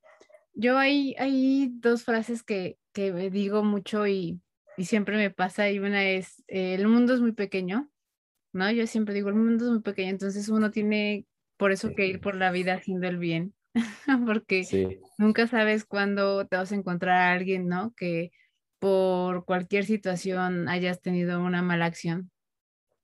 yo 0.59 0.77
hay, 0.77 1.15
hay 1.19 1.71
dos 1.75 2.05
frases 2.05 2.43
que, 2.43 2.79
que 2.93 3.13
me 3.13 3.31
digo 3.31 3.63
mucho 3.63 4.07
y, 4.07 4.41
y, 4.77 4.85
siempre 4.85 5.17
me 5.17 5.31
pasa 5.31 5.71
y 5.71 5.79
una 5.79 6.05
es, 6.05 6.43
eh, 6.49 6.75
el 6.75 6.89
mundo 6.89 7.15
es 7.15 7.21
muy 7.21 7.33
pequeño, 7.33 7.89
¿no? 8.53 8.71
Yo 8.71 8.87
siempre 8.87 9.15
digo, 9.15 9.29
el 9.29 9.37
mundo 9.37 9.67
es 9.67 9.71
muy 9.71 9.83
pequeño, 9.83 10.11
entonces 10.11 10.49
uno 10.49 10.71
tiene 10.71 11.27
por 11.57 11.71
eso 11.73 11.95
que 11.95 12.07
ir 12.07 12.21
por 12.21 12.35
la 12.35 12.51
vida 12.51 12.75
haciendo 12.75 13.07
el 13.07 13.19
bien. 13.19 13.55
porque 14.27 14.99
nunca 15.19 15.47
sabes 15.47 15.85
cuándo 15.85 16.47
te 16.47 16.57
vas 16.57 16.73
a 16.73 16.75
encontrar 16.75 17.17
a 17.17 17.33
alguien, 17.33 17.69
¿no? 17.69 17.95
Que 17.95 18.33
por 18.81 19.45
cualquier 19.45 19.85
situación 19.85 20.69
hayas 20.69 21.01
tenido 21.01 21.41
una 21.41 21.63
mala 21.63 21.87
acción 21.87 22.31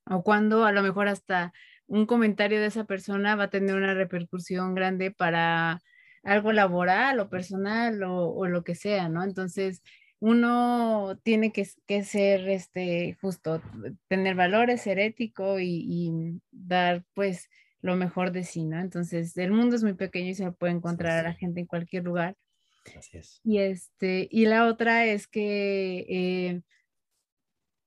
o 0.06 0.22
cuando 0.22 0.64
a 0.64 0.72
lo 0.72 0.82
mejor 0.82 1.08
hasta 1.08 1.52
un 1.86 2.06
comentario 2.06 2.60
de 2.60 2.66
esa 2.66 2.84
persona 2.84 3.36
va 3.36 3.44
a 3.44 3.50
tener 3.50 3.74
una 3.74 3.94
repercusión 3.94 4.74
grande 4.74 5.10
para 5.10 5.80
algo 6.24 6.52
laboral 6.52 7.20
o 7.20 7.28
personal 7.28 8.02
o, 8.02 8.46
lo 8.46 8.64
que 8.64 8.74
sea, 8.74 9.08
¿no? 9.08 9.22
Entonces, 9.24 9.82
uno 10.20 11.18
tiene 11.22 11.52
que, 11.52 11.64
ser 12.04 12.48
este, 12.48 13.16
justo, 13.20 13.62
tener 14.08 14.34
valores, 14.34 14.82
ser 14.82 14.98
ético 14.98 15.60
y, 15.60 15.84
y 15.86 16.40
dar, 16.50 17.04
pues, 17.14 17.50
lo 17.82 17.96
mejor 17.96 18.32
de 18.32 18.44
sí, 18.44 18.64
¿no? 18.64 18.80
Entonces, 18.80 19.36
el 19.36 19.52
mundo 19.52 19.76
es 19.76 19.82
muy 19.82 19.94
pequeño 19.94 20.30
y 20.30 20.34
se 20.34 20.50
puede 20.52 20.72
encontrar 20.72 21.18
a 21.18 21.28
la 21.28 21.34
gente 21.34 21.60
en 21.60 21.66
cualquier 21.66 22.04
lugar. 22.04 22.34
Así 22.96 23.18
es. 23.18 23.40
Y, 23.44 23.58
este, 23.58 24.26
y 24.30 24.46
la 24.46 24.66
otra 24.66 25.04
es 25.04 25.26
que 25.26 26.06
eh, 26.08 26.62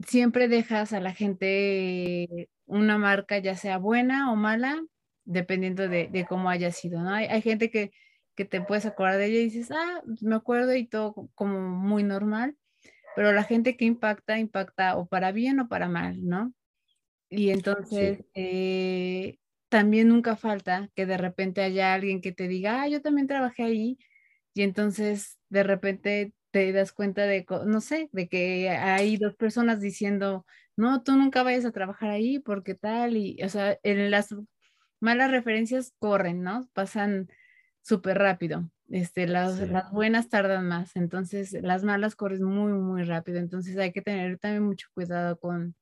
siempre 0.06 0.48
dejas 0.48 0.94
a 0.94 1.00
la 1.00 1.14
gente 1.14 2.50
una 2.66 2.98
marca, 2.98 3.40
ya 3.40 3.56
sea 3.56 3.78
buena 3.78 4.32
o 4.32 4.36
mala, 4.36 4.84
dependiendo 5.26 5.88
de, 5.88 6.26
cómo 6.30 6.50
haya 6.50 6.72
sido, 6.72 7.02
¿no? 7.02 7.12
Hay, 7.12 7.42
gente 7.42 7.70
que, 7.70 7.92
que, 8.38 8.46
te 8.46 8.62
puedes 8.62 8.86
acordar 8.86 9.18
de 9.18 9.26
ella 9.26 9.40
y 9.40 9.50
dices, 9.50 9.72
ah, 9.72 10.02
me 10.22 10.36
acuerdo 10.36 10.76
y 10.76 10.88
todo 10.88 11.30
como 11.36 11.60
muy 11.60 12.04
normal, 12.04 12.56
pero 13.16 13.34
la 13.34 13.44
gente 13.44 13.76
que 13.76 13.86
impacta, 13.86 14.38
impacta 14.38 14.96
o 14.96 15.08
para 15.08 15.32
bien 15.32 15.60
o 15.60 15.68
para 15.68 15.90
mal, 15.90 16.24
¿no? 16.24 16.54
Y 17.30 17.50
entonces, 17.50 18.24
eh, 18.36 19.40
también 19.70 20.08
nunca 20.08 20.36
falta 20.36 20.90
que 20.96 21.06
de 21.06 21.18
repente 21.18 21.62
haya 21.62 21.94
alguien 21.94 22.22
que 22.22 22.32
te 22.32 22.48
diga, 22.48 22.84
ah, 22.84 22.88
yo 22.88 23.02
también 23.02 23.28
trabajé 23.28 23.64
ahí, 23.64 23.98
y 24.54 24.62
entonces 24.62 25.38
de 25.50 25.64
repente 25.64 26.34
te 26.52 26.72
das 26.72 26.92
cuenta 26.92 27.24
de, 27.26 27.46
no 27.66 27.82
sé, 27.82 28.10
de 28.12 28.30
que 28.30 28.70
hay 28.70 29.18
dos 29.18 29.36
personas 29.36 29.82
diciendo, 29.82 30.46
no, 30.76 31.04
tú 31.04 31.14
nunca 31.16 31.44
vayas 31.44 31.66
a 31.66 31.72
trabajar 31.72 32.12
ahí 32.12 32.40
porque 32.40 32.76
tal, 32.76 33.18
y, 33.18 33.42
o 33.44 33.50
sea, 33.50 33.78
en 33.84 34.10
las 34.12 34.34
malas 35.00 35.32
referencias 35.32 35.94
corren, 36.00 36.44
¿no? 36.44 36.70
Pasan 36.74 37.30
súper 37.88 38.18
rápido. 38.18 38.70
Este, 38.90 39.28
las, 39.28 39.60
las 39.70 39.92
buenas 39.92 40.30
tardan 40.30 40.68
más, 40.68 40.96
entonces 40.96 41.54
las 41.62 41.84
malas 41.84 42.16
corren 42.16 42.44
muy, 42.44 42.72
muy 42.74 43.04
rápido, 43.04 43.38
entonces 43.38 43.78
hay 43.78 43.92
que 43.92 44.02
tener 44.02 44.40
también 44.40 44.64
mucho 44.64 44.88
cuidado 44.94 45.38
con, 45.40 45.76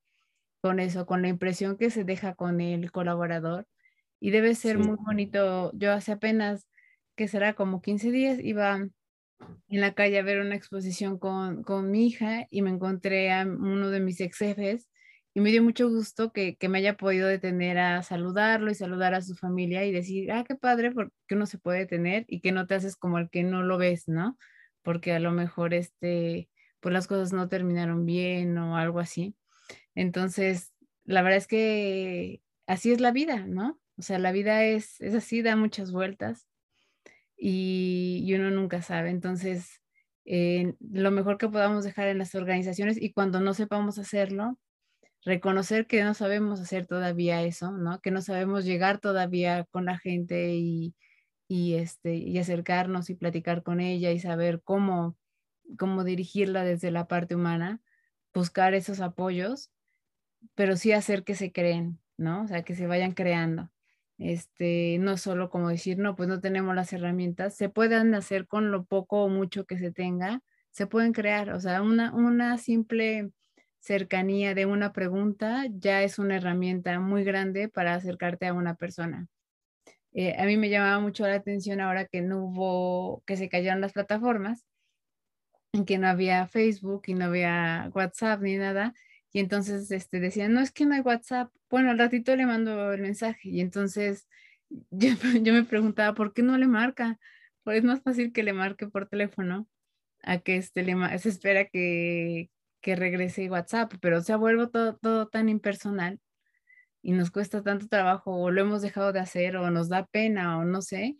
con 0.60 0.80
eso, 0.80 1.06
con 1.06 1.22
la 1.22 1.28
impresión 1.28 1.76
que 1.76 1.90
se 1.90 2.04
deja 2.04 2.34
con 2.34 2.60
el 2.60 2.90
colaborador 2.90 3.66
y 4.20 4.30
debe 4.30 4.54
ser 4.54 4.78
muy 4.78 4.96
bonito. 4.98 5.70
Yo 5.74 5.92
hace 5.92 6.12
apenas, 6.12 6.66
que 7.16 7.28
será 7.28 7.54
como 7.54 7.80
15 7.80 8.10
días, 8.10 8.38
iba 8.40 8.76
en 8.76 9.80
la 9.80 9.94
calle 9.94 10.18
a 10.18 10.22
ver 10.22 10.40
una 10.40 10.56
exposición 10.56 11.18
con, 11.18 11.62
con 11.62 11.90
mi 11.90 12.06
hija 12.06 12.46
y 12.50 12.62
me 12.62 12.70
encontré 12.70 13.32
a 13.32 13.44
uno 13.44 13.90
de 13.90 14.00
mis 14.00 14.20
ex 14.20 14.38
jefes 14.38 14.88
y 15.36 15.40
me 15.40 15.50
dio 15.50 15.62
mucho 15.62 15.90
gusto 15.90 16.32
que, 16.32 16.56
que, 16.56 16.70
me 16.70 16.78
haya 16.78 16.96
podido 16.96 17.28
detener 17.28 17.76
a 17.76 18.02
saludarlo 18.02 18.70
y 18.70 18.74
saludar 18.74 19.12
a 19.12 19.20
su 19.20 19.34
familia 19.36 19.84
y 19.84 19.92
decir, 19.92 20.32
ah, 20.32 20.44
qué 20.48 20.54
padre, 20.54 20.92
porque 20.92 21.12
uno 21.32 21.44
se 21.44 21.58
puede 21.58 21.80
detener 21.80 22.24
y 22.26 22.40
que 22.40 22.52
no 22.52 22.66
te 22.66 22.74
haces 22.74 22.96
como 22.96 23.18
el 23.18 23.28
que 23.28 23.42
no 23.42 23.62
lo 23.62 23.76
ves, 23.76 24.08
¿no? 24.08 24.38
Porque 24.80 25.12
a 25.12 25.18
lo 25.18 25.32
mejor 25.32 25.74
este, 25.74 26.48
pues 26.80 26.94
las 26.94 27.06
cosas 27.06 27.34
no 27.34 27.50
terminaron 27.50 28.06
bien 28.06 28.56
o 28.56 28.78
algo 28.78 28.98
así. 28.98 29.36
Entonces, 29.94 30.72
la 31.04 31.20
verdad 31.20 31.36
es 31.36 31.46
que 31.46 32.40
así 32.66 32.92
es 32.92 33.02
la 33.02 33.12
vida, 33.12 33.44
¿no? 33.46 33.78
O 33.98 34.02
sea, 34.02 34.18
la 34.18 34.32
vida 34.32 34.64
es, 34.64 34.98
es 35.02 35.14
así, 35.14 35.42
da 35.42 35.54
muchas 35.54 35.92
vueltas 35.92 36.46
y, 37.36 38.32
uno 38.34 38.50
nunca 38.50 38.80
sabe. 38.80 39.10
Entonces, 39.10 39.82
eh, 40.24 40.72
lo 40.80 41.10
mejor 41.10 41.36
que 41.36 41.50
podamos 41.50 41.84
dejar 41.84 42.08
en 42.08 42.16
las 42.16 42.34
organizaciones 42.34 42.96
y 42.98 43.12
cuando 43.12 43.40
no 43.40 43.52
sepamos 43.52 43.98
hacerlo, 43.98 44.58
reconocer 45.26 45.86
que 45.86 46.04
no 46.04 46.14
sabemos 46.14 46.60
hacer 46.60 46.86
todavía 46.86 47.42
eso, 47.42 47.72
¿no? 47.72 48.00
Que 48.00 48.12
no 48.12 48.22
sabemos 48.22 48.64
llegar 48.64 49.00
todavía 49.00 49.64
con 49.64 49.84
la 49.84 49.98
gente 49.98 50.54
y, 50.54 50.94
y, 51.48 51.74
este, 51.74 52.14
y 52.14 52.38
acercarnos 52.38 53.10
y 53.10 53.16
platicar 53.16 53.64
con 53.64 53.80
ella 53.80 54.12
y 54.12 54.20
saber 54.20 54.62
cómo, 54.62 55.18
cómo 55.78 56.04
dirigirla 56.04 56.64
desde 56.64 56.92
la 56.92 57.08
parte 57.08 57.34
humana, 57.34 57.80
buscar 58.32 58.74
esos 58.74 59.00
apoyos, 59.00 59.72
pero 60.54 60.76
sí 60.76 60.92
hacer 60.92 61.24
que 61.24 61.34
se 61.34 61.52
creen, 61.52 62.00
¿no? 62.16 62.44
O 62.44 62.48
sea, 62.48 62.62
que 62.62 62.76
se 62.76 62.86
vayan 62.86 63.12
creando. 63.12 63.70
Este, 64.18 64.98
no 65.00 65.16
solo 65.18 65.50
como 65.50 65.70
decir, 65.70 65.98
no, 65.98 66.16
pues 66.16 66.28
no 66.28 66.40
tenemos 66.40 66.74
las 66.74 66.92
herramientas, 66.92 67.56
se 67.56 67.68
pueden 67.68 68.14
hacer 68.14 68.46
con 68.46 68.70
lo 68.70 68.84
poco 68.84 69.24
o 69.24 69.28
mucho 69.28 69.66
que 69.66 69.78
se 69.78 69.92
tenga, 69.92 70.40
se 70.70 70.86
pueden 70.86 71.12
crear, 71.12 71.50
o 71.50 71.60
sea, 71.60 71.82
una, 71.82 72.14
una 72.14 72.58
simple 72.58 73.30
cercanía 73.86 74.54
de 74.54 74.66
una 74.66 74.92
pregunta 74.92 75.64
ya 75.70 76.02
es 76.02 76.18
una 76.18 76.36
herramienta 76.36 76.98
muy 76.98 77.22
grande 77.22 77.68
para 77.68 77.94
acercarte 77.94 78.46
a 78.46 78.52
una 78.52 78.74
persona. 78.74 79.28
Eh, 80.12 80.34
a 80.38 80.44
mí 80.44 80.56
me 80.56 80.70
llamaba 80.70 80.98
mucho 80.98 81.26
la 81.26 81.34
atención 81.34 81.80
ahora 81.80 82.06
que 82.06 82.20
no 82.20 82.44
hubo, 82.44 83.22
que 83.26 83.36
se 83.36 83.48
cayeron 83.48 83.80
las 83.80 83.92
plataformas, 83.92 84.66
que 85.86 85.98
no 85.98 86.08
había 86.08 86.48
Facebook 86.48 87.02
y 87.06 87.14
no 87.14 87.26
había 87.26 87.90
WhatsApp 87.94 88.40
ni 88.40 88.56
nada, 88.56 88.92
y 89.32 89.38
entonces 89.40 89.90
este, 89.90 90.18
decían, 90.18 90.52
no 90.52 90.60
es 90.60 90.72
que 90.72 90.86
no 90.86 90.94
hay 90.94 91.02
WhatsApp. 91.02 91.52
Bueno, 91.70 91.90
al 91.90 91.98
ratito 91.98 92.34
le 92.34 92.46
mando 92.46 92.92
el 92.92 93.02
mensaje. 93.02 93.50
Y 93.50 93.60
entonces 93.60 94.26
yo, 94.90 95.10
yo 95.42 95.52
me 95.52 95.64
preguntaba, 95.64 96.14
¿por 96.14 96.32
qué 96.32 96.42
no 96.42 96.58
le 96.58 96.66
marca? 96.66 97.18
Pues 97.62 97.78
es 97.78 97.84
más 97.84 98.02
fácil 98.02 98.32
que 98.32 98.42
le 98.42 98.52
marque 98.52 98.88
por 98.88 99.08
teléfono 99.08 99.68
a 100.22 100.38
que 100.38 100.56
este, 100.56 100.82
le, 100.82 101.18
se 101.18 101.28
espera 101.28 101.66
que, 101.66 102.50
que 102.80 102.96
regrese 102.96 103.50
WhatsApp, 103.50 103.92
pero 104.00 104.20
se 104.22 104.32
ha 104.32 104.36
vuelto 104.36 104.70
todo, 104.70 104.96
todo 104.96 105.28
tan 105.28 105.48
impersonal. 105.48 106.20
y 107.02 107.12
nos 107.12 107.30
cuesta 107.30 107.62
tanto 107.62 107.88
trabajo 107.88 108.34
o 108.36 108.50
lo 108.50 108.60
hemos 108.62 108.82
dejado 108.82 109.12
de 109.12 109.20
hacer 109.20 109.56
o 109.56 109.70
nos 109.70 109.88
da 109.88 110.06
pena 110.06 110.58
o 110.58 110.64
no 110.64 110.82
sé, 110.82 111.16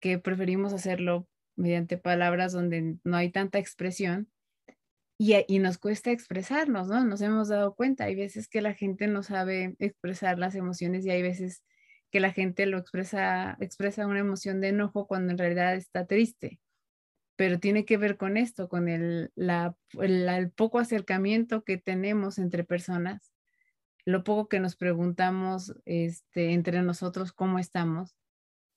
que 0.00 0.18
preferimos 0.18 0.72
hacerlo 0.72 1.28
mediante 1.56 1.98
palabras 1.98 2.52
donde 2.52 2.96
no 3.04 3.16
hay 3.16 3.30
tanta 3.30 3.58
expresión 3.58 4.28
y, 5.18 5.34
y, 5.48 5.58
nos 5.58 5.78
cuesta 5.78 6.12
expresarnos, 6.12 6.88
¿no? 6.88 7.04
Nos 7.04 7.20
hemos 7.22 7.48
dado 7.48 7.74
cuenta. 7.74 8.04
Hay 8.04 8.14
veces 8.14 8.48
que 8.48 8.62
la 8.62 8.74
gente 8.74 9.08
no 9.08 9.22
sabe 9.24 9.74
expresar 9.80 10.38
las 10.38 10.54
emociones 10.54 11.04
y 11.04 11.10
hay 11.10 11.22
veces 11.22 11.64
que 12.10 12.20
la 12.20 12.32
gente 12.32 12.66
lo 12.66 12.78
expresa, 12.78 13.56
expresa 13.60 14.06
una 14.06 14.20
emoción 14.20 14.60
de 14.60 14.68
enojo 14.68 15.06
cuando 15.06 15.32
en 15.32 15.38
realidad 15.38 15.74
está 15.74 16.06
triste. 16.06 16.60
Pero 17.38 17.60
tiene 17.60 17.84
que 17.84 17.96
ver 17.98 18.16
con 18.16 18.36
esto, 18.36 18.68
con 18.68 18.88
el, 18.88 19.30
poco 20.56 20.80
acercamiento 20.80 21.62
que 21.62 21.78
tenemos 21.78 22.36
entre 22.38 22.64
personas, 22.64 23.32
lo 24.04 24.24
poco 24.24 24.48
que 24.48 24.58
nos 24.58 24.74
preguntamos 24.74 25.72
este, 25.84 26.52
entre 26.52 26.82
nosotros 26.82 27.32
cómo 27.32 27.60
estamos. 27.60 28.16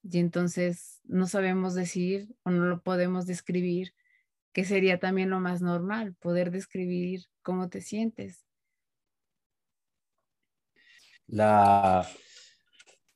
Y 0.03 0.19
entonces 0.19 1.01
no 1.05 1.25
sabemos 1.25 1.73
decir 1.73 2.35
o 2.43 2.51
no 2.51 2.65
lo 2.67 2.83
podemos 2.83 3.25
describir 3.25 3.95
que 4.53 4.63
sería 4.63 4.99
también 4.99 5.31
lo 5.31 5.39
más 5.39 5.63
normal, 5.63 6.13
poder 6.19 6.51
describir 6.51 7.25
cómo 7.41 7.67
te 7.67 7.81
sientes. 7.81 8.45
La, 11.25 12.07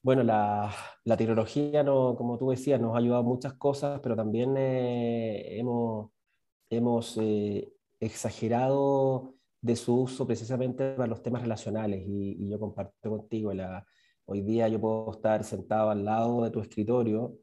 bueno, 0.05 0.21
la, 0.23 0.71
tecnología, 1.17 1.83
no, 1.83 2.15
como 2.15 2.37
tú 2.37 2.51
decías, 2.51 2.79
nos 2.79 2.93
ha 2.93 2.99
ayudado 2.99 3.21
a 3.21 3.23
muchas 3.23 3.53
cosas, 3.53 3.99
pero 4.01 4.15
también 4.15 4.55
eh, 4.55 5.57
hemos, 5.57 6.11
hemos 6.69 7.17
eh, 7.17 7.73
exagerado 7.99 9.33
de 9.61 9.75
su 9.75 10.01
uso 10.01 10.27
precisamente 10.27 10.93
para 10.93 11.07
los 11.07 11.23
temas 11.23 11.41
relacionales 11.41 12.03
y, 12.07 12.47
yo 12.47 12.59
comparto 12.59 13.09
contigo, 13.09 13.51
la, 13.51 13.83
hoy 14.25 14.41
día 14.41 14.67
yo 14.67 14.79
puedo 14.79 15.11
estar 15.11 15.43
sentado 15.43 15.89
al 15.89 16.05
lado 16.05 16.43
de 16.43 16.51
tu 16.51 16.59
escritorio 16.59 17.39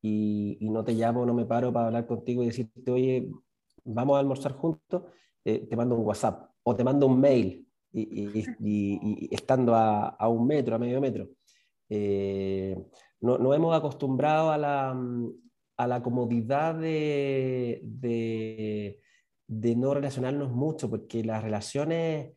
y, 0.00 0.58
no 0.60 0.84
te 0.84 0.92
llamo, 0.92 1.26
no 1.26 1.34
me 1.34 1.44
paro 1.44 1.72
para 1.72 1.86
hablar 1.86 2.06
contigo 2.06 2.44
y 2.44 2.46
decirte, 2.46 2.88
oye, 2.92 3.28
vamos 3.84 4.16
a 4.16 4.20
almorzar 4.20 4.52
juntos, 4.52 5.02
eh, 5.44 5.66
te 5.68 5.74
mando 5.76 5.96
un 5.96 6.06
WhatsApp 6.06 6.52
o 6.62 6.76
te 6.76 6.84
mando 6.84 7.08
un 7.08 7.18
mail 7.20 7.66
y, 7.92 9.28
estando 9.34 9.74
a, 9.74 10.28
un 10.28 10.46
metro, 10.46 10.76
a 10.76 10.78
medio 10.78 11.00
metro. 11.00 11.28
Eh, 11.88 12.76
no, 13.20 13.54
hemos 13.54 13.76
acostumbrado 13.76 14.50
a 14.50 14.58
la, 14.58 14.98
a 15.76 15.86
la 15.86 16.02
comodidad 16.02 16.74
de, 16.74 17.80
de, 17.82 19.76
no 19.76 19.94
relacionarnos 19.94 20.52
mucho, 20.52 20.90
porque 20.90 21.24
las 21.24 21.42
relaciones, 21.42 22.32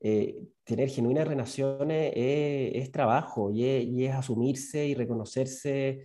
eh, 0.00 0.48
tener 0.64 0.88
genuinas 0.88 1.28
relaciones 1.28 2.12
es, 2.14 2.90
trabajo 2.92 3.50
y 3.50 3.64
y 3.64 4.06
es 4.06 4.14
asumirse 4.14 4.86
y 4.86 4.94
reconocerse 4.94 6.02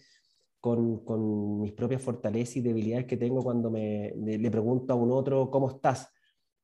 con, 0.60 1.04
con, 1.06 1.62
mis 1.62 1.74
propias 1.74 2.02
fortalezas 2.02 2.58
y 2.58 2.62
debilidades 2.62 3.06
que 3.06 3.18
tengo 3.18 3.42
cuando 3.42 3.70
me, 3.72 4.14
le 4.16 4.52
pregunto 4.52 4.94
a 4.94 4.96
un 4.96 5.12
otro, 5.12 5.50
¿cómo 5.50 5.70
estás? 5.70 6.12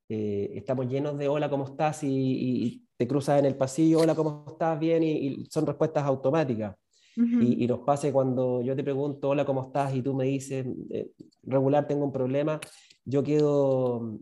Eh, 0.10 0.52
estamos 0.56 0.88
llenos 0.88 1.18
de 1.18 1.28
hola, 1.28 1.50
¿cómo 1.50 1.66
estás? 1.66 2.04
Y, 2.04 2.83
te 2.98 3.08
cruzas 3.08 3.40
en 3.40 3.46
el 3.46 3.56
pasillo, 3.56 4.00
hola, 4.00 4.16
¿cómo 4.16 4.46
estás? 4.48 4.80
Bien, 4.80 5.04
y, 5.04 5.46
son 5.50 5.66
respuestas 5.66 6.04
automáticas. 6.04 6.76
y, 7.16 7.68
nos 7.68 7.80
pasa 7.80 8.12
cuando 8.12 8.62
yo 8.62 8.76
te 8.76 8.84
pregunto, 8.84 9.30
hola, 9.30 9.46
¿cómo 9.46 9.68
estás? 9.68 9.96
Y 9.96 10.02
tú 10.02 10.14
me 10.14 10.26
dices, 10.26 10.66
eh, 10.90 11.12
regular, 11.44 11.88
tengo 11.88 12.06
un 12.06 12.12
problema, 12.12 12.60
yo 13.06 13.24
quedo, 13.24 14.20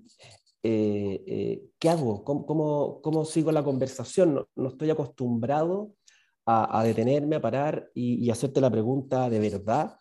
eh, 0.63 1.63
¿qué 1.79 1.89
hago? 1.89 2.23
¿Cómo, 2.23 2.45
cómo, 2.45 3.01
cómo, 3.01 3.25
sigo 3.25 3.51
la 3.51 3.63
conversación? 3.63 4.33
No, 4.35 4.47
no 4.55 4.69
estoy 4.69 4.89
acostumbrado 4.89 5.93
a, 6.45 6.83
detenerme, 6.83 7.35
a 7.37 7.41
parar 7.41 7.89
y, 7.93 8.29
hacerte 8.29 8.61
la 8.61 8.69
pregunta 8.69 9.29
de 9.29 9.39
verdad 9.39 9.97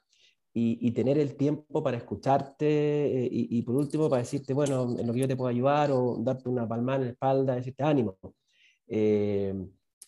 y, 0.52 0.90
tener 0.92 1.18
el 1.18 1.36
tiempo 1.36 1.82
para 1.82 1.96
escucharte 1.96 2.66
eh, 2.66 3.28
y, 3.30 3.62
por 3.62 3.76
último 3.76 4.08
para 4.08 4.22
decirte, 4.22 4.52
bueno, 4.52 4.96
en 4.98 5.06
lo 5.06 5.12
que 5.12 5.20
yo 5.20 5.28
te 5.28 5.36
puedo 5.36 5.48
ayudar 5.48 5.90
o 5.92 6.16
darte 6.20 6.48
una 6.48 6.68
palmada 6.68 6.98
en 6.98 7.04
la 7.04 7.10
espalda, 7.10 7.54
decirte 7.54 7.84
ánimo. 7.84 8.16
Eh, 8.90 9.54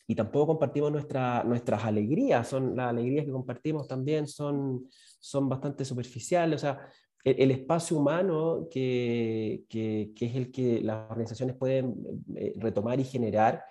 y 0.06 0.14
tampoco 0.14 0.48
compartimos 0.48 0.92
nuestra, 0.92 1.44
nuestras 1.44 1.84
alegrías, 1.84 2.48
son 2.48 2.76
las 2.76 2.90
alegrías 2.90 3.24
que 3.24 3.32
compartimos 3.32 3.88
también 3.88 4.26
son, 4.26 4.86
son 5.20 5.48
bastante 5.48 5.84
superficiales, 5.84 6.56
o 6.56 6.58
sea, 6.58 6.88
el, 7.24 7.52
espacio 7.52 7.96
humano 7.96 8.66
que, 8.68 9.62
que, 9.68 10.12
que, 10.14 10.26
es 10.26 10.34
el 10.34 10.50
que 10.50 10.82
las 10.82 11.08
organizaciones 11.08 11.56
pueden 11.56 11.94
eh, 12.34 12.52
retomar 12.56 12.98
y 12.98 13.04
generar 13.04 13.62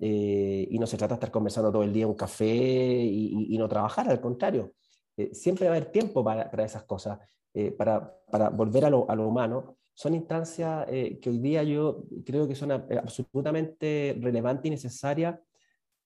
eh, 0.00 0.68
y 0.70 0.78
no 0.78 0.86
se 0.86 0.96
trata 0.96 1.14
de 1.14 1.16
estar 1.16 1.30
conversando 1.30 1.72
todo 1.72 1.82
el 1.82 1.92
día 1.92 2.04
en 2.04 2.10
un 2.10 2.14
café 2.14 2.46
y, 2.46 3.56
no 3.58 3.68
trabajar, 3.68 4.08
al 4.08 4.20
contrario. 4.20 4.72
Eh, 5.16 5.34
siempre 5.34 5.66
va 5.66 5.74
a 5.74 5.76
haber 5.76 5.90
tiempo 5.90 6.22
para, 6.22 6.48
para 6.50 6.64
esas 6.64 6.84
cosas, 6.84 7.18
eh, 7.52 7.72
para, 7.72 8.16
para, 8.30 8.50
volver 8.50 8.84
a 8.84 8.90
lo, 8.90 9.10
a 9.10 9.16
lo, 9.16 9.26
humano. 9.28 9.77
Son 9.98 10.14
instancias 10.14 10.86
que 10.86 11.28
hoy 11.28 11.38
día 11.38 11.64
yo 11.64 12.04
creo 12.24 12.46
que 12.46 12.54
son 12.54 12.70
absolutamente 12.70 14.16
relevantes 14.20 14.66
y 14.66 14.70
necesarias 14.70 15.40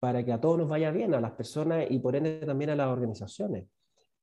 para 0.01 0.25
que 0.25 0.33
a 0.33 0.41
todos 0.41 0.57
nos 0.57 0.71
vaya 0.71 0.91
bien, 0.91 1.13
a 1.13 1.21
las 1.21 1.33
personas 1.33 1.85
y 1.91 1.99
por 1.99 2.17
ende 2.17 2.41
también 2.47 2.71
a 2.71 2.75
las 2.75 2.89
organizaciones. 2.89 3.67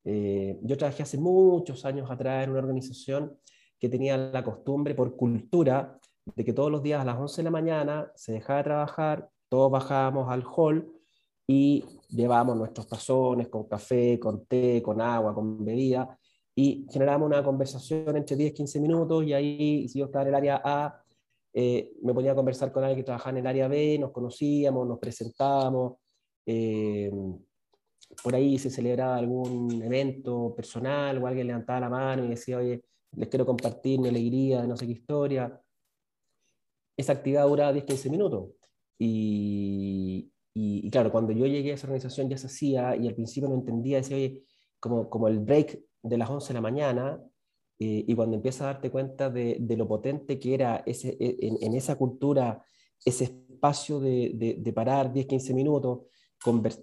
yo 0.03 0.75
trabajé 0.75 1.03
hace 1.03 1.19
muchos 1.19 1.85
años 1.85 2.09
atrás 2.09 2.45
en 2.45 2.49
una 2.49 2.61
organización 2.61 3.37
que 3.79 3.89
tenía 3.89 4.17
la 4.17 4.43
costumbre 4.43 4.95
por 4.95 5.15
cultura 5.15 5.99
de 6.35 6.43
que 6.43 6.51
todos 6.51 6.71
los 6.71 6.81
días 6.81 6.99
a 6.99 7.05
las 7.05 7.19
11 7.19 7.37
de 7.37 7.43
la 7.43 7.51
mañana 7.51 8.11
se 8.15 8.31
dejaba 8.31 8.57
de 8.57 8.63
trabajar, 8.63 9.29
todos 9.49 9.69
bajábamos 9.69 10.31
al 10.31 10.43
hall 10.45 10.91
y 11.45 11.85
llevábamos 12.09 12.57
nuestros 12.57 12.87
tazones 12.87 13.49
con 13.49 13.65
café, 13.65 14.19
con 14.19 14.47
té, 14.47 14.81
con 14.81 14.99
agua, 14.99 15.35
con 15.35 15.63
bebida, 15.63 16.17
y 16.61 16.85
generábamos 16.91 17.27
una 17.27 17.41
conversación 17.41 18.17
entre 18.17 18.35
10, 18.35 18.51
15 18.51 18.81
minutos, 18.81 19.23
y 19.23 19.31
ahí, 19.31 19.87
si 19.87 19.99
yo 19.99 20.05
estaba 20.05 20.23
en 20.23 20.27
el 20.27 20.35
área 20.35 20.61
A, 20.61 21.01
eh, 21.53 21.93
me 22.01 22.13
ponía 22.13 22.33
a 22.33 22.35
conversar 22.35 22.69
con 22.73 22.83
alguien 22.83 22.97
que 22.99 23.05
trabajaba 23.05 23.31
en 23.31 23.37
el 23.37 23.47
área 23.47 23.69
B, 23.69 23.97
nos 23.97 24.11
conocíamos, 24.11 24.85
nos 24.85 24.99
presentábamos, 24.99 25.99
eh, 26.45 27.09
por 28.21 28.35
ahí 28.35 28.59
se 28.59 28.69
celebraba 28.69 29.15
algún 29.15 29.81
evento 29.81 30.53
personal, 30.53 31.23
o 31.23 31.27
alguien 31.27 31.47
levantaba 31.47 31.79
la 31.79 31.89
mano 31.89 32.25
y 32.25 32.27
decía, 32.27 32.57
oye, 32.57 32.81
les 33.13 33.29
quiero 33.29 33.45
compartir 33.45 33.97
mi 34.01 34.09
alegría 34.09 34.61
de 34.61 34.67
no 34.67 34.75
sé 34.75 34.85
qué 34.85 34.91
historia. 34.91 35.61
Esa 36.97 37.13
actividad 37.13 37.47
duraba 37.47 37.71
10, 37.71 37.85
15 37.85 38.09
minutos. 38.09 38.49
Y, 38.97 40.29
y, 40.53 40.91
claro, 40.91 41.09
cuando 41.09 41.31
yo 41.31 41.45
llegué 41.45 41.71
a 41.71 41.75
esa 41.75 41.87
organización 41.87 42.27
ya 42.29 42.37
se 42.37 42.47
hacía 42.47 42.97
y 42.97 43.07
al 43.07 43.15
principio 43.15 43.47
no 43.47 43.55
entendía, 43.55 43.97
decía, 43.97 44.17
oye, 44.17 44.43
como, 44.81 45.09
como 45.09 45.29
el 45.29 45.39
break 45.39 45.88
de 46.01 46.17
las 46.17 46.29
11 46.29 46.49
de 46.49 46.53
la 46.53 46.61
mañana, 46.61 47.21
eh, 47.79 48.03
y 48.07 48.15
cuando 48.15 48.35
empiezas 48.35 48.61
a 48.61 48.65
darte 48.65 48.91
cuenta 48.91 49.29
de, 49.29 49.57
de 49.59 49.77
lo 49.77 49.87
potente 49.87 50.37
que 50.37 50.53
era 50.53 50.83
ese, 50.85 51.15
e, 51.19 51.37
en, 51.47 51.57
en, 51.61 51.75
esa 51.75 51.95
cultura, 51.95 52.63
ese 53.05 53.23
espacio 53.25 53.99
de, 53.99 54.57
de, 54.59 54.73
parar 54.73 55.13
10, 55.13 55.25
15 55.27 55.53
minutos, 55.53 56.01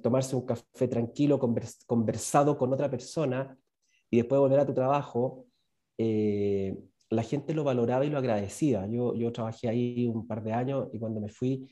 tomarse 0.02 0.36
un 0.36 0.46
café 0.46 0.88
tranquilo, 0.88 1.38
conversado 1.86 2.56
con 2.58 2.72
otra 2.72 2.90
persona 2.90 3.58
y 4.10 4.18
después 4.18 4.40
volver 4.40 4.60
a 4.60 4.66
tu 4.66 4.74
trabajo, 4.74 5.46
eh, 5.98 6.76
la 7.10 7.22
gente 7.22 7.54
lo 7.54 7.64
valoraba 7.64 8.04
y 8.04 8.10
lo 8.10 8.18
agradecía. 8.18 8.86
Yo, 8.86 9.14
yo 9.14 9.32
trabajé 9.32 9.68
ahí 9.68 10.06
un 10.06 10.26
par 10.26 10.42
de 10.42 10.52
años 10.52 10.88
y 10.92 10.98
cuando 10.98 11.20
me 11.20 11.28
fui, 11.28 11.68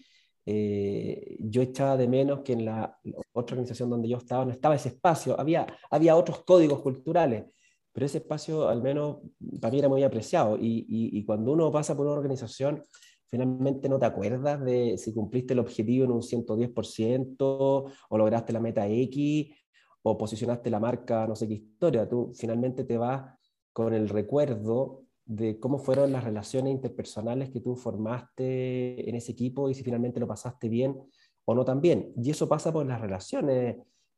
eh, 0.47 1.37
yo 1.41 1.63
echaba 1.63 1.97
de 1.97 2.07
menos 2.07 2.41
que 2.41 2.53
en 2.53 2.65
la 2.67 2.99
otra 3.33 3.55
organización 3.55 3.89
donde 3.89 4.09
yo 4.09 4.19
estaba 4.19 4.45
no 4.45 4.51
estaba 4.51 4.75
ese 4.75 4.91
espacio, 4.91 5.39
había, 5.39 5.67
había 5.91 6.17
otros 6.17 6.45
códigos 6.45 6.81
culturales, 6.81 7.45
pero 7.93 8.07
ese 8.07 8.19
espacio 8.19 8.69
al 8.69 8.83
menos 8.83 9.19
para 9.61 9.73
mí 9.73 9.79
era 9.79 9.89
muy 9.89 10.03
apreciado 10.03 10.57
y, 10.59 10.87
y, 10.89 11.25
cuando 11.25 11.53
uno 11.53 11.71
pasa 11.71 11.97
por 11.97 12.07
una 12.07 12.17
organización, 12.17 12.83
finalmente 13.31 13.89
no 13.89 13.99
te 13.99 14.07
acuerdas 14.07 14.63
de 14.65 14.99
si 14.99 15.15
cumpliste 15.15 15.55
el 15.55 15.61
objetivo 15.61 16.05
en 16.05 16.11
un 16.13 16.23
110% 16.23 17.37
o 17.41 18.19
lograste 18.19 18.53
la 18.53 18.61
meta 18.61 18.87
X 18.87 19.55
o 20.03 20.19
posicionaste 20.19 20.71
la 20.71 20.81
marca, 20.81 21.27
no 21.27 21.35
sé 21.35 21.49
qué 21.49 21.55
historia, 21.55 22.09
tú 22.09 22.33
finalmente 22.35 22.85
te 22.85 22.99
vas 22.99 23.35
con 23.73 23.95
el 23.95 24.09
recuerdo 24.09 25.04
de 25.27 25.59
cómo 25.59 25.79
fueron 25.79 26.13
las 26.13 26.25
relaciones 26.25 26.73
interpersonales 26.73 27.51
que 27.51 27.61
tú 27.61 27.77
formaste 27.77 29.09
en 29.09 29.15
ese 29.15 29.33
equipo 29.33 29.71
y 29.71 29.75
si 29.75 29.83
finalmente 29.83 30.21
lo 30.21 30.29
pasaste 30.29 30.69
bien 30.69 30.97
o 31.45 31.55
no 31.55 31.65
tan 31.65 31.81
bien. 31.81 32.13
Y 32.17 32.31
eso 32.31 32.49
pasa 32.49 32.73
por 32.73 32.87
las 32.87 33.01
relaciones 33.01 33.77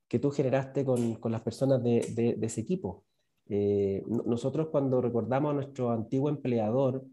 que 0.08 0.18
tú 0.18 0.30
generaste 0.30 0.84
con, 0.84 1.14
con 1.16 1.32
las 1.32 1.42
personas 1.42 1.82
de, 1.82 2.00
de, 2.14 2.46
ese 2.46 2.60
equipo. 2.60 3.04
Eh, 3.48 4.02
nosotros 4.06 4.68
cuando 4.70 5.00
recordamos 5.00 5.50
a 5.50 5.54
nuestro 5.54 5.90
antiguo 5.90 6.28
empleador, 6.28 7.04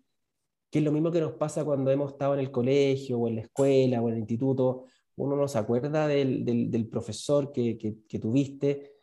que 0.69 0.79
es 0.79 0.85
lo 0.85 0.91
mismo 0.91 1.11
que 1.11 1.21
nos 1.21 1.33
pasa 1.33 1.63
cuando 1.63 1.91
hemos 1.91 2.13
estado 2.13 2.33
en 2.33 2.39
el 2.39 2.51
colegio 2.51 3.19
o 3.19 3.27
en 3.27 3.35
la 3.35 3.41
escuela 3.41 4.01
o 4.01 4.09
en 4.09 4.15
el 4.15 4.19
instituto, 4.21 4.85
uno 5.15 5.35
no 5.35 5.47
se 5.47 5.59
acuerda 5.59 6.07
del, 6.07 6.43
del, 6.43 6.87
profesor 6.87 7.51
que, 7.51 7.77
que 7.77 8.19
tuviste 8.19 8.93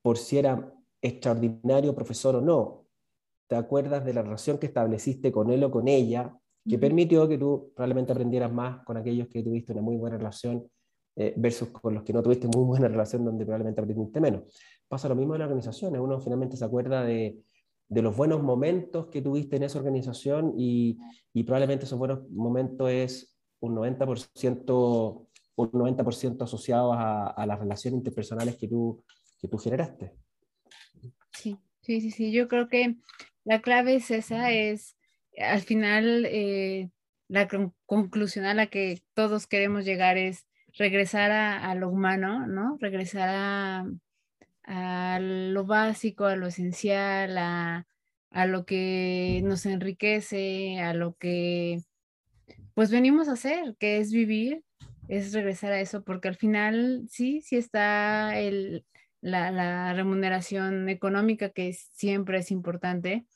por 0.00 0.16
si 0.16 0.38
era 0.38 0.72
extraordinario 1.02 1.94
profesor 1.94 2.36
o 2.36 2.40
no, 2.40 2.79
te 3.50 3.56
acuerdas 3.56 4.04
de 4.04 4.14
la 4.14 4.22
relación 4.22 4.58
que 4.58 4.66
estableciste 4.66 5.32
con 5.32 5.50
él 5.50 5.64
o 5.64 5.72
con 5.72 5.88
ella, 5.88 6.32
que 6.68 6.78
permitió 6.78 7.28
que 7.28 7.36
tú 7.36 7.72
probablemente 7.74 8.12
aprendieras 8.12 8.52
más 8.52 8.84
con 8.84 8.96
aquellos 8.96 9.26
que 9.26 9.42
tuviste 9.42 9.72
una 9.72 9.82
muy 9.82 9.96
buena 9.96 10.16
relación 10.16 10.70
eh, 11.16 11.34
versus 11.36 11.70
con 11.70 11.94
los 11.94 12.04
que 12.04 12.12
no 12.12 12.22
tuviste 12.22 12.46
muy 12.46 12.64
buena 12.64 12.86
relación 12.86 13.24
donde 13.24 13.44
probablemente 13.44 13.80
aprendiste 13.80 14.20
menos. 14.20 14.42
Pasa 14.86 15.08
lo 15.08 15.16
mismo 15.16 15.34
en 15.34 15.40
las 15.40 15.46
organizaciones, 15.46 16.00
uno 16.00 16.20
finalmente 16.20 16.56
se 16.56 16.64
acuerda 16.64 17.02
de, 17.02 17.40
de 17.88 18.02
los 18.02 18.16
buenos 18.16 18.40
momentos 18.40 19.08
que 19.08 19.20
tuviste 19.20 19.56
en 19.56 19.64
esa 19.64 19.80
organización 19.80 20.54
y, 20.56 20.96
y 21.32 21.42
probablemente 21.42 21.86
esos 21.86 21.98
buenos 21.98 22.30
momentos 22.30 22.88
es 22.88 23.36
un 23.58 23.74
90%, 23.74 25.26
un 25.56 25.70
90 25.72 26.04
asociados 26.44 26.94
a, 26.96 27.26
a, 27.30 27.46
las 27.46 27.58
relaciones 27.58 27.98
interpersonales 27.98 28.56
que 28.56 28.68
tú, 28.68 29.02
que 29.40 29.48
tú 29.48 29.58
generaste. 29.58 30.14
Sí, 31.32 31.58
sí, 31.80 32.00
sí, 32.00 32.12
sí, 32.12 32.30
yo 32.30 32.46
creo 32.46 32.68
que 32.68 32.96
la 33.44 33.60
clave 33.60 33.96
es 33.96 34.10
esa, 34.10 34.50
es 34.50 34.96
al 35.38 35.60
final 35.62 36.26
eh, 36.26 36.90
la 37.28 37.48
conclusión 37.86 38.44
a 38.44 38.54
la 38.54 38.66
que 38.66 39.02
todos 39.14 39.46
queremos 39.46 39.84
llegar 39.84 40.18
es 40.18 40.46
regresar 40.76 41.30
a, 41.30 41.70
a 41.70 41.74
lo 41.74 41.88
humano, 41.88 42.46
¿no? 42.46 42.76
Regresar 42.80 43.28
a, 43.32 43.86
a, 44.64 45.18
lo 45.20 45.64
básico, 45.64 46.26
a 46.26 46.36
lo 46.36 46.46
esencial, 46.48 47.38
a, 47.38 47.86
a 48.30 48.46
lo 48.46 48.64
que 48.66 49.40
nos 49.44 49.66
enriquece, 49.66 50.80
a 50.80 50.94
lo 50.94 51.14
que 51.16 51.80
pues 52.74 52.90
venimos 52.90 53.28
a 53.28 53.32
hacer, 53.32 53.76
que 53.78 53.98
es 53.98 54.12
vivir, 54.12 54.62
es 55.08 55.32
regresar 55.32 55.72
a 55.72 55.80
eso, 55.80 56.02
porque 56.02 56.28
al 56.28 56.36
final 56.36 57.04
sí, 57.08 57.42
sí 57.42 57.56
está 57.56 58.38
el, 58.38 58.84
la, 59.20 59.50
la 59.50 59.92
remuneración 59.92 60.88
económica, 60.88 61.50
que 61.50 61.72
siempre 61.72 62.38
es 62.38 62.50
importante, 62.50 63.26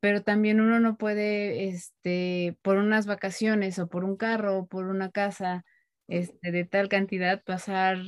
pero 0.00 0.22
también 0.22 0.60
uno 0.60 0.78
no 0.80 0.96
puede, 0.96 1.68
este, 1.68 2.56
por 2.62 2.76
unas 2.76 3.06
vacaciones 3.06 3.78
o 3.78 3.88
por 3.88 4.04
un 4.04 4.16
carro 4.16 4.58
o 4.58 4.66
por 4.66 4.86
una 4.86 5.10
casa 5.10 5.64
este, 6.06 6.52
de 6.52 6.64
tal 6.64 6.88
cantidad, 6.88 7.42
pasar 7.42 7.98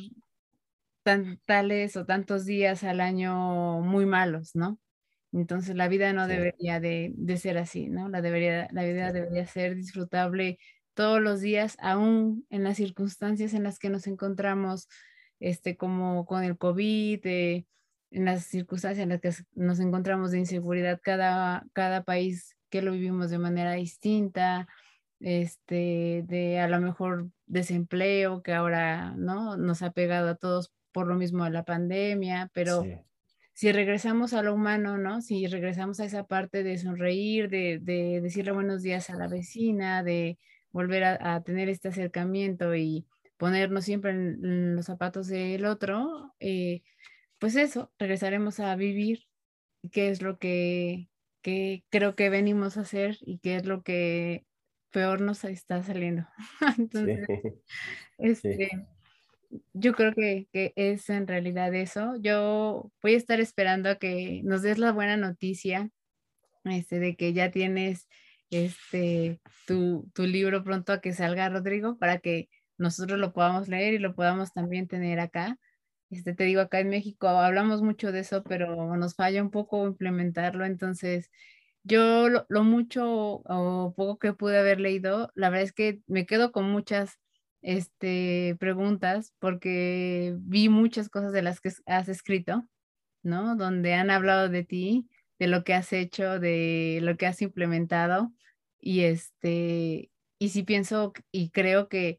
tan, 1.03 1.41
tales 1.45 1.97
o 1.97 2.07
tantos 2.07 2.45
días 2.45 2.85
al 2.85 3.01
año 3.01 3.81
muy 3.81 4.07
malos, 4.07 4.55
¿no? 4.55 4.79
Entonces 5.33 5.77
la 5.77 5.89
vida 5.89 6.13
no 6.13 6.27
sí. 6.27 6.33
debería 6.33 6.81
de, 6.81 7.13
de, 7.17 7.37
ser 7.37 7.59
así, 7.59 7.89
¿no? 7.89 8.09
La, 8.09 8.23
debería, 8.23 8.69
la 8.73 8.85
vida 8.85 9.09
sí. 9.09 9.15
debería 9.15 9.47
ser 9.47 9.75
disfrutable 9.75 10.59
todos 10.95 11.21
los 11.21 11.41
días, 11.41 11.77
aún 11.81 12.47
en 12.51 12.65
las 12.65 12.77
circunstancias 12.77 13.55
en 13.55 13.63
las 13.63 13.79
que 13.79 13.91
nos 13.91 14.07
encontramos, 14.07 14.89
este, 15.41 15.77
como 15.77 16.27
con 16.27 16.45
el 16.45 16.57
COVID, 16.57 17.27
eh, 17.27 17.67
en 18.11 18.25
las 18.25 18.45
circunstancias 18.45 19.03
en 19.03 19.09
las 19.09 19.21
que 19.21 19.33
nos 19.55 19.81
encontramos 19.81 20.31
de 20.31 20.39
inseguridad, 20.39 21.01
cada, 21.03 21.67
cada 21.73 22.05
país 22.05 22.57
que 22.69 22.83
lo 22.83 22.93
vivimos 22.93 23.31
de 23.31 23.39
manera 23.39 23.73
distinta, 23.73 24.69
este, 25.21 26.25
de 26.27 26.61
a 26.61 26.69
lo 26.69 26.81
mejor 26.81 27.31
desempleo 27.47 28.43
que 28.43 28.53
ahora 28.53 29.15
no 29.17 29.57
nos 29.57 29.83
ha 29.83 29.91
pegado 29.91 30.31
a 30.31 30.35
todos 30.35 30.73
por 30.93 31.07
lo 31.07 31.15
mismo 31.15 31.45
de 31.45 31.51
la 31.51 31.65
pandemia, 31.65 32.51
pero 32.53 32.83
sí. 32.83 32.97
si 33.53 33.73
regresamos 33.73 34.33
a 34.33 34.43
lo 34.43 34.55
humano, 34.55 34.99
¿no? 34.99 35.21
Si 35.21 35.47
regresamos 35.47 36.01
a 36.01 36.05
esa 36.05 36.25
parte 36.25 36.63
de 36.63 36.79
sonreír, 36.79 37.49
de, 37.49 37.79
de 37.81 38.21
decirle 38.21 38.53
buenos 38.53 38.83
días 38.83 39.11
a 39.11 39.17
la 39.17 39.29
vecina, 39.29 40.03
de 40.03 40.39
volver 40.73 41.05
a, 41.05 41.35
a 41.35 41.43
tener 41.43 41.69
este 41.69 41.89
acercamiento 41.89 42.75
y 42.75 43.07
ponernos 43.41 43.87
siempre 43.87 44.11
en, 44.11 44.45
en 44.45 44.77
los 44.77 44.85
zapatos 44.85 45.27
del 45.27 45.65
otro, 45.65 46.35
eh, 46.41 46.83
pues 47.39 47.57
eso, 47.57 47.91
regresaremos 47.99 48.61
a 48.61 48.77
vivir, 48.77 49.27
qué 49.91 50.11
es 50.11 50.21
lo 50.21 50.39
que, 50.39 51.09
que 51.41 51.83
creo 51.89 52.15
que 52.15 52.29
venimos 52.29 52.77
a 52.77 52.83
hacer 52.83 53.17
y 53.23 53.39
qué 53.39 53.57
es 53.57 53.65
lo 53.65 53.83
que 53.83 54.45
peor 54.91 55.23
nos 55.23 55.43
está 55.45 55.83
saliendo. 55.83 56.29
Entonces, 56.79 57.27
sí. 57.27 57.41
este, 58.19 58.69
sí. 59.51 59.59
yo 59.73 59.95
creo 59.95 60.13
que, 60.13 60.47
que, 60.53 60.75
es 60.77 61.09
en 61.09 61.27
realidad 61.27 61.75
eso. 61.75 62.17
Yo 62.21 62.93
voy 63.01 63.15
a 63.15 63.17
estar 63.17 63.41
esperando 63.41 63.89
a 63.89 63.95
que 63.95 64.43
nos 64.45 64.61
des 64.61 64.77
la 64.77 64.93
buena 64.93 65.17
noticia 65.17 65.91
este, 66.65 66.99
de 66.99 67.17
que 67.17 67.33
ya 67.33 67.51
tienes 67.51 68.07
este, 68.51 69.41
tu, 69.67 70.11
tu 70.13 70.27
libro 70.27 70.63
pronto 70.63 70.93
a 70.93 71.01
que 71.01 71.15
salga, 71.15 71.49
Rodrigo, 71.49 71.97
para 71.97 72.19
que 72.19 72.51
nosotros 72.81 73.19
lo 73.19 73.33
podamos 73.33 73.69
leer 73.69 73.95
y 73.95 73.99
lo 73.99 74.15
podamos 74.15 74.53
también 74.53 74.89
tener 74.89 75.21
acá. 75.21 75.59
Este, 76.11 76.35
te 76.35 76.45
digo, 76.45 76.61
acá 76.61 76.81
en 76.81 76.89
México 76.91 77.29
hablamos 77.29 77.83
mucho 77.83 78.13
de 78.13 78.21
eso, 78.21 78.43
pero 78.45 78.97
nos 78.97 79.15
falla 79.15 79.43
un 79.43 79.51
poco 79.51 79.87
implementarlo. 79.87 80.65
Entonces, 80.65 81.31
yo 81.85 82.29
lo, 82.29 82.47
lo, 82.49 82.65
mucho 82.65 83.43
o 83.45 83.95
poco 83.97 84.19
que 84.19 84.33
pude 84.33 84.59
haber 84.59 84.81
leído, 84.81 85.31
la 85.35 85.51
verdad 85.51 85.65
es 85.65 85.73
que 85.73 86.01
me 86.07 86.27
quedo 86.27 86.53
con 86.53 86.71
muchas 86.71 87.19
este, 87.63 88.57
preguntas 88.59 89.35
porque 89.39 90.35
vi 90.41 90.69
muchas 90.69 91.09
cosas 91.09 91.33
de 91.33 91.43
las 91.43 91.61
que 91.61 91.71
has 91.87 92.09
escrito, 92.09 92.67
¿no? 93.23 93.57
Donde 93.57 93.95
han 93.95 94.11
hablado 94.11 94.49
de 94.49 94.65
ti, 94.65 95.09
de 95.39 95.49
lo 95.49 95.65
que 95.65 95.75
has 95.75 95.93
hecho, 95.93 96.41
de 96.41 97.01
lo 97.03 97.17
que 97.17 97.27
has 97.27 97.43
implementado. 97.43 98.33
Y 98.81 99.01
este, 99.03 100.11
y 100.39 100.49
sí 100.51 100.63
pienso 100.63 101.13
y 101.31 101.51
creo 101.51 101.89
que 101.89 102.19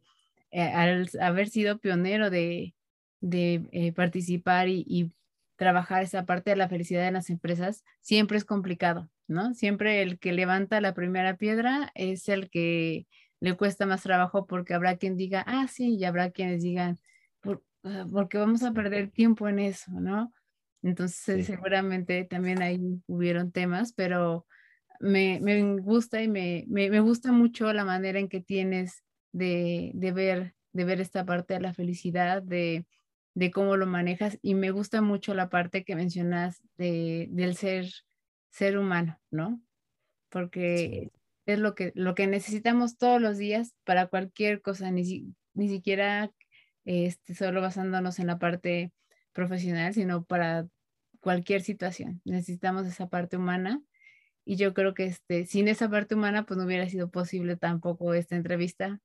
eh, 0.52 0.62
al 0.62 1.10
haber 1.20 1.50
sido 1.50 1.80
pionero 1.80 2.30
de, 2.30 2.76
de 3.22 3.68
eh, 3.72 3.92
participar 3.94 4.68
y, 4.68 4.86
y, 4.88 5.12
trabajar 5.58 6.02
esa 6.02 6.26
parte 6.26 6.50
de 6.50 6.56
la 6.56 6.68
felicidad 6.68 7.08
en 7.08 7.14
las 7.14 7.30
empresas, 7.30 7.84
siempre 8.00 8.36
es 8.36 8.46
complicado, 8.46 9.12
¿no? 9.28 9.54
Siempre 9.54 10.02
el 10.02 10.18
que 10.18 10.34
levanta 10.34 10.82
la 10.82 10.96
primera 10.96 11.38
piedra 11.38 11.92
es 11.94 12.30
el 12.30 12.50
que 12.50 13.06
le 13.40 13.56
cuesta 13.56 13.86
más 13.86 14.02
trabajo 14.02 14.48
porque 14.48 14.74
habrá 14.74 14.98
quien 14.98 15.18
diga, 15.18 15.44
ah, 15.46 15.68
sí, 15.68 15.98
y 15.98 16.06
habrá 16.06 16.32
quienes 16.32 16.64
digan, 16.64 17.00
Por, 17.42 17.64
porque 18.12 18.40
vamos 18.40 18.64
a 18.64 18.74
perder 18.74 19.12
tiempo 19.12 19.48
en 19.48 19.60
eso, 19.60 19.92
¿no? 19.92 20.34
Entonces, 20.84 21.46
sí. 21.46 21.54
seguramente 21.54 22.24
también 22.24 22.62
ahí 22.64 22.80
hubieron 23.06 23.52
temas, 23.52 23.94
pero 23.94 24.48
me, 25.00 25.40
me 25.42 25.62
gusta 25.80 26.22
y 26.24 26.28
me, 26.28 26.66
me, 26.68 26.90
me, 26.90 27.00
gusta 27.00 27.32
mucho 27.32 27.72
la 27.74 27.86
manera 27.86 28.20
en 28.20 28.30
que 28.30 28.42
tienes 28.42 29.04
de, 29.32 29.92
de, 29.94 30.12
ver, 30.12 30.56
de 30.74 30.86
ver 30.86 31.02
esta 31.02 31.26
parte 31.26 31.54
de 31.54 31.62
la 31.62 31.74
felicidad, 31.74 32.42
de, 32.42 32.86
de 33.34 33.52
cómo 33.52 33.78
lo 33.78 33.88
manejas 33.88 34.38
y 34.42 34.56
me 34.56 34.72
gusta 34.72 35.02
mucho 35.02 35.34
la 35.34 35.50
parte 35.50 35.84
que 35.84 35.96
mencionas 35.96 36.62
de, 36.78 37.28
del 37.32 37.56
ser, 37.56 37.92
ser 38.50 38.78
humano, 38.78 39.20
¿no? 39.30 39.62
Porque 40.30 41.12
sí. 41.14 41.20
es 41.46 41.60
lo 41.60 41.76
que, 41.76 41.92
lo 41.96 42.16
que 42.16 42.28
necesitamos 42.28 42.98
todos 42.98 43.22
los 43.22 43.38
días 43.38 43.74
para 43.84 44.08
cualquier 44.08 44.62
cosa, 44.62 44.92
ni, 44.92 45.34
ni 45.54 45.70
siquiera 45.70 46.32
este, 46.86 47.36
solo 47.36 47.62
basándonos 47.62 48.20
en 48.20 48.28
la 48.28 48.40
parte 48.40 48.92
profesional, 49.34 49.94
sino 49.94 50.24
para 50.24 50.68
cualquier 51.20 51.62
situación. 51.62 52.22
Necesitamos 52.26 52.88
esa 52.88 53.08
parte 53.08 53.38
humana 53.38 53.82
y 54.44 54.56
yo 54.56 54.74
creo 54.74 54.94
que 54.94 55.06
este, 55.06 55.46
sin 55.46 55.68
esa 55.68 55.90
parte 55.90 56.16
humana 56.16 56.46
pues 56.46 56.58
no 56.58 56.66
hubiera 56.66 56.90
sido 56.90 57.10
posible 57.10 57.56
tampoco 57.56 58.14
esta 58.14 58.36
entrevista 58.36 59.00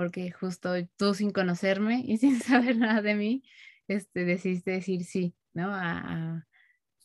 porque 0.00 0.30
justo 0.30 0.70
tú 0.96 1.12
sin 1.12 1.30
conocerme 1.30 2.02
y 2.06 2.16
sin 2.16 2.40
saber 2.40 2.78
nada 2.78 3.02
de 3.02 3.14
mí, 3.14 3.42
este, 3.86 4.24
decidiste 4.24 4.70
decir 4.70 5.04
sí, 5.04 5.34
¿no? 5.52 5.74
A, 5.74 6.46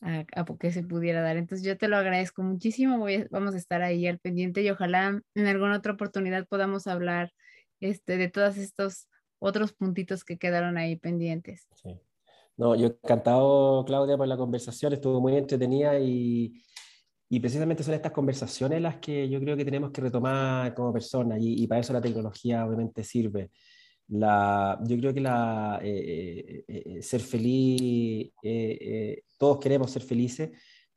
a, 0.00 0.24
a, 0.34 0.44
que 0.58 0.72
se 0.72 0.82
pudiera 0.82 1.20
dar. 1.20 1.36
Entonces 1.36 1.66
yo 1.66 1.76
te 1.76 1.88
lo 1.88 1.98
agradezco 1.98 2.42
muchísimo, 2.42 2.96
Voy 2.96 3.16
a, 3.16 3.26
vamos 3.30 3.54
a 3.54 3.58
estar 3.58 3.82
ahí 3.82 4.06
al 4.06 4.18
pendiente 4.18 4.62
y 4.62 4.70
ojalá 4.70 5.20
en 5.34 5.46
alguna 5.46 5.76
otra 5.76 5.92
oportunidad 5.92 6.48
podamos 6.48 6.86
hablar 6.86 7.34
este, 7.80 8.16
de 8.16 8.30
todos 8.30 8.56
estos 8.56 9.08
otros 9.40 9.74
puntitos 9.74 10.24
que 10.24 10.38
quedaron 10.38 10.78
ahí 10.78 10.96
pendientes. 10.96 11.68
Sí. 11.74 12.00
No, 12.56 12.76
yo 12.76 12.86
encantado, 12.86 13.84
Claudia, 13.84 14.16
por 14.16 14.26
la 14.26 14.38
conversación, 14.38 14.94
estuvo 14.94 15.20
muy 15.20 15.36
entretenida 15.36 15.98
y, 15.98 16.62
y 17.28 17.40
precisamente 17.40 17.82
son 17.82 17.94
estas 17.94 18.12
conversaciones 18.12 18.80
las 18.80 18.96
que 18.96 19.28
yo 19.28 19.40
creo 19.40 19.56
que 19.56 19.64
tenemos 19.64 19.90
que 19.90 20.00
retomar 20.00 20.74
como 20.74 20.92
personas 20.92 21.40
y, 21.40 21.62
y 21.62 21.66
para 21.66 21.80
eso 21.80 21.92
la 21.92 22.00
tecnología 22.00 22.64
obviamente 22.64 23.02
sirve. 23.02 23.50
La, 24.08 24.78
yo 24.86 24.96
creo 24.98 25.12
que 25.12 25.20
la, 25.20 25.80
eh, 25.82 26.64
eh, 26.68 26.82
eh, 26.98 27.02
ser 27.02 27.20
feliz, 27.20 27.80
eh, 27.82 28.78
eh, 28.80 29.22
todos 29.36 29.58
queremos 29.58 29.90
ser 29.90 30.02
felices, 30.02 30.50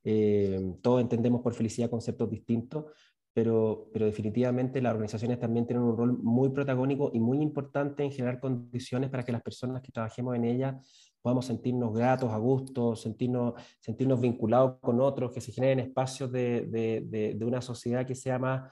eh, 0.03 0.75
todos 0.81 1.01
entendemos 1.01 1.41
por 1.41 1.55
felicidad 1.55 1.89
conceptos 1.89 2.29
distintos, 2.29 2.85
pero, 3.33 3.89
pero 3.91 4.05
definitivamente 4.05 4.81
las 4.81 4.91
organizaciones 4.91 5.39
también 5.39 5.65
tienen 5.65 5.83
un 5.83 5.97
rol 5.97 6.19
muy 6.21 6.49
protagónico 6.49 7.09
y 7.13 7.19
muy 7.19 7.41
importante 7.41 8.03
en 8.03 8.11
generar 8.11 8.39
condiciones 8.39 9.09
para 9.09 9.23
que 9.23 9.31
las 9.31 9.41
personas 9.41 9.81
que 9.81 9.91
trabajemos 9.91 10.35
en 10.35 10.45
ellas 10.45 11.08
podamos 11.21 11.45
sentirnos 11.45 11.93
gratos, 11.93 12.31
a 12.31 12.37
gusto, 12.37 12.95
sentirnos, 12.95 13.53
sentirnos 13.79 14.19
vinculados 14.19 14.77
con 14.81 15.01
otros, 15.01 15.31
que 15.31 15.41
se 15.41 15.51
generen 15.51 15.79
espacios 15.79 16.31
de, 16.31 16.61
de, 16.61 17.03
de, 17.05 17.33
de 17.35 17.45
una 17.45 17.61
sociedad 17.61 18.05
que 18.05 18.15
sea 18.15 18.39
más, 18.39 18.71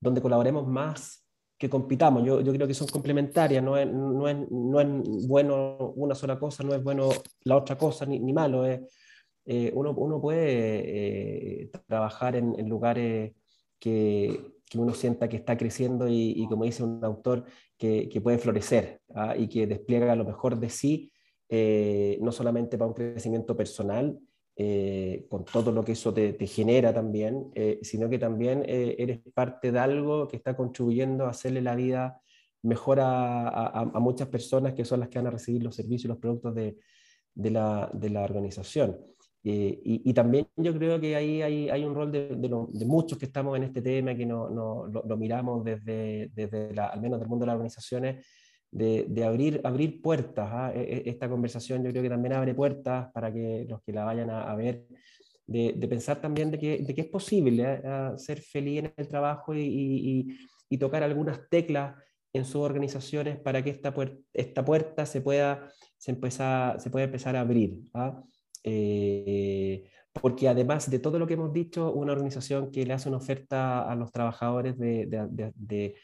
donde 0.00 0.20
colaboremos 0.20 0.66
más 0.66 1.24
que 1.58 1.70
compitamos. 1.70 2.24
Yo, 2.24 2.40
yo 2.40 2.52
creo 2.52 2.66
que 2.66 2.74
son 2.74 2.88
complementarias, 2.88 3.62
no 3.62 3.76
es, 3.76 3.86
no, 3.90 4.28
es, 4.28 4.36
no 4.50 4.80
es 4.80 5.26
bueno 5.26 5.92
una 5.96 6.14
sola 6.14 6.38
cosa, 6.38 6.62
no 6.62 6.74
es 6.74 6.82
bueno 6.82 7.10
la 7.44 7.56
otra 7.56 7.76
cosa, 7.78 8.04
ni, 8.06 8.18
ni 8.18 8.32
malo. 8.32 8.66
Es, 8.66 8.80
eh, 9.46 9.70
uno, 9.74 9.92
uno 9.92 10.20
puede 10.20 11.62
eh, 11.62 11.70
trabajar 11.86 12.36
en, 12.36 12.58
en 12.58 12.68
lugares 12.68 13.32
que, 13.78 14.54
que, 14.68 14.78
uno 14.78 14.94
sienta 14.94 15.28
que 15.28 15.36
está 15.36 15.56
creciendo 15.56 16.08
y, 16.08 16.34
y, 16.36 16.46
como 16.48 16.64
dice 16.64 16.82
un 16.82 17.04
autor, 17.04 17.44
que, 17.76 18.20
puede 18.22 18.38
florecer 18.38 19.00
¿ah? 19.14 19.36
y 19.36 19.48
que 19.48 19.66
despliega 19.66 20.16
lo 20.16 20.24
mejor 20.24 20.58
de 20.58 20.70
sí, 20.70 21.12
eh, 21.48 22.18
no 22.20 22.32
solamente 22.32 22.78
para 22.78 22.88
un 22.88 22.94
crecimiento 22.94 23.56
personal, 23.56 24.18
eh, 24.56 25.26
con 25.28 25.44
todo 25.44 25.72
lo 25.72 25.84
que 25.84 25.92
eso 25.92 26.14
te, 26.14 26.34
genera 26.46 26.94
también, 26.94 27.50
eh, 27.54 27.80
sino 27.82 28.08
que 28.08 28.18
también 28.18 28.64
eres 28.66 29.20
parte 29.34 29.72
de 29.72 29.78
algo 29.78 30.28
que 30.28 30.36
está 30.36 30.56
contribuyendo 30.56 31.26
a 31.26 31.30
hacerle 31.30 31.60
la 31.60 31.74
vida 31.74 32.20
mejor 32.62 32.98
a, 33.00 33.90
muchas 34.00 34.28
personas 34.28 34.72
que 34.72 34.84
son 34.84 35.00
las 35.00 35.08
que 35.08 35.18
van 35.18 35.26
a 35.26 35.30
recibir 35.30 35.62
los 35.62 35.74
servicios 35.74 36.04
y 36.04 36.08
los 36.08 36.18
productos 36.18 36.54
de, 36.54 36.78
de, 37.34 37.50
la, 37.50 37.90
de 37.92 38.10
la, 38.10 38.22
organización. 38.22 38.96
y, 39.42 40.14
también 40.14 40.46
yo 40.56 40.72
creo 40.72 40.98
que 40.98 41.14
ahí 41.14 41.42
hay, 41.42 41.68
hay 41.68 41.84
un 41.84 41.94
rol 41.94 42.10
de, 42.10 42.28
de, 42.36 42.84
muchos 42.86 43.18
que 43.18 43.26
estamos 43.26 43.56
en 43.56 43.64
este 43.64 43.82
tema, 43.82 44.14
que 44.14 44.24
no, 44.24 44.48
no 44.48 44.86
lo, 44.86 45.16
miramos 45.16 45.62
desde, 45.62 46.30
desde 46.32 46.72
la, 46.72 46.86
al 46.86 47.02
menos 47.02 47.18
del 47.18 47.28
mundo 47.28 47.42
de 47.42 47.48
las 47.48 47.54
organizaciones, 47.54 48.24
de, 48.74 49.24
abrir, 49.24 49.60
abrir 49.64 50.02
puertas. 50.02 50.48
¿ah? 50.50 50.72
E, 50.74 50.80
e, 50.80 51.10
esta 51.10 51.28
conversación 51.28 51.82
yo 51.84 51.90
creo 51.90 52.02
que 52.02 52.08
también 52.08 52.34
abre 52.34 52.54
puertas 52.54 53.10
para 53.12 53.32
que 53.32 53.66
los 53.68 53.80
que 53.82 53.92
la 53.92 54.04
vayan 54.04 54.30
a, 54.30 54.54
ver, 54.56 54.84
de, 55.46 55.86
pensar 55.88 56.20
también 56.20 56.50
de 56.50 56.58
que, 56.58 56.78
de 56.78 56.94
que 56.94 57.02
es 57.02 57.06
posible 57.06 57.62
¿eh? 57.62 58.12
ser 58.16 58.40
feliz 58.40 58.80
en 58.80 58.92
el 58.96 59.08
trabajo 59.08 59.54
y, 59.54 60.26
y, 60.68 60.78
tocar 60.78 61.04
algunas 61.04 61.48
teclas 61.48 61.94
en 62.32 62.44
sus 62.44 62.56
organizaciones 62.56 63.38
para 63.38 63.62
que 63.62 63.70
esta, 63.70 63.94
puerta, 63.94 64.20
esta 64.32 64.64
puerta 64.64 65.06
se 65.06 65.20
pueda, 65.20 65.70
se, 65.96 66.10
empezar, 66.10 66.80
se 66.80 66.90
pueda 66.90 67.04
empezar 67.04 67.36
a 67.36 67.42
abrir. 67.42 67.78
¿ah? 67.94 68.20
Eh, 68.64 69.84
porque 70.12 70.48
además 70.48 70.90
de 70.90 70.98
todo 70.98 71.20
lo 71.20 71.28
que 71.28 71.34
hemos 71.34 71.52
dicho, 71.52 71.92
una 71.92 72.10
organización 72.10 72.72
que 72.72 72.84
le 72.84 72.92
hace 72.92 73.08
una 73.08 73.18
oferta 73.18 73.88
a 73.88 73.94
los 73.94 74.10
trabajadores 74.10 74.76
de 74.76 75.94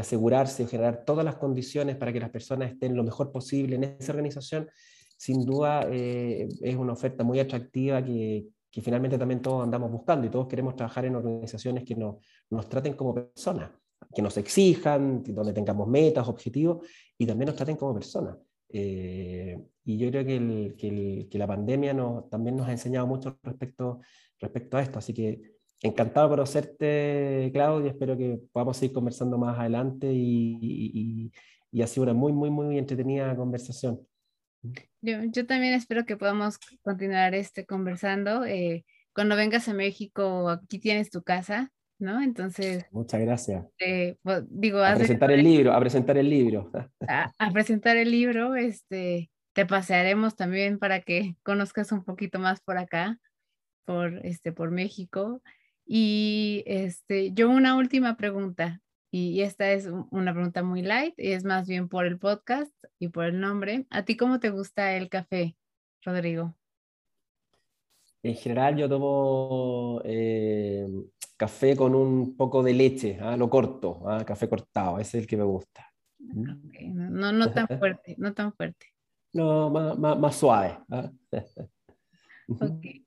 asegurarse 0.00 0.64
o 0.64 0.68
generar 0.68 1.04
todas 1.04 1.24
las 1.24 1.36
condiciones 1.36 1.96
para 1.96 2.12
que 2.12 2.20
las 2.20 2.30
personas 2.30 2.72
estén 2.72 2.96
lo 2.96 3.04
mejor 3.04 3.30
posible 3.30 3.76
en 3.76 3.84
esa 3.84 4.12
organización, 4.12 4.68
sin 5.16 5.44
duda 5.44 5.86
eh, 5.90 6.48
es 6.62 6.76
una 6.76 6.94
oferta 6.94 7.22
muy 7.24 7.38
atractiva 7.38 8.02
que, 8.04 8.46
que, 8.70 8.80
finalmente 8.80 9.18
también 9.18 9.40
todos 9.40 9.62
andamos 9.62 9.90
buscando 9.90 10.26
y 10.26 10.30
todos 10.30 10.48
queremos 10.48 10.74
trabajar 10.74 11.04
en 11.04 11.16
organizaciones 11.16 11.84
que 11.84 11.94
nos, 11.94 12.16
nos 12.50 12.68
traten 12.68 12.94
como 12.94 13.14
personas, 13.14 13.70
que 14.14 14.22
nos 14.22 14.36
exijan, 14.36 15.22
donde 15.22 15.52
tengamos 15.52 15.86
metas, 15.86 16.26
objetivos 16.26 16.86
y 17.16 17.26
también 17.26 17.46
nos 17.46 17.56
traten 17.56 17.76
como 17.76 17.94
personas. 17.94 18.36
Eh, 18.68 19.58
y 19.84 19.98
yo 19.98 20.10
creo 20.10 20.24
que, 20.24 20.36
el, 20.36 20.74
que, 20.76 21.28
que 21.30 21.38
la 21.38 21.46
pandemia 21.46 21.92
nos, 21.92 22.28
también 22.30 22.56
nos 22.56 22.66
ha 22.66 22.72
enseñado 22.72 23.06
mucho 23.06 23.38
respecto, 23.42 24.00
respecto 24.40 24.76
a 24.76 24.82
esto, 24.82 24.98
así 24.98 25.12
que 25.12 25.51
encantado 25.82 26.28
de 26.28 26.30
conocerte, 26.30 27.50
Claudia. 27.52 27.90
Espero 27.90 28.16
que 28.16 28.40
podamos 28.52 28.76
seguir 28.76 28.94
conversando 28.94 29.36
más 29.38 29.58
adelante 29.58 30.12
y, 30.12 30.58
y, 30.60 31.32
y, 31.70 31.82
ha 31.82 31.86
sido 31.86 32.04
una 32.04 32.14
muy, 32.14 32.32
muy, 32.32 32.50
muy 32.50 32.78
entretenida 32.78 33.34
conversación. 33.36 34.00
Yo, 35.00 35.24
yo 35.24 35.46
también 35.46 35.74
espero 35.74 36.04
que 36.04 36.16
podamos 36.16 36.58
continuar 36.82 37.34
este, 37.34 37.66
conversando. 37.66 38.44
Eh, 38.44 38.84
cuando 39.12 39.36
vengas 39.36 39.68
a 39.68 39.74
México, 39.74 40.48
aquí 40.48 40.78
tienes 40.78 41.10
tu 41.10 41.22
casa, 41.22 41.72
¿no? 41.98 42.22
Entonces. 42.22 42.86
Muchas 42.92 43.20
gracias. 43.20 43.66
Eh, 43.78 44.16
pues, 44.22 44.44
digo, 44.48 44.78
a 44.78 44.94
presentar 44.94 45.32
el 45.32 45.42
libro, 45.42 45.72
a 45.72 45.80
presentar 45.80 46.16
el 46.16 46.30
libro. 46.30 46.70
A, 47.08 47.32
a, 47.36 47.50
presentar 47.50 47.96
el 47.96 48.10
libro, 48.10 48.54
este, 48.54 49.30
te 49.52 49.66
pasearemos 49.66 50.36
también 50.36 50.78
para 50.78 51.00
que 51.00 51.36
conozcas 51.42 51.90
un 51.90 52.04
poquito 52.04 52.38
más 52.38 52.60
por 52.60 52.78
acá, 52.78 53.18
por, 53.84 54.24
este, 54.24 54.52
por 54.52 54.70
México. 54.70 55.42
Y 55.84 56.62
este, 56.66 57.32
yo 57.32 57.50
una 57.50 57.76
última 57.76 58.16
pregunta, 58.16 58.80
y 59.10 59.42
esta 59.42 59.72
es 59.72 59.88
una 60.10 60.32
pregunta 60.32 60.62
muy 60.62 60.82
light, 60.82 61.14
y 61.18 61.32
es 61.32 61.44
más 61.44 61.68
bien 61.68 61.88
por 61.88 62.06
el 62.06 62.18
podcast 62.18 62.72
y 62.98 63.08
por 63.08 63.26
el 63.26 63.40
nombre. 63.40 63.86
¿A 63.90 64.04
ti 64.04 64.16
cómo 64.16 64.40
te 64.40 64.50
gusta 64.50 64.96
el 64.96 65.08
café, 65.08 65.56
Rodrigo? 66.02 66.56
En 68.22 68.36
general 68.36 68.76
yo 68.76 68.88
tomo 68.88 70.00
eh, 70.04 70.86
café 71.36 71.76
con 71.76 71.94
un 71.94 72.36
poco 72.36 72.62
de 72.62 72.72
leche, 72.72 73.18
¿ah? 73.20 73.36
lo 73.36 73.50
corto, 73.50 74.08
¿ah? 74.08 74.24
café 74.24 74.48
cortado, 74.48 75.00
ese 75.00 75.18
es 75.18 75.24
el 75.24 75.26
que 75.28 75.36
me 75.36 75.44
gusta. 75.44 75.92
no, 76.18 77.32
no, 77.32 77.50
tan 77.50 77.66
fuerte, 77.66 78.14
no 78.18 78.32
tan 78.32 78.52
fuerte. 78.52 78.86
No, 79.34 79.70
más, 79.70 79.98
más, 79.98 80.18
más 80.18 80.36
suave. 80.36 80.78
¿ah? 80.90 81.10
okay. 82.48 83.06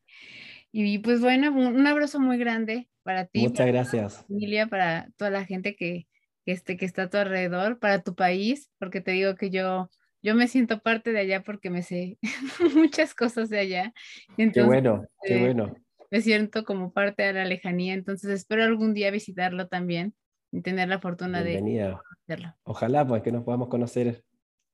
Y 0.78 1.00
pues 1.00 1.22
bueno, 1.22 1.54
un, 1.54 1.88
abrazo 1.88 2.20
muy 2.20 2.38
grande 2.38 2.90
para 3.02 3.28
ti. 3.28 3.44
Muchas 3.44 3.66
gracias. 3.66 4.26
familia, 4.28 4.68
para 4.68 5.10
toda 5.16 5.32
la 5.32 5.46
gente 5.46 5.74
que, 5.74 6.06
que, 6.46 6.52
este, 6.52 6.76
que 6.76 6.84
está 6.84 7.04
a 7.04 7.10
tu 7.10 7.16
alrededor, 7.16 7.80
para 7.80 8.04
tu 8.04 8.14
país, 8.14 8.70
porque 8.78 9.00
te 9.00 9.12
digo 9.12 9.36
que 9.36 9.50
yo, 9.50 9.90
yo 10.22 10.36
me 10.36 10.50
siento 10.50 10.82
parte 10.82 11.14
de 11.14 11.20
allá 11.20 11.44
porque 11.44 11.70
me 11.70 11.82
sé 11.82 12.18
muchas 12.76 13.16
cosas 13.16 13.48
de 13.48 13.60
allá. 13.60 13.94
qué 14.36 14.64
bueno, 14.64 15.06
qué 15.24 15.38
eh, 15.38 15.40
bueno. 15.40 15.74
Me 16.12 16.20
siento 16.20 16.66
como 16.66 16.92
parte 16.92 17.24
de 17.24 17.32
la 17.32 17.46
lejanía, 17.46 17.94
entonces 17.94 18.30
espero 18.32 18.66
algún 18.66 18.94
día 18.94 19.12
visitarlo 19.12 19.70
también 19.70 20.14
y 20.52 20.60
tener 20.60 20.90
la 20.90 21.00
fortuna 21.00 21.42
de 21.42 21.58
conocerlo. 21.58 22.54
Ojalá 22.64 23.08
pues 23.08 23.22
que 23.22 23.32
nos 23.32 23.46
podamos 23.46 23.70
conocer 23.70 24.26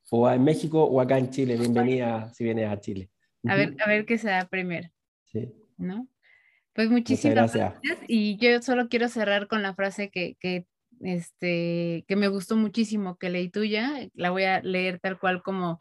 o 0.09 0.27
en 0.31 0.43
México 0.43 0.83
o 0.83 0.99
acá 0.99 1.19
en 1.19 1.29
Chile. 1.29 1.57
Bienvenida 1.57 2.33
si 2.33 2.43
vienes 2.43 2.71
a 2.71 2.79
Chile. 2.79 3.11
A 3.45 3.55
ver, 3.55 3.75
a 3.79 3.87
ver 3.87 4.07
qué 4.07 4.17
sea 4.17 4.47
primero. 4.47 4.89
Sí. 5.25 5.60
¿No? 5.81 6.07
Pues 6.73 6.89
muchísimas 6.89 7.53
gracias. 7.53 7.99
Y 8.07 8.37
yo 8.37 8.61
solo 8.61 8.87
quiero 8.87 9.09
cerrar 9.09 9.47
con 9.47 9.61
la 9.61 9.73
frase 9.73 10.09
que, 10.09 10.37
que, 10.39 10.67
este, 11.01 12.05
que 12.07 12.15
me 12.15 12.27
gustó 12.27 12.55
muchísimo, 12.55 13.17
que 13.17 13.29
leí 13.29 13.49
tuya, 13.49 14.09
la 14.13 14.29
voy 14.29 14.43
a 14.43 14.61
leer 14.61 14.99
tal 14.99 15.19
cual 15.19 15.43
como, 15.43 15.79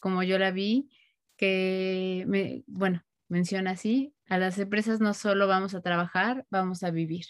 como 0.00 0.22
yo 0.22 0.38
la 0.38 0.50
vi, 0.50 0.88
que, 1.36 2.24
me, 2.26 2.64
bueno, 2.66 3.04
menciona 3.28 3.72
así, 3.72 4.14
a 4.28 4.38
las 4.38 4.58
empresas 4.58 5.00
no 5.00 5.14
solo 5.14 5.46
vamos 5.46 5.74
a 5.74 5.80
trabajar, 5.80 6.44
vamos 6.50 6.82
a 6.82 6.90
vivir. 6.90 7.26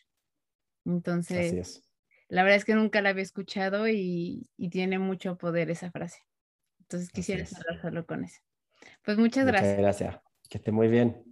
Entonces, 0.84 1.82
la 2.28 2.42
verdad 2.42 2.56
es 2.56 2.64
que 2.64 2.74
nunca 2.74 3.02
la 3.02 3.10
había 3.10 3.22
escuchado 3.22 3.88
y, 3.88 4.48
y 4.56 4.70
tiene 4.70 4.98
mucho 4.98 5.36
poder 5.36 5.70
esa 5.70 5.90
frase. 5.90 6.20
Entonces 6.80 7.10
quisiera 7.10 7.46
cerrarlo 7.46 8.06
con 8.06 8.24
eso. 8.24 8.40
Pues 9.04 9.16
muchas, 9.16 9.44
muchas 9.44 9.46
gracias. 9.46 9.78
Gracias. 9.78 10.20
Que 10.48 10.58
esté 10.58 10.72
muy 10.72 10.88
bien. 10.88 11.31